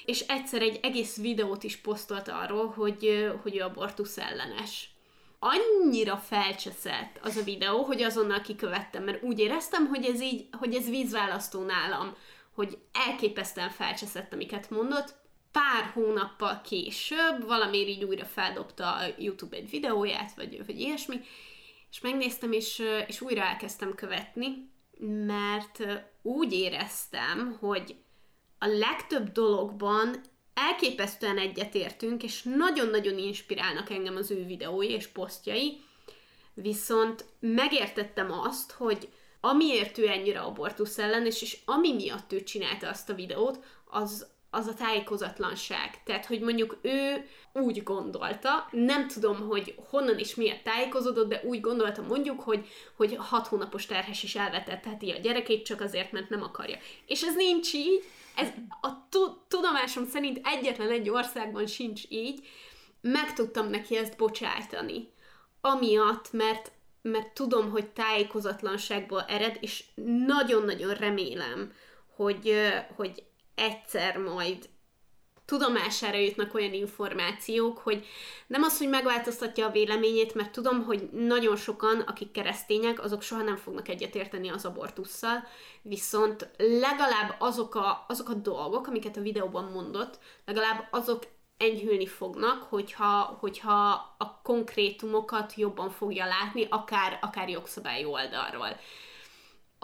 és 0.06 0.20
egyszer 0.20 0.62
egy 0.62 0.80
egész 0.82 1.18
videót 1.18 1.64
is 1.64 1.78
posztolt 1.78 2.28
arról, 2.28 2.68
hogy, 2.68 3.30
hogy 3.42 3.58
ő 3.58 3.62
abortusz 3.62 4.18
ellenes. 4.18 4.95
Annyira 5.48 6.18
felcseszett 6.18 7.20
az 7.22 7.38
a 7.38 7.44
videó, 7.44 7.84
hogy 7.84 8.02
azonnal 8.02 8.42
kikövettem, 8.42 9.04
mert 9.04 9.24
úgy 9.24 9.40
éreztem, 9.40 9.88
hogy 9.88 10.06
ez 10.06 10.22
így, 10.22 10.48
hogy 10.52 10.76
ez 10.76 10.90
vízválasztó 10.90 11.64
nálam, 11.64 12.16
hogy 12.54 12.78
elképesztően 12.92 13.70
felcseszett, 13.70 14.34
amiket 14.34 14.70
mondott, 14.70 15.16
pár 15.52 15.92
hónappal 15.94 16.62
később 16.62 17.46
valamiért 17.46 17.88
így 17.88 18.04
újra 18.04 18.26
feldobta 18.26 18.96
a 18.96 19.06
YouTube 19.18 19.56
egy 19.58 19.70
videóját, 19.70 20.34
vagy, 20.36 20.66
vagy 20.66 20.80
ilyesmi, 20.80 21.20
és 21.92 22.02
megnéztem, 22.02 22.52
és, 22.52 22.84
és 23.08 23.22
újra 23.22 23.42
elkezdtem 23.42 23.96
követni, 23.96 24.70
mert 25.26 25.84
úgy 26.22 26.54
éreztem, 26.54 27.58
hogy 27.60 27.96
a 28.60 28.68
legtöbb 28.68 29.32
dologban 29.32 30.22
elképesztően 30.56 31.38
egyetértünk, 31.38 32.24
és 32.24 32.44
nagyon-nagyon 32.44 33.18
inspirálnak 33.18 33.90
engem 33.90 34.16
az 34.16 34.32
ő 34.32 34.46
videói 34.46 34.90
és 34.90 35.08
posztjai, 35.08 35.84
viszont 36.54 37.26
megértettem 37.40 38.32
azt, 38.32 38.72
hogy 38.72 39.10
amiért 39.42 39.98
ő 39.98 40.08
ennyire 40.08 40.40
abortusz 40.40 40.98
ellenes, 40.98 41.42
és 41.42 41.58
ami 41.66 41.94
miatt 41.94 42.32
ő 42.32 42.44
csinálta 42.44 42.90
azt 42.90 43.10
a 43.10 43.14
videót, 43.14 43.60
az, 43.86 44.28
az 44.56 44.68
a 44.68 44.74
tájékozatlanság. 44.74 46.04
Tehát, 46.04 46.26
hogy 46.26 46.40
mondjuk 46.40 46.78
ő 46.82 47.28
úgy 47.54 47.84
gondolta, 47.84 48.68
nem 48.72 49.08
tudom, 49.08 49.48
hogy 49.48 49.76
honnan 49.90 50.20
és 50.20 50.36
miért 50.36 50.64
tájékozódott, 50.64 51.30
de 51.30 51.42
úgy 51.44 51.62
gondolta 51.62 52.02
mondjuk, 52.02 52.42
hogy, 52.42 52.68
hogy 52.96 53.16
hat 53.20 53.48
hónapos 53.48 53.86
terhes 53.86 54.24
is 54.24 54.36
elvetetheti 54.36 55.12
a 55.12 55.20
gyerekét 55.20 55.66
csak 55.66 55.82
azért, 55.82 56.12
mert 56.12 56.30
nem 56.30 56.44
akarja. 56.44 56.78
És 57.06 57.22
ez 57.22 57.36
nincs 57.36 57.74
így, 57.74 58.04
ez 58.36 58.48
a 58.82 58.90
tudomásom 59.48 60.06
szerint 60.06 60.40
egyetlen 60.44 60.90
egy 60.90 61.10
országban 61.10 61.68
sincs 61.68 62.02
így, 62.10 62.48
meg 63.02 63.34
tudtam 63.34 63.70
neki 63.70 63.98
ezt 63.98 64.18
bocsátani. 64.18 65.10
Amiatt, 65.62 66.32
mert, 66.32 66.72
mert 67.02 67.34
tudom, 67.34 67.70
hogy 67.70 67.88
tájékozatlanságból 67.88 69.26
ered, 69.28 69.58
és 69.60 69.84
nagyon-nagyon 70.26 70.94
remélem, 70.94 71.72
hogy, 72.16 72.56
hogy 72.96 73.24
egyszer 73.56 74.18
majd 74.18 74.70
tudomására 75.46 76.18
jutnak 76.18 76.54
olyan 76.54 76.74
információk, 76.74 77.78
hogy 77.78 78.06
nem 78.48 78.64
az, 78.64 78.78
hogy 78.78 78.90
megváltoztatja 78.90 79.66
a 79.66 79.72
véleményét, 79.72 80.34
mert 80.34 80.52
tudom, 80.52 80.84
hogy 80.84 81.10
nagyon 81.12 81.56
sokan, 81.56 82.00
akik 82.00 82.32
keresztények, 82.32 83.04
azok 83.04 83.22
soha 83.22 83.42
nem 83.42 83.56
fognak 83.56 83.88
egyetérteni 83.88 84.50
az 84.50 84.66
abortussal, 84.66 85.48
viszont 85.82 86.50
legalább 86.58 87.36
azok 87.40 87.76
a, 87.76 88.06
azok 88.08 88.30
a 88.30 88.34
dolgok, 88.34 88.88
amiket 88.88 89.18
a 89.18 89.22
videóban 89.22 89.72
mondott, 89.72 90.20
legalább 90.46 90.88
azok 90.92 91.24
enyhülni 91.58 92.08
fognak, 92.08 92.64
hogyha, 92.64 93.38
hogyha 93.40 94.16
a 94.18 94.42
konkrétumokat 94.44 95.54
jobban 95.56 95.90
fogja 95.90 96.26
látni, 96.26 96.68
akár, 96.70 97.20
akár 97.22 97.50
jogszabályi 97.50 98.06
oldalról 98.06 98.78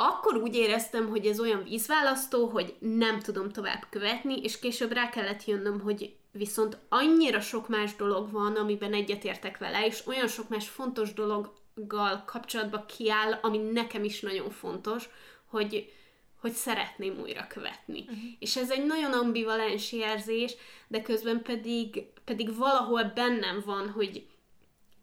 akkor 0.08 0.36
úgy 0.36 0.56
éreztem, 0.56 1.10
hogy 1.10 1.26
ez 1.26 1.39
olyan 1.39 1.64
vízválasztó, 1.64 2.47
hogy 2.47 2.76
nem 2.80 3.20
tudom 3.20 3.49
tovább 3.49 3.86
követni, 3.89 4.41
és 4.41 4.60
később 4.60 4.91
rá 4.91 5.10
kellett 5.10 5.45
jönnöm, 5.45 5.80
hogy 5.80 6.16
viszont 6.32 6.78
annyira 6.89 7.39
sok 7.39 7.68
más 7.68 7.95
dolog 7.95 8.32
van, 8.32 8.56
amiben 8.56 8.93
egyetértek 8.93 9.58
vele, 9.58 9.86
és 9.86 10.08
olyan 10.08 10.28
sok 10.28 10.49
más 10.49 10.68
fontos 10.70 11.14
dologgal 11.14 12.24
kapcsolatban 12.26 12.86
kiáll, 12.86 13.39
ami 13.41 13.58
nekem 13.58 14.04
is 14.04 14.20
nagyon 14.20 14.49
fontos, 14.49 15.10
hogy, 15.45 15.93
hogy 16.39 16.52
szeretném 16.52 17.20
újra 17.20 17.47
követni. 17.47 17.99
Uh-huh. 17.99 18.18
És 18.39 18.56
ez 18.56 18.72
egy 18.72 18.86
nagyon 18.86 19.14
ambivalens 19.14 19.91
érzés, 19.91 20.56
de 20.88 21.02
közben 21.02 21.41
pedig, 21.41 22.04
pedig 22.26 22.56
valahol 22.58 23.04
bennem 23.04 23.62
van, 23.66 23.89
hogy 23.89 24.28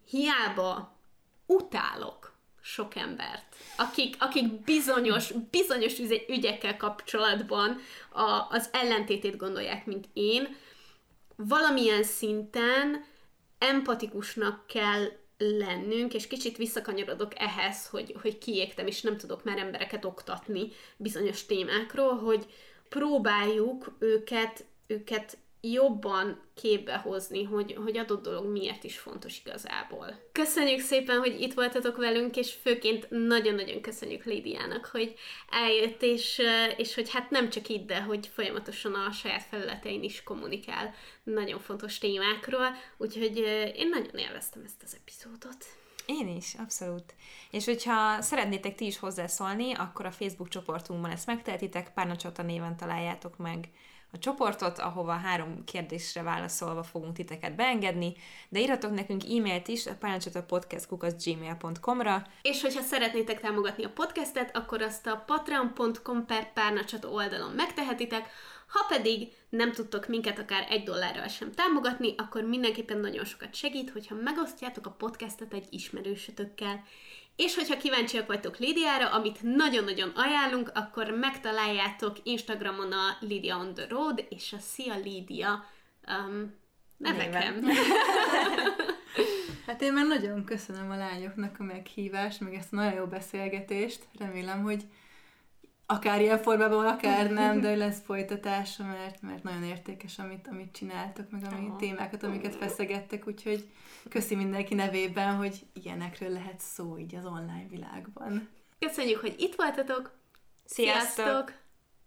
hiába 0.08 0.96
utálok 1.46 2.27
sok 2.72 2.96
embert, 2.96 3.44
akik, 3.76 4.16
akik 4.18 4.64
bizonyos, 4.64 5.32
bizonyos 5.50 5.98
ügyekkel 6.28 6.76
kapcsolatban 6.76 7.80
a, 8.12 8.46
az 8.50 8.68
ellentétét 8.72 9.36
gondolják, 9.36 9.86
mint 9.86 10.08
én, 10.12 10.56
valamilyen 11.36 12.02
szinten 12.02 13.04
empatikusnak 13.58 14.66
kell 14.66 15.04
lennünk, 15.38 16.14
és 16.14 16.26
kicsit 16.26 16.56
visszakanyarodok 16.56 17.32
ehhez, 17.40 17.86
hogy, 17.86 18.14
hogy 18.22 18.38
kiégtem, 18.38 18.86
és 18.86 19.00
nem 19.00 19.16
tudok 19.16 19.44
már 19.44 19.58
embereket 19.58 20.04
oktatni 20.04 20.68
bizonyos 20.96 21.46
témákról, 21.46 22.18
hogy 22.18 22.46
próbáljuk 22.88 23.96
őket, 23.98 24.64
őket 24.86 25.38
jobban 25.60 26.40
képbe 26.54 26.96
hozni, 26.96 27.44
hogy, 27.44 27.76
hogy 27.84 27.96
adott 27.96 28.22
dolog 28.22 28.46
miért 28.46 28.84
is 28.84 28.98
fontos 28.98 29.40
igazából. 29.44 30.20
Köszönjük 30.32 30.80
szépen, 30.80 31.18
hogy 31.18 31.40
itt 31.40 31.54
voltatok 31.54 31.96
velünk, 31.96 32.36
és 32.36 32.52
főként 32.62 33.06
nagyon-nagyon 33.10 33.80
köszönjük 33.80 34.24
Lidiának, 34.24 34.86
hogy 34.86 35.14
eljött, 35.50 36.02
és, 36.02 36.42
és 36.76 36.94
hogy 36.94 37.10
hát 37.10 37.30
nem 37.30 37.50
csak 37.50 37.68
itt, 37.68 37.86
de 37.86 38.02
hogy 38.02 38.26
folyamatosan 38.26 38.94
a 38.94 39.12
saját 39.12 39.42
felületein 39.42 40.02
is 40.02 40.22
kommunikál 40.22 40.94
nagyon 41.22 41.58
fontos 41.60 41.98
témákról, 41.98 42.76
úgyhogy 42.96 43.36
én 43.76 43.88
nagyon 43.88 44.14
élveztem 44.14 44.62
ezt 44.64 44.82
az 44.84 44.96
epizódot. 45.00 45.66
Én 46.06 46.28
is, 46.28 46.54
abszolút. 46.54 47.14
És 47.50 47.64
hogyha 47.64 48.22
szeretnétek 48.22 48.74
ti 48.74 48.86
is 48.86 48.98
hozzászólni, 48.98 49.74
akkor 49.74 50.06
a 50.06 50.10
Facebook 50.10 50.48
csoportunkban 50.48 51.10
ezt 51.10 51.26
megtehetitek, 51.26 51.92
Párnacsota 51.92 52.42
néven 52.42 52.76
találjátok 52.76 53.36
meg 53.36 53.68
a 54.12 54.18
csoportot, 54.18 54.78
ahova 54.78 55.12
három 55.12 55.64
kérdésre 55.64 56.22
válaszolva 56.22 56.82
fogunk 56.82 57.14
titeket 57.14 57.54
beengedni, 57.54 58.14
de 58.48 58.60
írhatok 58.60 58.94
nekünk 58.94 59.22
e-mailt 59.24 59.68
is 59.68 59.86
a 59.86 59.94
párnacsatapodcast.gmail.com-ra. 59.94 62.26
És 62.42 62.62
hogyha 62.62 62.82
szeretnétek 62.82 63.40
támogatni 63.40 63.84
a 63.84 63.90
podcastet, 63.90 64.56
akkor 64.56 64.82
azt 64.82 65.06
a 65.06 65.22
patreon.com 65.26 66.26
per 66.26 66.52
párnacsat 66.52 67.04
oldalon 67.04 67.50
megtehetitek, 67.50 68.30
ha 68.68 68.84
pedig 68.88 69.32
nem 69.48 69.72
tudtok 69.72 70.06
minket 70.06 70.38
akár 70.38 70.66
egy 70.70 70.82
dollárral 70.82 71.28
sem 71.28 71.52
támogatni, 71.52 72.14
akkor 72.16 72.42
mindenképpen 72.42 72.98
nagyon 72.98 73.24
sokat 73.24 73.54
segít, 73.54 73.90
hogyha 73.90 74.14
megosztjátok 74.14 74.86
a 74.86 74.90
podcastet 74.90 75.52
egy 75.52 75.66
ismerősötökkel. 75.70 76.82
És 77.38 77.54
hogyha 77.54 77.76
kíváncsiak 77.76 78.26
vagytok 78.26 78.56
Lidiára, 78.56 79.08
amit 79.08 79.42
nagyon-nagyon 79.42 80.12
ajánlunk, 80.14 80.70
akkor 80.74 81.10
megtaláljátok 81.10 82.16
Instagramon 82.22 82.92
a 82.92 83.16
Lydia 83.20 83.56
on 83.56 83.74
the 83.74 83.86
road 83.88 84.26
és 84.28 84.52
a 84.52 84.58
Szia 84.58 84.96
Lídia 84.96 85.64
um, 86.08 86.54
neveken. 86.96 87.64
hát 89.66 89.82
én 89.82 89.92
már 89.92 90.06
nagyon 90.06 90.44
köszönöm 90.44 90.90
a 90.90 90.96
lányoknak 90.96 91.56
a 91.58 91.62
meghívást, 91.62 92.40
meg 92.40 92.54
ezt 92.54 92.72
a 92.72 92.76
nagyon 92.76 92.94
jó 92.94 93.06
beszélgetést. 93.06 94.06
Remélem, 94.18 94.62
hogy 94.62 94.82
akár 95.90 96.20
ilyen 96.20 96.38
formában, 96.38 96.86
akár 96.86 97.30
nem, 97.30 97.60
de 97.60 97.74
lesz 97.74 98.00
folytatása, 98.04 98.84
mert, 98.84 99.22
mert 99.22 99.42
nagyon 99.42 99.64
értékes, 99.64 100.18
amit, 100.18 100.48
amit 100.50 100.72
csináltok, 100.72 101.30
meg 101.30 101.42
ami 101.52 101.66
Aha. 101.66 101.76
témákat, 101.76 102.22
amiket 102.22 102.56
feszegettek, 102.56 103.26
úgyhogy 103.26 103.68
köszi 104.08 104.34
mindenki 104.34 104.74
nevében, 104.74 105.36
hogy 105.36 105.66
ilyenekről 105.72 106.28
lehet 106.28 106.60
szó 106.60 106.98
így 106.98 107.14
az 107.14 107.24
online 107.24 107.66
világban. 107.68 108.48
Köszönjük, 108.78 109.20
hogy 109.20 109.34
itt 109.38 109.54
voltatok! 109.54 110.12
Sziasztok! 110.64 111.24
Sziasztok. 111.24 111.52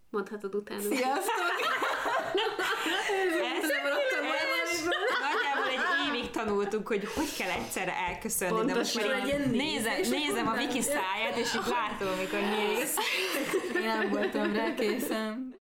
Mondhatod 0.10 0.56
utána. 0.56 0.82
Sziasztok! 0.82 1.26
Nagyjából 3.62 3.92
tanultuk, 6.46 6.88
hogy 6.88 7.08
hogy 7.16 7.36
kell 7.38 7.50
egyszerre 7.50 7.94
elköszönni, 8.10 8.54
Pontosan. 8.54 9.04
de 9.04 9.10
most 9.14 9.30
már 9.30 9.52
nézem, 9.52 9.94
nézem 10.10 10.48
a 10.48 10.54
Viki 10.54 10.82
száját, 10.82 11.36
és 11.36 11.54
így 11.56 11.62
látom, 11.70 12.08
amikor 12.18 12.40
nyílsz. 12.54 12.96
Én 13.76 13.82
nem 13.86 14.10
voltam 14.10 14.54
rá 14.54 14.74
készen. 14.74 15.60